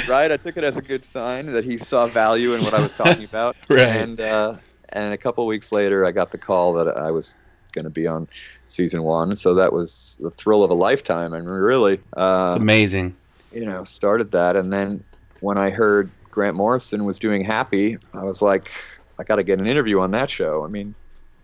right? 0.08 0.32
I 0.32 0.38
took 0.38 0.58
it 0.58 0.64
as 0.64 0.78
a 0.78 0.82
good 0.82 1.04
sign 1.04 1.48
that 1.54 1.64
he 1.64 1.80
saw 1.80 2.06
value 2.06 2.54
in 2.54 2.62
what 2.62 2.76
I 2.76 2.80
was 2.82 2.94
talking 2.94 3.24
about. 3.24 3.56
Right. 3.70 3.88
And 3.88 4.22
uh, 4.22 4.58
and 4.90 5.12
a 5.12 5.18
couple 5.18 5.48
weeks 5.48 5.72
later, 5.72 6.06
I 6.06 6.12
got 6.12 6.30
the 6.30 6.38
call 6.38 6.74
that 6.74 6.96
I 6.96 7.10
was 7.10 7.36
going 7.74 7.84
to 7.86 7.90
be 7.92 8.08
on 8.08 8.28
season 8.68 9.04
one. 9.04 9.36
So 9.36 9.54
that 9.56 9.74
was 9.74 10.18
the 10.22 10.32
thrill 10.32 10.64
of 10.64 10.72
a 10.72 10.76
lifetime, 10.76 11.34
and 11.34 11.48
really, 11.50 12.00
uh, 12.16 12.54
It's 12.56 12.62
amazing. 12.62 13.16
you 13.52 13.66
know, 13.66 13.84
started 13.84 14.32
that. 14.32 14.56
And 14.56 14.72
then 14.72 15.04
when 15.42 15.58
I 15.58 15.70
heard 15.70 16.10
Grant 16.32 16.56
Morrison 16.56 17.04
was 17.06 17.20
doing 17.20 17.44
Happy, 17.44 17.98
I 18.14 18.24
was 18.24 18.42
like, 18.42 18.72
I 19.20 19.24
got 19.24 19.36
to 19.36 19.44
get 19.44 19.60
an 19.60 19.68
interview 19.68 20.00
on 20.00 20.12
that 20.12 20.30
show. 20.30 20.64
I 20.64 20.68
mean, 20.70 20.96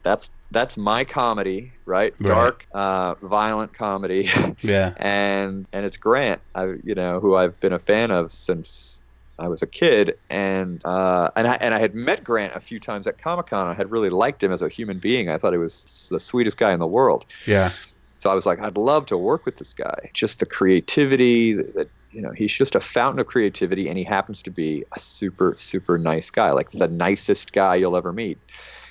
that's 0.01 0.31
that's 0.51 0.77
my 0.77 1.03
comedy, 1.03 1.71
right? 1.85 2.15
Right. 2.19 2.27
Dark, 2.27 2.65
uh, 2.71 3.13
violent 3.21 3.73
comedy, 3.73 4.29
Yeah. 4.61 4.93
and 4.97 5.67
and 5.73 5.85
it's 5.85 5.97
Grant, 5.97 6.41
I 6.55 6.75
you 6.83 6.95
know 6.95 7.19
who 7.19 7.35
I've 7.35 7.59
been 7.59 7.73
a 7.73 7.79
fan 7.79 8.09
of 8.09 8.31
since 8.31 9.01
I 9.39 9.47
was 9.47 9.62
a 9.62 9.67
kid, 9.67 10.17
and 10.30 10.82
uh, 10.86 11.32
and 11.36 11.47
I 11.47 11.54
and 11.56 11.73
I 11.73 11.80
had 11.80 11.95
met 11.95 12.23
Grant 12.23 12.56
a 12.56 12.60
few 12.60 12.80
times 12.80 13.08
at 13.08 13.17
Comic 13.17 13.47
Con. 13.47 13.67
I 13.67 13.73
had 13.73 13.89
really 13.91 14.10
liked 14.10 14.43
him 14.43 14.52
as 14.52 14.62
a 14.62 14.69
human 14.69 14.99
being. 14.99 15.30
I 15.30 15.38
thought 15.38 15.54
he 15.54 15.60
was 15.60 16.08
the 16.12 16.19
sweetest 16.19 16.58
guy 16.58 16.73
in 16.73 16.80
the 16.80 16.88
world. 16.88 17.25
Yeah. 17.45 17.71
So 18.17 18.30
I 18.30 18.34
was 18.34 18.45
like, 18.45 18.60
I'd 18.60 18.78
love 18.78 19.06
to 19.08 19.17
work 19.17 19.45
with 19.45 19.58
this 19.58 19.73
guy. 19.73 20.12
Just 20.13 20.39
the 20.39 20.45
creativity 20.45 21.54
that, 21.54 21.88
you 22.12 22.21
know, 22.21 22.32
he's 22.32 22.52
just 22.52 22.75
a 22.75 22.82
fountain 22.82 23.19
of 23.21 23.28
creativity, 23.28 23.88
and 23.88 23.97
he 23.97 24.04
happens 24.04 24.41
to 24.43 24.52
be 24.52 24.84
a 24.93 24.99
super 24.99 25.54
super 25.56 25.97
nice 25.97 26.30
guy, 26.30 26.52
like 26.52 26.71
the 26.71 26.88
nicest 26.88 27.54
guy 27.54 27.75
you'll 27.75 27.95
ever 27.95 28.12
meet. 28.12 28.38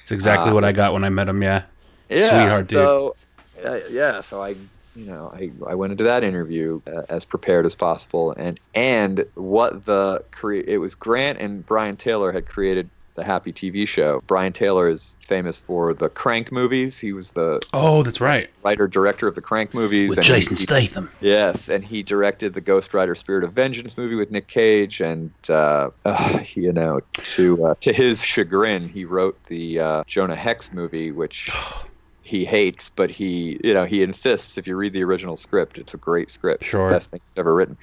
It's 0.03 0.11
exactly 0.13 0.51
Uh, 0.51 0.55
what 0.55 0.65
I 0.65 0.73
got 0.73 0.95
when 0.95 1.05
I 1.05 1.11
met 1.11 1.29
him. 1.29 1.43
Yeah. 1.43 1.65
yeah, 2.09 2.29
Sweetheart, 2.31 2.67
dude. 2.69 2.79
So, 2.79 3.17
uh, 3.65 3.81
yeah, 3.91 4.23
so 4.23 4.41
I, 4.43 4.55
you 4.99 5.07
know, 5.07 5.31
I, 5.35 5.51
I 5.67 5.75
went 5.75 5.93
into 5.93 6.05
that 6.05 6.25
interview 6.25 6.81
uh, 6.87 7.03
as 7.09 7.25
prepared 7.25 7.65
as 7.67 7.75
possible, 7.75 8.33
and 8.33 8.59
and 8.75 9.25
what 9.35 9.85
the 9.85 10.25
cre- 10.33 10.55
it 10.67 10.79
was 10.79 10.95
Grant 10.95 11.39
and 11.39 11.65
Brian 11.65 11.97
Taylor 11.97 12.33
had 12.33 12.47
created 12.47 12.91
the 13.15 13.25
Happy 13.25 13.53
TV 13.53 13.87
show. 13.87 14.23
Brian 14.29 14.53
Taylor 14.53 14.89
is 14.89 15.17
famous 15.27 15.59
for 15.59 15.93
the 15.93 16.09
Crank 16.09 16.53
movies. 16.53 17.01
He 17.01 17.13
was 17.13 17.33
the 17.33 17.61
Oh, 17.73 18.05
that's 18.05 18.21
right. 18.21 18.49
writer 18.63 18.87
director 18.87 19.27
of 19.27 19.35
the 19.35 19.41
Crank 19.41 19.75
movies. 19.75 20.11
With 20.11 20.19
and 20.19 20.27
Jason 20.27 20.55
he- 20.57 20.63
Statham. 20.63 21.11
Yes, 21.21 21.69
and 21.69 21.85
he 21.85 22.05
directed 22.05 22.55
the 22.55 22.61
Ghost 22.61 22.95
Rider: 22.95 23.15
Spirit 23.17 23.43
of 23.45 23.53
Vengeance 23.53 23.97
movie 23.97 24.15
with 24.15 24.31
Nick 24.31 24.47
Cage, 24.47 25.01
and 25.01 25.31
uh, 25.49 25.91
uh, 26.05 26.41
you 26.55 26.73
know, 26.73 27.01
to 27.35 27.67
uh, 27.67 27.75
to 27.81 27.93
his 27.93 28.23
chagrin, 28.23 28.89
he 28.89 29.05
wrote 29.05 29.37
the 29.47 29.81
uh, 29.81 30.05
Jonah 30.07 30.37
Hex 30.37 30.73
movie, 30.73 31.11
which 31.11 31.51
he 32.29 32.45
hates, 32.45 32.91
but 32.91 33.11
he 33.11 33.59
you 33.65 33.73
know 33.73 33.87
he 33.87 34.03
insists. 34.03 34.59
If 34.59 34.67
you 34.67 34.77
read 34.77 34.93
the 34.93 35.03
original 35.03 35.37
script, 35.37 35.79
it's 35.79 35.95
a 35.95 35.97
great 35.97 36.31
script, 36.31 36.63
Sure. 36.63 36.91
best 36.91 37.11
thing 37.11 37.21
he's 37.29 37.39
ever 37.39 37.55
written. 37.55 37.77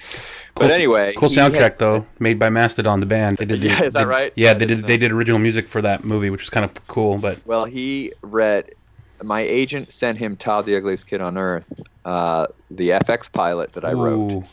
Cool 0.54 0.68
but 0.68 0.70
anyway, 0.72 1.14
cool 1.16 1.28
soundtrack 1.28 1.58
had- 1.60 1.78
though, 1.80 2.06
made 2.20 2.38
by 2.38 2.48
Mastodon, 2.48 3.00
the 3.00 3.06
band. 3.06 3.38
They 3.38 3.44
did. 3.44 3.60
The, 3.60 3.66
Yeah, 3.70 3.82
is 3.82 3.92
that 3.94 4.00
they- 4.00 4.06
right? 4.06 4.32
Yeah, 4.36 4.54
they 4.54 4.66
didn't. 4.66 4.86
They 4.86 4.96
did 4.96 5.10
original 5.10 5.40
music 5.40 5.66
for 5.66 5.82
that 5.82 6.04
movie, 6.04 6.30
which 6.30 6.42
was 6.42 6.50
kind 6.50 6.64
of 6.64 6.86
cool. 6.86 7.18
But 7.18 7.44
Well, 7.44 7.64
he 7.64 8.12
read. 8.22 8.70
My 9.22 9.40
agent 9.40 9.90
sent 9.90 10.18
him 10.18 10.36
Todd 10.36 10.66
the 10.66 10.76
Ugliest 10.76 11.06
Kid 11.08 11.22
on 11.22 11.38
Earth, 11.38 11.72
uh, 12.04 12.46
the 12.70 12.90
FX 12.90 13.32
pilot 13.32 13.72
that 13.72 13.82
I 13.84 13.94
wrote. 13.94 14.44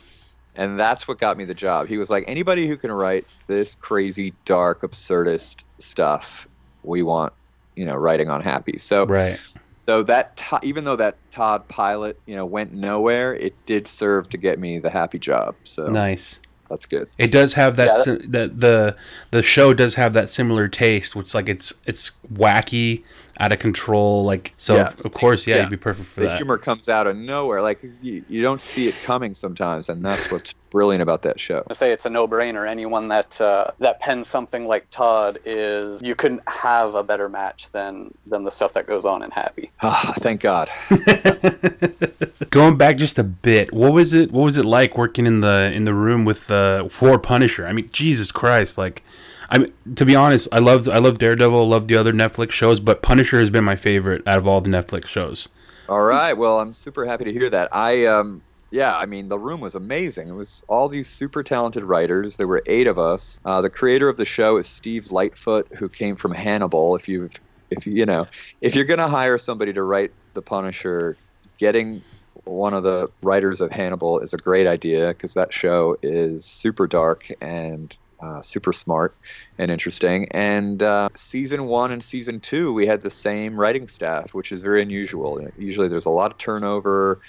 And 0.55 0.79
that's 0.79 1.05
what 1.07 1.19
got 1.19 1.37
me 1.37 1.43
the 1.45 1.53
job. 1.53 1.87
He 1.87 1.97
was 1.97 2.09
like, 2.09 2.23
anybody 2.27 2.65
who 2.67 2.77
can 2.77 2.89
write 2.91 3.25
this 3.47 3.75
crazy, 3.75 4.33
dark, 4.45 4.81
absurdist 4.83 5.63
stuff, 5.79 6.47
we 6.83 7.03
want, 7.03 7.33
you 7.75 7.85
know, 7.85 7.95
writing 7.95 8.29
on 8.29 8.39
Happy. 8.39 8.77
So, 8.77 9.05
right. 9.05 9.37
So 9.85 10.01
that 10.03 10.41
even 10.63 10.83
though 10.85 10.95
that 10.95 11.17
Todd 11.31 11.67
pilot, 11.67 12.19
you 12.25 12.35
know, 12.35 12.45
went 12.45 12.73
nowhere, 12.73 13.35
it 13.35 13.53
did 13.65 13.87
serve 13.87 14.29
to 14.29 14.37
get 14.37 14.59
me 14.59 14.79
the 14.79 14.89
Happy 14.89 15.19
job. 15.19 15.55
So 15.65 15.87
Nice. 15.87 16.39
that's 16.69 16.85
good. 16.85 17.09
It 17.17 17.31
does 17.31 17.53
have 17.53 17.75
that, 17.75 17.87
Yeah, 17.93 18.03
si- 18.03 18.27
the 18.27 18.47
the 18.55 18.95
the 19.31 19.43
show 19.43 19.73
does 19.73 19.95
have 19.95 20.13
that 20.13 20.29
similar 20.29 20.67
taste, 20.67 21.15
which 21.15 21.33
like 21.35 21.49
it's 21.49 21.73
it's 21.85 22.11
wacky, 22.33 23.03
out 23.39 23.51
of 23.51 23.59
control. 23.59 24.23
Like 24.25 24.53
so, 24.57 24.75
Yeah. 24.75 24.91
of 25.03 25.11
course, 25.11 25.47
yeah, 25.47 25.55
Yeah. 25.57 25.61
you'd 25.63 25.71
be 25.71 25.77
perfect 25.77 26.07
for 26.09 26.19
that. 26.21 26.25
the 26.25 26.29
that. 26.29 26.37
humor 26.37 26.57
comes 26.57 26.89
out 26.89 27.07
of 27.07 27.15
nowhere, 27.17 27.61
like 27.61 27.81
you, 28.01 28.23
you 28.29 28.41
don't 28.41 28.61
see 28.61 28.87
it 28.87 28.95
coming 29.03 29.33
sometimes, 29.33 29.89
and 29.89 30.03
that's 30.03 30.31
what's 30.31 30.53
brilliant 30.69 31.01
about 31.03 31.21
that 31.23 31.39
show. 31.39 31.61
to 31.69 31.75
say 31.75 31.91
it's 31.91 32.05
a 32.05 32.09
no-brainer. 32.09 32.67
Anyone 32.67 33.07
that 33.09 33.39
uh, 33.41 33.71
that 33.79 33.99
pens 33.99 34.27
something 34.27 34.65
like 34.65 34.87
Todd 34.91 35.37
is 35.45 36.01
you 36.01 36.15
couldn't 36.15 36.41
have 36.47 36.95
a 36.95 37.03
better 37.03 37.29
match 37.29 37.71
than 37.71 38.13
than 38.27 38.43
the 38.43 38.51
stuff 38.51 38.73
that 38.73 38.87
goes 38.87 39.05
on 39.05 39.21
in 39.23 39.31
Happy. 39.31 39.71
Ah, 39.81 40.13
thank 40.19 40.41
God. 40.41 40.69
Going 42.49 42.77
back 42.77 42.97
just 42.97 43.17
a 43.17 43.23
bit, 43.23 43.73
what 43.73 43.93
was 43.93 44.13
it? 44.13 44.31
What 44.31 44.43
was 44.43 44.57
it 44.57 44.65
like 44.65 44.97
working 44.97 45.25
in 45.25 45.39
the 45.41 45.71
in 45.73 45.85
the 45.85 45.93
room 45.93 46.23
with 46.25 46.51
uh, 46.51 46.87
for 46.87 47.17
Punisher? 47.17 47.65
I 47.65 47.73
mean, 47.73 47.89
Jesus 47.91 48.31
Christ! 48.31 48.77
Like, 48.77 49.03
I 49.53 49.59
mean, 49.59 49.67
to 49.95 50.03
be 50.03 50.15
honest, 50.15 50.47
I 50.51 50.57
loved 50.57 50.89
I 50.89 50.97
love 50.97 51.19
Daredevil, 51.19 51.69
love 51.69 51.87
the 51.87 51.95
other 51.95 52.11
Netflix 52.11 52.51
shows, 52.51 52.79
but 52.79 53.03
Punisher 53.03 53.39
has 53.39 53.51
been 53.51 53.63
my 53.63 53.75
favorite 53.75 54.27
out 54.27 54.39
of 54.39 54.47
all 54.47 54.61
the 54.61 54.71
Netflix 54.71 55.05
shows. 55.05 55.47
All 55.87 56.03
right. 56.03 56.33
Well, 56.33 56.59
I'm 56.59 56.73
super 56.73 57.05
happy 57.05 57.25
to 57.25 57.31
hear 57.31 57.51
that. 57.51 57.69
I 57.71 58.07
um 58.07 58.41
yeah, 58.71 58.97
I 58.97 59.05
mean 59.05 59.29
the 59.29 59.37
room 59.37 59.61
was 59.61 59.75
amazing. 59.75 60.27
It 60.27 60.31
was 60.33 60.63
all 60.67 60.89
these 60.89 61.07
super 61.07 61.43
talented 61.43 61.83
writers. 61.83 62.35
There 62.35 62.47
were 62.47 62.63
eight 62.65 62.87
of 62.87 62.97
us. 62.97 63.39
Uh, 63.45 63.61
the 63.61 63.69
creator 63.69 64.09
of 64.09 64.17
the 64.17 64.25
show 64.25 64.57
is 64.57 64.65
Steve 64.65 65.11
Lightfoot, 65.11 65.67
who 65.77 65.87
came 65.87 66.15
from 66.15 66.33
Hannibal. 66.33 66.95
If 66.95 67.07
you 67.07 67.29
if 67.69 67.85
you 67.85 68.07
know 68.07 68.25
if 68.61 68.75
you're 68.75 68.85
gonna 68.85 69.07
hire 69.07 69.37
somebody 69.37 69.71
to 69.73 69.83
write 69.83 70.11
the 70.33 70.41
Punisher, 70.41 71.15
getting 71.59 72.01
one 72.45 72.73
of 72.73 72.81
the 72.81 73.07
writers 73.21 73.61
of 73.61 73.69
Hannibal 73.69 74.19
is 74.19 74.33
a 74.33 74.37
great 74.37 74.65
idea 74.65 75.09
because 75.09 75.35
that 75.35 75.53
show 75.53 75.95
is 76.01 76.43
super 76.43 76.87
dark 76.87 77.31
and 77.39 77.95
uh, 78.23 78.41
super 78.41 78.71
smart 78.71 79.15
and 79.57 79.69
interesting. 79.69 80.27
And 80.31 80.81
uh, 80.81 81.09
season 81.15 81.65
one 81.65 81.91
and 81.91 82.03
season 82.03 82.39
two, 82.39 82.73
we 82.73 82.85
had 82.85 83.01
the 83.01 83.11
same 83.11 83.59
writing 83.59 83.87
staff, 83.87 84.33
which 84.33 84.51
is 84.51 84.61
very 84.61 84.81
unusual. 84.81 85.45
Usually, 85.57 85.87
there's 85.87 86.05
a 86.05 86.11
lot 86.11 86.31
of 86.31 86.37
turnover. 86.37 87.19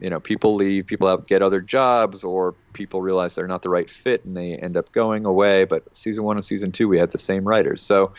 You 0.00 0.08
know, 0.08 0.20
people 0.20 0.54
leave, 0.54 0.86
people 0.86 1.14
get 1.18 1.42
other 1.42 1.60
jobs, 1.60 2.22
or 2.22 2.54
people 2.72 3.02
realize 3.02 3.34
they're 3.34 3.48
not 3.48 3.62
the 3.62 3.68
right 3.68 3.90
fit 3.90 4.24
and 4.24 4.36
they 4.36 4.56
end 4.56 4.76
up 4.76 4.92
going 4.92 5.24
away. 5.26 5.64
But 5.64 5.94
season 5.94 6.24
one 6.24 6.36
and 6.36 6.44
season 6.44 6.72
two, 6.72 6.88
we 6.88 6.98
had 6.98 7.10
the 7.10 7.18
same 7.18 7.46
writers, 7.46 7.82
so 7.82 8.12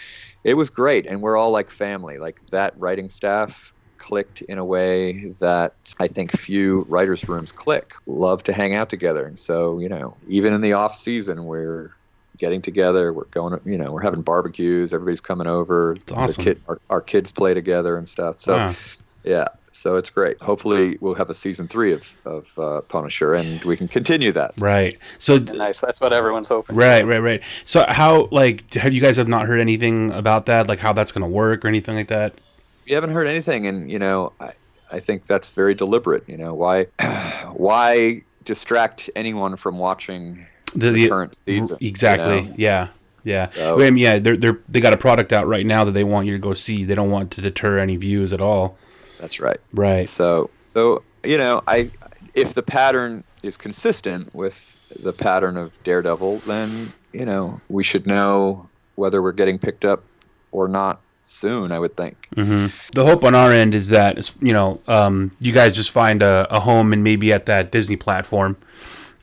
it 0.43 0.55
was 0.55 0.69
great, 0.69 1.05
and 1.05 1.21
we're 1.21 1.37
all 1.37 1.51
like 1.51 1.71
family. 1.71 2.17
Like 2.17 2.39
that 2.51 2.77
writing 2.77 3.09
staff 3.09 3.73
clicked 3.97 4.41
in 4.43 4.57
a 4.57 4.65
way 4.65 5.33
that 5.39 5.75
I 5.99 6.07
think 6.07 6.31
few 6.31 6.85
writers' 6.89 7.27
rooms 7.27 7.51
click. 7.51 7.93
Love 8.05 8.43
to 8.43 8.53
hang 8.53 8.75
out 8.75 8.89
together, 8.89 9.25
and 9.25 9.39
so 9.39 9.79
you 9.79 9.89
know, 9.89 10.17
even 10.27 10.53
in 10.53 10.61
the 10.61 10.73
off 10.73 10.97
season, 10.97 11.45
we're 11.45 11.91
getting 12.39 12.61
together. 12.61 13.13
We're 13.13 13.25
going, 13.25 13.59
you 13.65 13.77
know, 13.77 13.91
we're 13.91 14.01
having 14.01 14.21
barbecues. 14.21 14.93
Everybody's 14.93 15.21
coming 15.21 15.47
over. 15.47 15.93
It's 15.93 16.11
awesome. 16.11 16.43
Kid, 16.43 16.61
our, 16.67 16.79
our 16.89 17.01
kids 17.01 17.31
play 17.31 17.53
together 17.53 17.97
and 17.97 18.07
stuff. 18.07 18.39
So 18.39 18.55
Wow. 18.57 18.75
yeah, 19.23 19.47
so 19.71 19.95
it's 19.97 20.09
great. 20.09 20.41
Hopefully, 20.41 20.97
we'll 21.01 21.13
have 21.15 21.29
a 21.29 21.33
season 21.33 21.67
three 21.67 21.93
of 21.93 22.11
of 22.25 22.47
uh, 22.57 22.81
Punisher, 22.81 23.35
and 23.35 23.63
we 23.63 23.77
can 23.77 23.87
continue 23.87 24.31
that. 24.31 24.53
Right. 24.57 24.97
So 25.19 25.37
Nice. 25.37 25.79
That's 25.79 26.01
what 26.01 26.13
everyone's 26.13 26.49
hoping. 26.49 26.75
Right, 26.75 27.05
right, 27.05 27.19
right. 27.19 27.43
So 27.65 27.85
how 27.87 28.27
like 28.31 28.73
have 28.73 28.93
you 28.93 29.01
guys 29.01 29.17
have 29.17 29.27
not 29.27 29.45
heard 29.45 29.59
anything 29.59 30.11
about 30.11 30.47
that? 30.47 30.67
Like 30.67 30.79
how 30.79 30.93
that's 30.93 31.11
gonna 31.11 31.27
work 31.27 31.63
or 31.63 31.67
anything 31.67 31.95
like 31.95 32.07
that? 32.07 32.33
we 32.87 32.95
haven't 32.95 33.11
heard 33.11 33.27
anything 33.27 33.67
and 33.67 33.91
you 33.91 33.99
know 33.99 34.33
I, 34.39 34.53
I 34.91 34.99
think 34.99 35.27
that's 35.27 35.51
very 35.51 35.75
deliberate 35.75 36.27
you 36.27 36.37
know 36.37 36.55
why 36.55 36.85
why 37.53 38.23
distract 38.45 39.11
anyone 39.15 39.55
from 39.57 39.77
watching 39.77 40.47
The, 40.71 40.91
the 40.91 41.09
current 41.09 41.39
season 41.45 41.77
you 41.79 41.87
Exactly. 41.87 42.41
know? 42.43 42.53
Yeah. 42.57 42.87
Yeah. 43.23 43.49
So- 43.51 43.75
I 43.81 43.89
mean, 43.89 43.97
yeah, 43.97 44.19
they're 44.19 44.37
they're 44.37 44.59
they 44.69 44.79
got 44.79 44.93
a 44.93 44.97
product 44.97 45.33
out 45.33 45.47
right 45.47 45.65
now 45.65 45.83
that 45.83 45.91
they 45.91 46.03
want 46.03 46.25
you 46.27 46.31
to 46.33 46.39
go 46.39 46.53
see. 46.53 46.83
They 46.85 46.95
don't 46.95 47.11
want 47.11 47.31
to 47.31 47.41
deter 47.41 47.77
any 47.79 47.95
views 47.97 48.31
at 48.33 48.41
all. 48.41 48.77
that's 49.19 49.39
right 49.39 49.59
Right. 49.73 50.07
so 50.07 50.49
so 50.65 51.03
you 51.25 51.37
know 51.37 51.61
i 51.67 51.89
if 52.35 52.53
the 52.53 52.61
pattern 52.63 53.21
is 53.43 53.57
consistent 53.57 54.33
with 54.33 54.55
the 55.01 55.11
pattern 55.11 55.57
of 55.57 55.71
daredevil 55.83 56.37
then 56.47 56.93
you 57.11 57.25
know 57.25 57.59
we 57.67 57.83
should 57.83 58.07
know 58.07 58.69
whether 58.95 59.21
we're 59.21 59.33
getting 59.33 59.59
picked 59.59 59.83
up 59.83 60.03
or 60.51 60.67
not 60.69 61.01
soon. 61.25 61.71
I 61.71 61.77
would 61.79 61.95
think. 61.95 62.15
The 62.35 63.05
hope 63.05 63.23
on 63.23 63.35
our 63.35 63.51
end 63.51 63.75
is 63.75 63.89
that 63.89 64.33
you 64.41 64.51
know 64.53 64.79
um, 64.87 65.31
you 65.41 65.51
guys 65.51 65.75
just 65.75 65.91
find 65.91 66.23
a, 66.23 66.47
a 66.49 66.59
home 66.61 66.91
and 66.93 67.03
maybe 67.03 67.31
at 67.33 67.45
that 67.45 67.71
Disney 67.71 67.95
platform, 67.97 68.55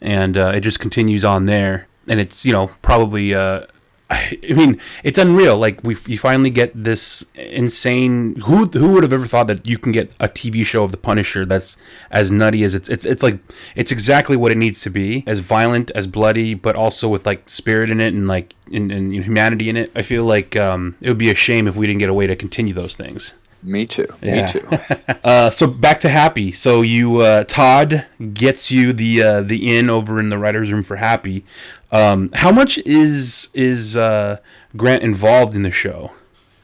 and 0.00 0.36
uh, 0.36 0.52
it 0.54 0.60
just 0.60 0.80
continues 0.80 1.24
on 1.24 1.46
there. 1.46 1.86
And 2.08 2.20
it's 2.20 2.44
you 2.44 2.52
know 2.52 2.68
probably 2.82 3.34
uh, 3.34 3.66
I 4.10 4.38
mean 4.42 4.80
it's 5.02 5.18
unreal. 5.18 5.58
Like 5.58 5.82
we 5.82 5.96
you 6.06 6.18
finally 6.18 6.50
get 6.50 6.70
this 6.74 7.26
insane. 7.34 8.36
Who 8.46 8.66
who 8.66 8.92
would 8.92 9.02
have 9.02 9.12
ever 9.12 9.26
thought 9.26 9.48
that 9.48 9.66
you 9.66 9.78
can 9.78 9.90
get 9.90 10.14
a 10.20 10.28
TV 10.28 10.64
show 10.64 10.84
of 10.84 10.92
the 10.92 10.96
Punisher 10.96 11.44
that's 11.44 11.76
as 12.10 12.30
nutty 12.30 12.62
as 12.62 12.74
it's 12.74 12.88
it's 12.88 13.04
it's 13.04 13.22
like 13.22 13.40
it's 13.74 13.90
exactly 13.90 14.36
what 14.36 14.52
it 14.52 14.58
needs 14.58 14.80
to 14.82 14.90
be, 14.90 15.24
as 15.26 15.40
violent 15.40 15.90
as 15.92 16.06
bloody, 16.06 16.54
but 16.54 16.76
also 16.76 17.08
with 17.08 17.26
like 17.26 17.48
spirit 17.48 17.90
in 17.90 18.00
it 18.00 18.14
and 18.14 18.28
like 18.28 18.54
and, 18.72 18.92
and 18.92 19.12
humanity 19.12 19.68
in 19.68 19.76
it. 19.76 19.90
I 19.96 20.02
feel 20.02 20.24
like 20.24 20.54
um, 20.54 20.96
it 21.00 21.08
would 21.08 21.18
be 21.18 21.30
a 21.30 21.34
shame 21.34 21.66
if 21.66 21.74
we 21.74 21.88
didn't 21.88 22.00
get 22.00 22.08
a 22.08 22.14
way 22.14 22.28
to 22.28 22.36
continue 22.36 22.74
those 22.74 22.94
things. 22.94 23.32
Me 23.66 23.84
too. 23.84 24.06
Yeah. 24.22 24.46
Me 24.46 24.52
too. 24.52 24.68
Uh, 25.24 25.50
so 25.50 25.66
back 25.66 25.98
to 25.98 26.08
Happy. 26.08 26.52
So 26.52 26.82
you 26.82 27.16
uh, 27.16 27.42
Todd 27.44 28.06
gets 28.32 28.70
you 28.70 28.92
the 28.92 29.20
uh, 29.20 29.40
the 29.42 29.76
inn 29.76 29.90
over 29.90 30.20
in 30.20 30.28
the 30.28 30.38
writers' 30.38 30.70
room 30.70 30.84
for 30.84 30.94
Happy. 30.94 31.44
Um, 31.90 32.30
how 32.32 32.52
much 32.52 32.78
is 32.78 33.48
is 33.52 33.96
uh, 33.96 34.36
Grant 34.76 35.02
involved 35.02 35.56
in 35.56 35.62
the 35.64 35.72
show? 35.72 36.12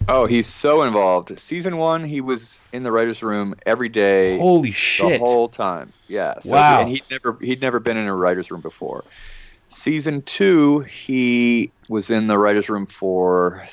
oh, 0.08 0.26
he's 0.26 0.46
so 0.46 0.82
involved. 0.82 1.36
Season 1.38 1.76
one, 1.76 2.04
he 2.04 2.20
was 2.20 2.60
in 2.72 2.82
the 2.84 2.92
writers' 2.92 3.22
room 3.22 3.54
every 3.66 3.88
day. 3.88 4.38
Holy 4.38 4.70
shit! 4.70 5.20
the 5.20 5.26
whole 5.26 5.48
time. 5.48 5.92
Yeah. 6.06 6.38
So, 6.38 6.52
Wow. 6.52 6.82
And 6.82 6.90
he'd 6.90 7.04
never 7.10 7.36
he'd 7.40 7.60
never 7.60 7.80
been 7.80 7.96
in 7.96 8.06
a 8.06 8.14
writer's 8.14 8.50
room 8.50 8.60
before. 8.60 9.04
Season 9.68 10.22
two, 10.22 10.80
he 10.80 11.72
was 11.88 12.10
in 12.10 12.26
the 12.26 12.38
writers' 12.38 12.68
room 12.68 12.86
for 12.86 13.64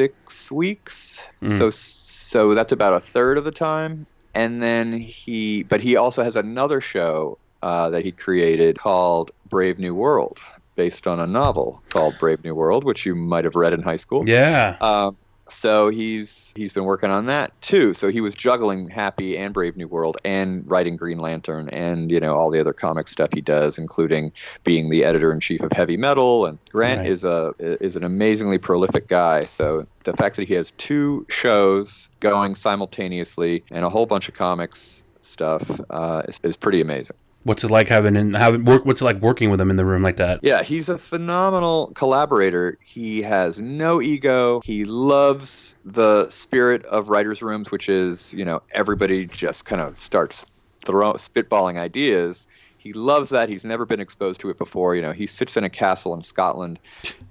six 0.00 0.50
weeks. 0.50 1.22
Mm. 1.42 1.58
So 1.58 1.68
so 1.70 2.54
that's 2.54 2.72
about 2.72 2.94
a 2.94 3.00
third 3.00 3.36
of 3.36 3.44
the 3.44 3.50
time. 3.50 4.06
And 4.34 4.62
then 4.62 4.92
he, 4.92 5.64
but 5.64 5.80
he 5.80 5.96
also 5.96 6.22
has 6.22 6.36
another 6.36 6.80
show 6.80 7.36
uh, 7.62 7.90
that 7.90 8.04
he 8.04 8.12
created 8.12 8.78
called 8.78 9.32
Brave 9.48 9.78
New 9.78 9.94
World, 9.94 10.38
based 10.76 11.06
on 11.06 11.18
a 11.20 11.26
novel 11.26 11.82
called 11.90 12.14
Brave 12.18 12.42
New 12.44 12.54
World, 12.54 12.84
which 12.84 13.04
you 13.04 13.14
might 13.14 13.44
have 13.44 13.56
read 13.56 13.72
in 13.72 13.82
high 13.82 13.96
school. 13.96 14.26
Yeah. 14.28 14.76
Um, 14.80 15.16
so 15.50 15.88
he's 15.90 16.52
he's 16.56 16.72
been 16.72 16.84
working 16.84 17.10
on 17.10 17.26
that 17.26 17.60
too. 17.60 17.94
So 17.94 18.08
he 18.08 18.20
was 18.20 18.34
juggling 18.34 18.88
Happy 18.88 19.36
and 19.36 19.52
Brave 19.52 19.76
New 19.76 19.88
World 19.88 20.16
and 20.24 20.62
writing 20.70 20.96
Green 20.96 21.18
Lantern 21.18 21.68
and 21.70 22.10
you 22.10 22.20
know 22.20 22.34
all 22.36 22.50
the 22.50 22.60
other 22.60 22.72
comic 22.72 23.08
stuff 23.08 23.30
he 23.32 23.40
does, 23.40 23.78
including 23.78 24.32
being 24.64 24.90
the 24.90 25.04
editor 25.04 25.32
in 25.32 25.40
chief 25.40 25.60
of 25.62 25.72
Heavy 25.72 25.96
Metal. 25.96 26.46
And 26.46 26.58
Grant 26.70 27.00
Right. 27.00 27.08
is 27.08 27.24
a 27.24 27.54
is 27.58 27.96
an 27.96 28.04
amazingly 28.04 28.58
prolific 28.58 29.08
guy. 29.08 29.44
So 29.44 29.86
the 30.04 30.12
fact 30.14 30.36
that 30.36 30.48
he 30.48 30.54
has 30.54 30.72
two 30.72 31.26
shows 31.28 32.10
going 32.20 32.54
simultaneously 32.54 33.64
and 33.70 33.84
a 33.84 33.90
whole 33.90 34.06
bunch 34.06 34.28
of 34.28 34.34
comics 34.34 35.04
stuff 35.20 35.80
uh, 35.90 36.22
is, 36.28 36.40
is 36.42 36.56
pretty 36.56 36.80
amazing. 36.80 37.16
What's 37.44 37.64
it 37.64 37.70
like 37.70 37.88
having 37.88 38.16
and 38.16 38.36
having 38.36 38.64
work? 38.64 38.84
What's 38.84 39.00
it 39.00 39.04
like 39.04 39.20
working 39.20 39.50
with 39.50 39.60
him 39.60 39.70
in 39.70 39.76
the 39.76 39.84
room 39.84 40.02
like 40.02 40.16
that? 40.16 40.40
Yeah, 40.42 40.62
he's 40.62 40.90
a 40.90 40.98
phenomenal 40.98 41.90
collaborator. 41.94 42.76
He 42.82 43.22
has 43.22 43.60
no 43.60 44.02
ego. 44.02 44.60
He 44.62 44.84
loves 44.84 45.74
the 45.84 46.28
spirit 46.28 46.84
of 46.84 47.08
writers' 47.08 47.40
rooms, 47.40 47.70
which 47.70 47.88
is, 47.88 48.34
you 48.34 48.44
know, 48.44 48.62
everybody 48.72 49.26
just 49.26 49.64
kind 49.64 49.80
of 49.80 49.98
starts 49.98 50.44
throw, 50.84 51.14
spitballing 51.14 51.78
ideas. 51.78 52.46
He 52.76 52.92
loves 52.92 53.30
that. 53.30 53.48
He's 53.48 53.64
never 53.64 53.86
been 53.86 54.00
exposed 54.00 54.40
to 54.40 54.50
it 54.50 54.58
before. 54.58 54.94
You 54.94 55.02
know, 55.02 55.12
he 55.12 55.26
sits 55.26 55.56
in 55.56 55.64
a 55.64 55.70
castle 55.70 56.14
in 56.14 56.22
Scotland 56.22 56.78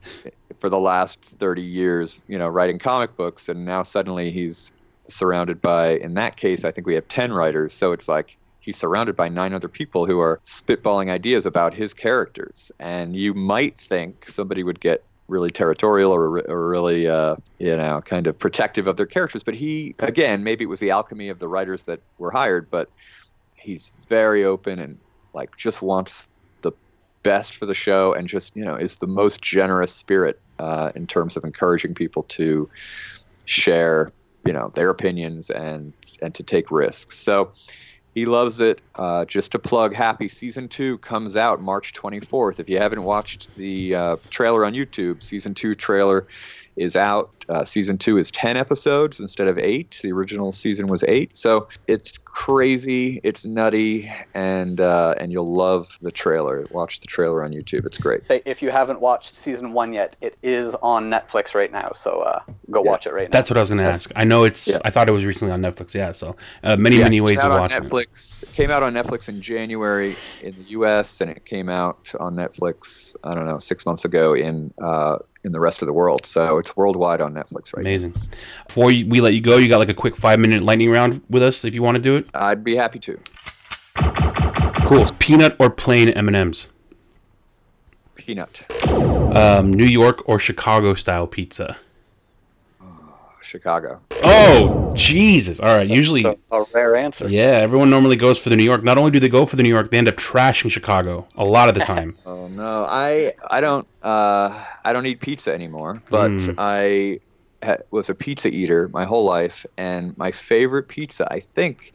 for 0.60 0.70
the 0.70 0.80
last 0.80 1.22
30 1.22 1.62
years, 1.62 2.22
you 2.28 2.38
know, 2.38 2.48
writing 2.48 2.80
comic 2.80 3.16
books, 3.16 3.50
and 3.50 3.66
now 3.66 3.84
suddenly 3.84 4.32
he's 4.32 4.72
surrounded 5.08 5.62
by, 5.62 5.98
in 5.98 6.14
that 6.16 6.36
case, 6.36 6.66
I 6.66 6.72
think 6.72 6.86
we 6.86 6.96
have 6.96 7.08
10 7.08 7.32
writers. 7.34 7.74
So 7.74 7.92
it's 7.92 8.08
like 8.08 8.38
he's 8.60 8.78
surrounded 8.78 9.16
by 9.16 9.30
nine 9.30 9.54
other 9.54 9.68
people 9.68 10.06
who 10.06 10.20
are 10.20 10.40
spitballing 10.46 11.10
ideas 11.10 11.46
about 11.46 11.74
his 11.74 11.94
characters. 11.94 12.72
And 12.80 13.16
you 13.16 13.34
might 13.34 13.78
think 13.78 14.30
somebody 14.30 14.64
would 14.64 14.80
get 14.80 15.04
really 15.28 15.52
territorial 15.52 16.12
or, 16.12 16.40
or 16.50 16.68
really, 16.68 17.08
uh, 17.08 17.36
you 17.60 17.76
know, 17.76 18.02
kind 18.02 18.28
of 18.28 18.38
protective 18.38 18.88
of 18.88 18.98
their 18.98 19.06
characters. 19.06 19.44
But 19.44 19.54
he, 19.56 19.96
again, 20.00 20.44
maybe 20.44 20.64
it 20.64 20.68
was 20.68 20.80
the 20.80 20.92
alchemy 20.92 21.30
of 21.30 21.40
the 21.40 21.48
writers 21.48 21.84
that 21.84 22.02
were 22.18 22.32
hired, 22.32 22.70
but 22.70 22.90
he's 23.56 23.94
very 24.08 24.44
open 24.44 24.80
and 24.80 24.98
like 25.34 25.56
just 25.56 25.82
wants 25.82 26.28
the 26.62 26.72
best 27.24 27.56
for 27.56 27.66
the 27.66 27.74
show 27.74 28.14
and 28.14 28.28
just, 28.28 28.56
you 28.56 28.66
know, 28.66 28.76
is 28.76 28.98
the 28.98 29.08
most 29.08 29.42
generous 29.42 29.94
spirit 29.94 30.40
uh, 30.58 30.92
in 30.96 31.06
terms 31.06 31.38
of 31.38 31.44
encouraging 31.44 31.94
people 31.94 32.24
to 32.24 32.70
share 33.46 34.12
you 34.46 34.54
know 34.54 34.72
their 34.76 34.90
opinions 34.90 35.50
and 35.50 35.94
and 36.22 36.34
to 36.34 36.44
take 36.44 36.72
risks 36.72 37.18
so 37.18 37.52
he 38.14 38.26
loves 38.26 38.60
it. 38.60 38.82
Uh, 38.96 39.24
just 39.26 39.52
to 39.52 39.60
plug 39.60 39.94
happy 39.94 40.28
season 40.28 40.68
two 40.68 40.98
comes 40.98 41.38
out 41.38 41.62
march 41.62 41.94
24th 41.94 42.60
if 42.60 42.70
you 42.70 42.78
haven't 42.78 43.04
watched 43.04 43.50
the 43.56 43.96
uh, 43.96 44.18
trailer 44.30 44.66
on 44.66 44.74
youtube 44.74 45.24
season 45.24 45.54
two 45.54 45.74
trailer 45.74 46.28
is 46.80 46.96
out 46.96 47.30
uh, 47.50 47.64
season 47.64 47.98
two 47.98 48.18
is 48.18 48.30
10 48.32 48.58
episodes 48.58 49.20
instead 49.20 49.48
of 49.48 49.58
eight 49.58 50.00
the 50.04 50.12
original 50.12 50.52
season 50.52 50.86
was 50.88 51.04
eight 51.08 51.36
so 51.36 51.68
it's 51.88 52.18
crazy 52.20 53.20
it's 53.24 53.46
nutty 53.46 54.12
and 54.34 54.80
uh, 54.80 55.14
and 55.20 55.32
you'll 55.32 55.52
love 55.52 55.98
the 56.02 56.12
trailer 56.12 56.66
watch 56.72 57.00
the 57.00 57.08
trailer 57.08 57.44
on 57.44 57.52
youtube 57.52 57.86
it's 57.86 57.98
great 57.98 58.22
If 58.46 58.62
you 58.62 58.72
haven't 58.72 59.02
watched 59.02 59.36
season 59.36 59.74
one 59.74 59.94
yet, 59.94 60.16
it 60.22 60.38
is 60.44 60.76
on 60.82 61.10
Netflix 61.10 61.54
right 61.54 61.72
now. 61.72 61.92
So 61.96 62.22
uh, 62.22 62.42
go 62.72 62.82
watch 62.82 63.06
it 63.08 63.14
right 63.14 63.28
now. 63.30 63.32
That's 63.32 63.50
what 63.50 63.58
I 63.58 63.60
was 63.62 63.70
going 63.70 63.84
to 63.84 63.92
ask. 63.92 64.12
I 64.16 64.24
know 64.24 64.44
it's. 64.44 64.68
Yeah. 64.68 64.78
I 64.86 64.90
thought 64.90 65.10
it 65.10 65.12
was 65.12 65.26
recently 65.26 65.54
on 65.54 65.62
Netflix. 65.62 65.94
Yeah. 65.94 66.12
So 66.12 66.36
uh, 66.64 66.76
many 66.78 66.98
Yeah, 66.98 67.04
many 67.06 67.18
it 67.18 67.22
ways 67.22 67.42
came 67.42 67.48
of 67.52 67.54
out 67.54 67.56
on 67.56 67.62
watching. 67.62 67.84
it. 67.84 67.90
Netflix. 67.90 68.44
It 68.44 68.54
came 68.54 68.72
out 68.72 68.84
on 68.84 68.94
Netflix 68.94 69.30
in 69.30 69.42
January 69.42 70.16
in 70.42 70.54
the 70.56 70.64
U.S. 70.78 71.22
and 71.22 71.30
it 71.32 71.46
came 71.46 71.70
out 71.70 72.12
on 72.20 72.36
Netflix. 72.36 73.16
I 73.24 73.34
don't 73.36 73.46
know, 73.46 73.60
six 73.60 73.86
months 73.86 74.06
ago 74.06 74.34
in 74.36 74.74
uh, 74.82 75.18
in 75.44 75.52
the 75.52 75.60
rest 75.60 75.82
of 75.82 75.88
the 75.88 75.94
world. 75.94 76.26
So 76.26 76.58
it's 76.58 76.76
worldwide 76.76 77.22
on 77.22 77.34
Netflix 77.34 77.74
right 77.76 77.82
Amazing. 77.82 78.14
Before 78.68 78.88
we 78.88 79.04
let 79.22 79.34
you 79.34 79.42
go, 79.42 79.58
you 79.58 79.70
got 79.70 79.80
like 79.80 79.90
a 79.90 79.94
quick 79.94 80.16
five 80.16 80.40
minute 80.40 80.64
lightning 80.64 80.90
round 80.90 81.22
with 81.30 81.44
us 81.44 81.64
if 81.66 81.76
you 81.76 81.82
want 81.82 81.96
to 81.96 82.02
do 82.02 82.16
it. 82.16 82.28
I'd 82.34 82.64
be 82.64 82.76
happy 82.76 83.00
to. 83.00 83.20
Cool. 84.86 85.06
Peanut 85.20 85.56
or 85.60 85.70
plain 85.70 86.10
M 86.10 86.28
and 86.28 86.36
M's. 86.36 86.68
Peanut, 88.16 88.64
Um, 89.36 89.74
New 89.74 89.86
York 89.86 90.28
or 90.28 90.40
Chicago 90.40 90.94
style 90.94 91.26
pizza. 91.26 91.78
Chicago. 93.50 94.00
Oh 94.24 94.92
Jesus! 94.96 95.60
All 95.60 95.76
right. 95.76 95.88
Usually, 95.88 96.24
So, 96.24 96.38
a 96.52 96.64
rare 96.74 96.96
answer. 96.96 97.28
yeah, 97.28 97.58
everyone 97.66 97.90
normally 97.90 98.16
goes 98.16 98.38
for 98.38 98.50
the 98.50 98.56
New 98.56 98.64
York. 98.64 98.84
Not 98.84 98.98
only 98.98 99.12
do 99.12 99.20
they 99.20 99.30
go 99.30 99.46
for 99.46 99.56
the 99.56 99.64
New 99.64 99.70
York, 99.70 99.90
they 99.92 99.98
end 99.98 100.08
up 100.08 100.16
trashing 100.16 100.72
Chicago 100.72 101.28
a 101.36 101.44
lot 101.46 101.68
of 101.70 101.74
the 101.76 101.82
time. 101.96 102.16
Oh 102.26 102.48
no, 102.48 102.86
I 102.86 103.34
I 103.50 103.60
don't 103.62 103.88
uh, 104.04 104.64
I 104.86 104.94
don't 104.94 105.06
eat 105.06 105.20
pizza 105.22 105.54
anymore. 105.54 106.02
But 106.10 106.32
Mm. 106.32 106.56
I 106.58 107.20
ha- 107.66 107.78
was 107.92 108.10
a 108.10 108.16
pizza 108.16 108.48
eater 108.50 108.88
my 108.90 109.06
whole 109.06 109.26
life, 109.26 109.66
and 109.78 110.18
my 110.18 110.32
favorite 110.32 110.88
pizza 110.88 111.28
I 111.32 111.40
think 111.42 111.94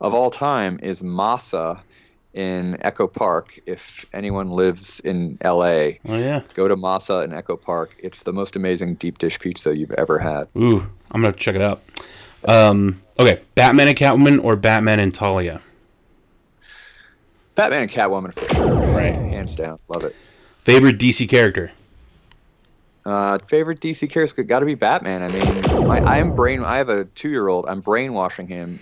of 0.00 0.12
all 0.14 0.30
time 0.30 0.78
is 0.82 1.02
Masa 1.02 1.80
in 2.36 2.76
Echo 2.82 3.06
Park. 3.06 3.58
If 3.66 4.04
anyone 4.12 4.50
lives 4.50 5.00
in 5.00 5.38
L.A., 5.40 5.98
Oh 6.06 6.16
yeah. 6.18 6.42
go 6.54 6.68
to 6.68 6.76
Masa 6.76 7.24
in 7.24 7.32
Echo 7.32 7.56
Park. 7.56 7.96
It's 7.98 8.22
the 8.22 8.32
most 8.32 8.54
amazing 8.56 8.94
deep 8.96 9.18
dish 9.18 9.38
pizza 9.40 9.76
you've 9.76 9.92
ever 9.92 10.18
had. 10.18 10.48
Ooh, 10.56 10.86
I'm 11.10 11.22
gonna 11.22 11.32
check 11.32 11.56
it 11.56 11.62
out. 11.62 11.82
Um, 12.46 13.02
okay, 13.18 13.40
Batman 13.54 13.88
and 13.88 13.96
Catwoman 13.96 14.44
or 14.44 14.54
Batman 14.54 15.00
and 15.00 15.12
Talia. 15.12 15.60
Batman 17.54 17.82
and 17.82 17.90
Catwoman 17.90 18.34
for 18.38 18.54
sure, 18.54 18.74
Right. 18.94 19.16
hands 19.16 19.54
down, 19.56 19.78
love 19.88 20.04
it. 20.04 20.14
Favorite 20.64 20.98
DC 20.98 21.28
character. 21.28 21.72
Uh, 23.04 23.38
favorite 23.48 23.80
DC 23.80 24.10
character 24.10 24.42
got 24.42 24.60
to 24.60 24.66
be 24.66 24.74
Batman. 24.74 25.22
I 25.22 25.28
mean, 25.28 25.90
I, 25.90 25.98
I 26.00 26.18
am 26.18 26.34
brain. 26.34 26.62
I 26.64 26.76
have 26.78 26.88
a 26.88 27.04
two-year-old. 27.04 27.66
I'm 27.68 27.80
brainwashing 27.80 28.48
him 28.48 28.80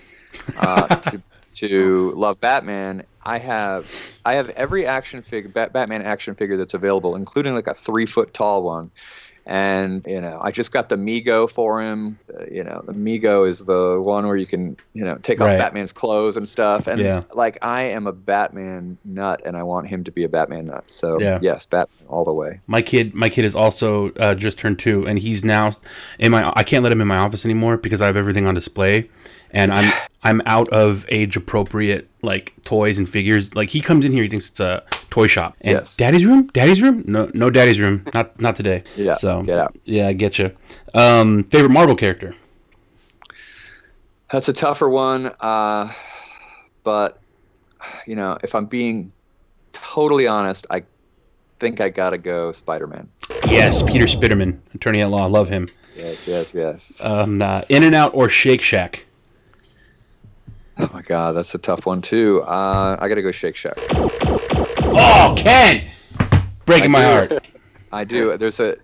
uh, 0.58 0.86
to 1.10 1.22
to 1.56 2.12
love 2.16 2.40
Batman. 2.40 3.04
I 3.24 3.38
have 3.38 4.16
I 4.24 4.34
have 4.34 4.50
every 4.50 4.86
action 4.86 5.22
figure, 5.22 5.50
Bat, 5.50 5.72
Batman 5.72 6.02
action 6.02 6.34
figure 6.34 6.56
that's 6.56 6.74
available, 6.74 7.16
including 7.16 7.54
like 7.54 7.66
a 7.66 7.74
three-foot 7.74 8.34
tall 8.34 8.62
one. 8.62 8.90
And 9.46 10.02
you 10.06 10.22
know, 10.22 10.40
I 10.42 10.50
just 10.50 10.72
got 10.72 10.88
the 10.88 10.96
Mego 10.96 11.50
for 11.50 11.82
him. 11.82 12.18
Uh, 12.32 12.44
you 12.50 12.64
know, 12.64 12.82
the 12.86 12.94
Mego 12.94 13.46
is 13.46 13.58
the 13.58 14.00
one 14.00 14.26
where 14.26 14.36
you 14.36 14.46
can 14.46 14.74
you 14.94 15.04
know 15.04 15.16
take 15.16 15.38
off 15.42 15.48
Batman's 15.58 15.92
clothes 15.92 16.38
and 16.38 16.48
stuff. 16.48 16.86
And 16.86 16.98
Yeah. 16.98 17.24
like, 17.34 17.58
I 17.60 17.82
am 17.82 18.06
a 18.06 18.12
Batman 18.12 18.96
nut, 19.04 19.42
and 19.44 19.54
I 19.54 19.62
want 19.62 19.86
him 19.86 20.02
to 20.04 20.10
be 20.10 20.24
a 20.24 20.30
Batman 20.30 20.64
nut. 20.66 20.84
So 20.86 21.20
Yeah. 21.20 21.38
yes, 21.42 21.66
Batman 21.66 22.08
all 22.08 22.24
the 22.24 22.32
way. 22.32 22.60
My 22.66 22.80
kid, 22.80 23.14
my 23.14 23.28
kid 23.28 23.44
is 23.44 23.54
also 23.54 24.12
uh, 24.12 24.34
just 24.34 24.56
turned 24.58 24.78
two, 24.78 25.06
and 25.06 25.18
he's 25.18 25.44
now 25.44 25.72
in 26.18 26.32
my. 26.32 26.50
I 26.56 26.62
can't 26.62 26.82
let 26.82 26.92
him 26.92 27.02
in 27.02 27.06
my 27.06 27.18
office 27.18 27.44
anymore 27.44 27.76
because 27.76 28.00
I 28.00 28.06
have 28.06 28.16
everything 28.16 28.46
on 28.46 28.54
display, 28.54 29.10
and 29.54 29.72
I'm 29.72 29.92
I'm 30.26 30.40
out 30.46 30.68
of 30.70 31.04
age 31.10 31.36
appropriate 31.36 32.08
like 32.22 32.54
toys 32.62 32.96
and 32.98 33.06
figures. 33.08 33.54
Like 33.54 33.68
he 33.70 33.80
comes 33.80 34.04
in 34.04 34.12
here, 34.12 34.22
he 34.22 34.28
thinks 34.28 34.48
it's 34.48 34.60
a 34.60 34.82
toy 35.10 35.26
shop. 35.26 35.54
And 35.60 35.78
Yes. 35.78 35.96
Daddy's 35.96 36.24
room? 36.24 36.46
Daddy's 36.54 36.80
room? 36.82 37.04
No, 37.06 37.30
no, 37.34 37.50
Daddy's 37.50 37.78
room. 37.78 38.06
Not, 38.14 38.40
not 38.40 38.56
today. 38.56 38.82
Yeah, 38.96 39.14
So 39.16 39.42
get 39.42 39.58
out. 39.58 39.76
Yeah, 39.84 40.08
I 40.08 40.12
get 40.14 40.38
you. 40.38 40.50
Um, 40.94 41.44
favorite 41.44 41.70
Marvel 41.70 41.94
character? 41.94 42.34
That's 44.32 44.48
a 44.48 44.52
tougher 44.52 44.88
one. 44.88 45.26
Uh, 45.40 45.92
but 46.82 47.20
you 48.06 48.16
know, 48.16 48.38
if 48.42 48.54
I'm 48.54 48.64
being 48.66 49.12
totally 49.74 50.26
honest, 50.26 50.66
I 50.70 50.84
think 51.60 51.80
I 51.82 51.90
gotta 51.90 52.16
go 52.18 52.50
Spider-Man. 52.50 53.08
Yes, 53.48 53.82
Peter 53.82 54.06
Spiderman, 54.06 54.58
attorney 54.74 55.02
at 55.02 55.10
law. 55.10 55.26
Love 55.26 55.50
him. 55.50 55.68
Yes, 55.94 56.26
yes, 56.26 56.54
yes. 56.54 56.98
Um, 57.02 57.40
uh, 57.42 57.62
In 57.68 57.84
and 57.84 57.94
Out 57.94 58.14
or 58.14 58.28
Shake 58.28 58.60
Shack? 58.62 59.03
Oh 60.84 60.90
my 60.92 61.02
God, 61.02 61.32
that's 61.32 61.54
a 61.54 61.58
tough 61.58 61.86
one 61.86 62.02
too. 62.02 62.42
Uh, 62.42 62.96
I 63.00 63.08
gotta 63.08 63.22
go 63.22 63.32
Shake 63.32 63.56
Shack. 63.56 63.74
Oh, 64.96 65.34
Ken! 65.36 65.84
Breaking 66.66 66.90
my 66.90 67.00
do. 67.00 67.06
heart. 67.34 67.46
I 67.92 68.04
do. 68.04 68.36
There's 68.36 68.60
a, 68.60 68.76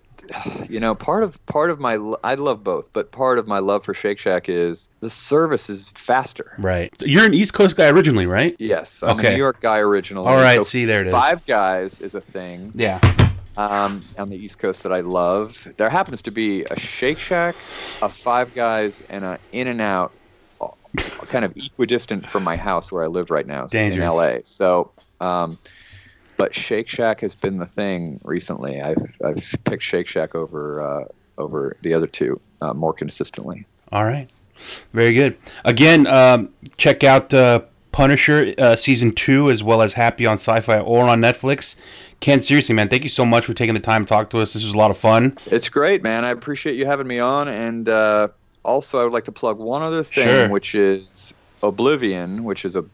you 0.67 0.79
know, 0.79 0.95
part 0.95 1.23
of 1.23 1.43
part 1.45 1.69
of 1.69 1.79
my 1.79 1.93
I 2.23 2.35
love 2.35 2.63
both, 2.63 2.91
but 2.93 3.11
part 3.11 3.37
of 3.37 3.47
my 3.47 3.59
love 3.59 3.83
for 3.85 3.93
Shake 3.93 4.17
Shack 4.19 4.49
is 4.49 4.89
the 4.99 5.09
service 5.09 5.69
is 5.69 5.91
faster. 5.91 6.53
Right. 6.57 6.91
You're 7.01 7.25
an 7.25 7.33
East 7.33 7.53
Coast 7.53 7.75
guy 7.77 7.87
originally, 7.89 8.25
right? 8.25 8.55
Yes, 8.57 9.03
I'm 9.03 9.11
Okay. 9.19 9.27
a 9.27 9.31
New 9.31 9.37
York 9.37 9.61
guy 9.61 9.77
originally. 9.79 10.27
All 10.27 10.35
right, 10.37 10.63
see, 10.65 10.85
there 10.85 11.01
it 11.01 11.07
is. 11.07 11.13
Five 11.13 11.45
Guys 11.45 12.01
is 12.01 12.15
a 12.15 12.21
thing 12.21 12.71
Yeah. 12.75 12.99
um, 13.57 14.03
on 14.17 14.29
the 14.29 14.37
East 14.37 14.57
Coast 14.59 14.83
that 14.83 14.91
I 14.93 15.01
love. 15.01 15.67
There 15.77 15.89
happens 15.89 16.21
to 16.23 16.31
be 16.31 16.63
a 16.71 16.79
Shake 16.79 17.19
Shack, 17.19 17.55
a 18.01 18.09
Five 18.09 18.53
Guys, 18.55 19.03
and 19.09 19.23
a 19.25 19.37
In 19.51 19.67
and 19.67 19.81
Out, 19.81 20.11
kind 20.97 21.45
of 21.45 21.55
equidistant 21.55 22.27
from 22.29 22.43
my 22.43 22.55
house 22.55 22.91
where 22.91 23.03
I 23.03 23.07
live 23.07 23.31
right 23.31 23.47
now 23.47 23.67
Dangerous. 23.67 23.97
in 23.97 24.03
LA. 24.03 24.37
So, 24.43 24.91
um, 25.19 25.57
but 26.37 26.55
Shake 26.55 26.87
Shack 26.87 27.21
has 27.21 27.35
been 27.35 27.57
the 27.57 27.65
thing 27.65 28.19
recently. 28.23 28.81
I've 28.81 29.15
I've 29.23 29.55
picked 29.63 29.83
Shake 29.83 30.07
Shack 30.07 30.35
over 30.35 30.81
uh, 30.81 31.05
over 31.37 31.77
the 31.81 31.93
other 31.93 32.07
two 32.07 32.39
uh, 32.61 32.73
more 32.73 32.93
consistently. 32.93 33.65
All 33.91 34.05
right. 34.05 34.27
Very 34.93 35.13
good. 35.13 35.37
Again, 35.65 36.07
um, 36.07 36.53
check 36.77 37.03
out 37.03 37.33
uh, 37.33 37.61
Punisher 37.91 38.53
uh, 38.57 38.75
season 38.75 39.11
two 39.11 39.49
as 39.49 39.63
well 39.63 39.81
as 39.81 39.93
Happy 39.93 40.25
on 40.25 40.37
Syfy 40.37 40.85
or 40.85 41.05
on 41.05 41.19
Netflix. 41.19 41.75
Ken, 42.19 42.39
seriously, 42.39 42.75
man, 42.75 42.87
thank 42.87 43.03
you 43.03 43.09
so 43.09 43.25
much 43.25 43.45
for 43.45 43.53
taking 43.53 43.73
the 43.73 43.79
time 43.79 44.05
to 44.05 44.09
talk 44.09 44.29
to 44.29 44.39
us. 44.39 44.53
This 44.53 44.63
was 44.63 44.73
a 44.73 44.77
lot 44.77 44.91
of 44.91 44.97
fun. 44.97 45.35
It's 45.47 45.69
great, 45.69 46.03
man. 46.03 46.23
I 46.23 46.29
appreciate 46.29 46.75
you 46.75 46.85
having 46.85 47.07
me 47.07 47.17
on. 47.17 47.47
And 47.47 47.89
uh, 47.89 48.27
also, 48.63 48.99
I 48.99 49.03
would 49.03 49.13
like 49.13 49.25
to 49.25 49.31
plug 49.31 49.57
one 49.57 49.81
other 49.81 50.03
thing, 50.03 50.27
Sure. 50.27 50.49
which 50.49 50.75
is 50.75 51.33
Oblivion, 51.63 52.43
which 52.43 52.65
is 52.65 52.75
a 52.75 52.85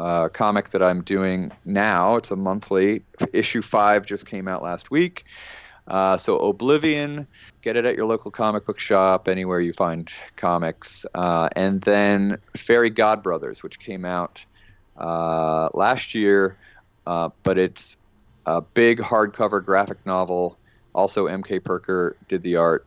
uh, 0.00 0.28
comic 0.30 0.70
that 0.70 0.82
I'm 0.82 1.02
doing 1.02 1.52
now. 1.64 2.16
It's 2.16 2.30
a 2.30 2.36
monthly. 2.36 3.02
Issue 3.32 3.62
five 3.62 4.04
just 4.04 4.26
came 4.26 4.48
out 4.48 4.62
last 4.62 4.90
week. 4.90 5.24
Uh, 5.86 6.16
so 6.16 6.38
Oblivion, 6.38 7.26
get 7.62 7.76
it 7.76 7.84
at 7.84 7.94
your 7.94 8.06
local 8.06 8.30
comic 8.30 8.64
book 8.64 8.78
shop, 8.78 9.28
anywhere 9.28 9.60
you 9.60 9.72
find 9.72 10.10
comics. 10.36 11.04
Uh, 11.14 11.48
and 11.56 11.82
then 11.82 12.38
Fairy 12.56 12.90
Godbrothers, 12.90 13.62
which 13.62 13.78
came 13.78 14.04
out 14.04 14.44
uh, 14.98 15.68
last 15.74 16.14
year, 16.14 16.56
uh, 17.06 17.28
but 17.42 17.58
it's 17.58 17.96
a 18.46 18.60
big 18.62 18.98
hardcover 18.98 19.64
graphic 19.64 20.04
novel. 20.06 20.56
Also, 20.94 21.26
MK 21.28 21.62
Perker 21.62 22.16
did 22.28 22.42
the 22.42 22.56
art. 22.56 22.86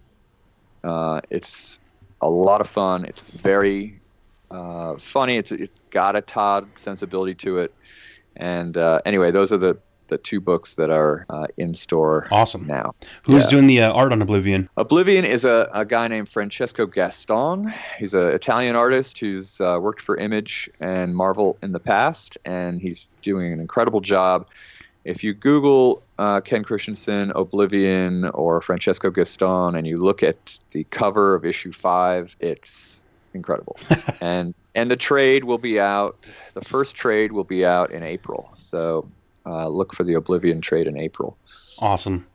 Uh, 0.84 1.22
it's 1.30 1.80
a 2.22 2.30
lot 2.30 2.62
of 2.62 2.68
fun. 2.68 3.06
It's 3.06 3.22
very 3.22 4.00
uh, 4.52 4.98
funny. 4.98 5.38
It's, 5.38 5.52
it's 5.52 5.72
got 5.92 6.16
a 6.16 6.22
Todd 6.22 6.68
sensibility 6.76 7.36
to 7.36 7.60
it. 7.60 7.74
And 8.36 8.78
uh, 8.78 9.02
anyway, 9.06 9.32
those 9.32 9.52
are 9.52 9.58
the, 9.58 9.78
the 10.08 10.18
two 10.18 10.40
books 10.40 10.76
that 10.76 10.90
are 10.90 11.26
uh, 11.30 11.48
in 11.58 11.74
store 11.74 12.28
Awesome. 12.32 12.66
now. 12.66 12.94
Who's 13.24 13.44
Yeah. 13.46 13.50
doing 13.50 13.68
the 13.68 13.82
uh, 13.82 13.92
art 13.92 14.12
on 14.14 14.22
Oblivion? 14.22 14.70
Oblivion 14.78 15.26
is 15.26 15.44
a, 15.44 15.70
a 15.74 15.84
guy 15.86 16.08
named 16.08 16.30
Francesco 16.30 16.86
Gaston. 16.86 17.74
He's 18.00 18.14
an 18.14 18.28
Italian 18.30 18.76
artist 18.76 19.20
who's 19.20 19.60
uh, 19.60 19.80
worked 19.82 20.02
for 20.02 20.16
Image 20.18 20.70
and 20.80 21.16
Marvel 21.16 21.58
in 21.62 21.72
the 21.74 21.80
past, 21.80 22.38
and 22.46 22.80
he's 22.80 23.10
doing 23.22 23.52
an 23.52 23.60
incredible 23.60 24.00
job. 24.02 24.48
If 25.04 25.24
you 25.24 25.34
Google 25.34 26.04
uh, 26.20 26.42
Ken 26.42 26.64
Kristensen, 26.64 27.32
Oblivion, 27.36 28.26
or 28.30 28.62
Francesco 28.62 29.10
Gaston, 29.10 29.76
and 29.76 29.86
you 29.88 29.98
look 29.98 30.24
at 30.24 30.60
the 30.72 30.84
cover 30.86 31.36
of 31.36 31.46
issue 31.46 31.72
five, 31.72 32.36
it's 32.40 33.04
incredible. 33.34 33.78
and 34.22 34.54
and 34.76 34.92
the 34.92 34.96
trade 34.96 35.44
will 35.44 35.58
be 35.58 35.80
out. 35.80 36.30
The 36.54 36.62
first 36.62 36.96
trade 36.96 37.32
will 37.32 37.44
be 37.44 37.66
out 37.66 37.92
in 37.92 38.04
April. 38.04 38.50
So 38.56 39.10
uh, 39.46 39.68
look 39.68 39.94
for 39.94 40.04
the 40.04 40.14
Oblivion 40.14 40.62
trade 40.62 40.88
in 40.88 40.98
April. 40.98 41.38
Awesome. 41.80 42.28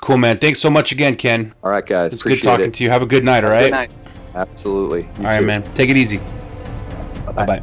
Cool, 0.00 0.18
man. 0.18 0.38
Thanks 0.38 0.58
so 0.58 0.68
much 0.68 0.90
again, 0.90 1.16
Ken. 1.16 1.54
All 1.62 1.70
right, 1.70 1.86
guys. 1.86 2.12
It's 2.12 2.22
good 2.22 2.42
talking 2.42 2.66
it. 2.66 2.74
to 2.74 2.84
you. 2.84 2.90
Have 2.90 3.02
a 3.02 3.06
good 3.06 3.24
night, 3.24 3.44
all 3.44 3.50
right? 3.50 3.64
Good 3.64 3.70
night. 3.70 3.92
Absolutely. 4.34 5.02
You 5.02 5.08
All 5.18 5.24
right, 5.24 5.40
too. 5.40 5.46
man. 5.46 5.74
Take 5.74 5.90
it 5.90 5.96
easy. 5.96 6.18
Bye 7.26 7.46
bye. 7.46 7.62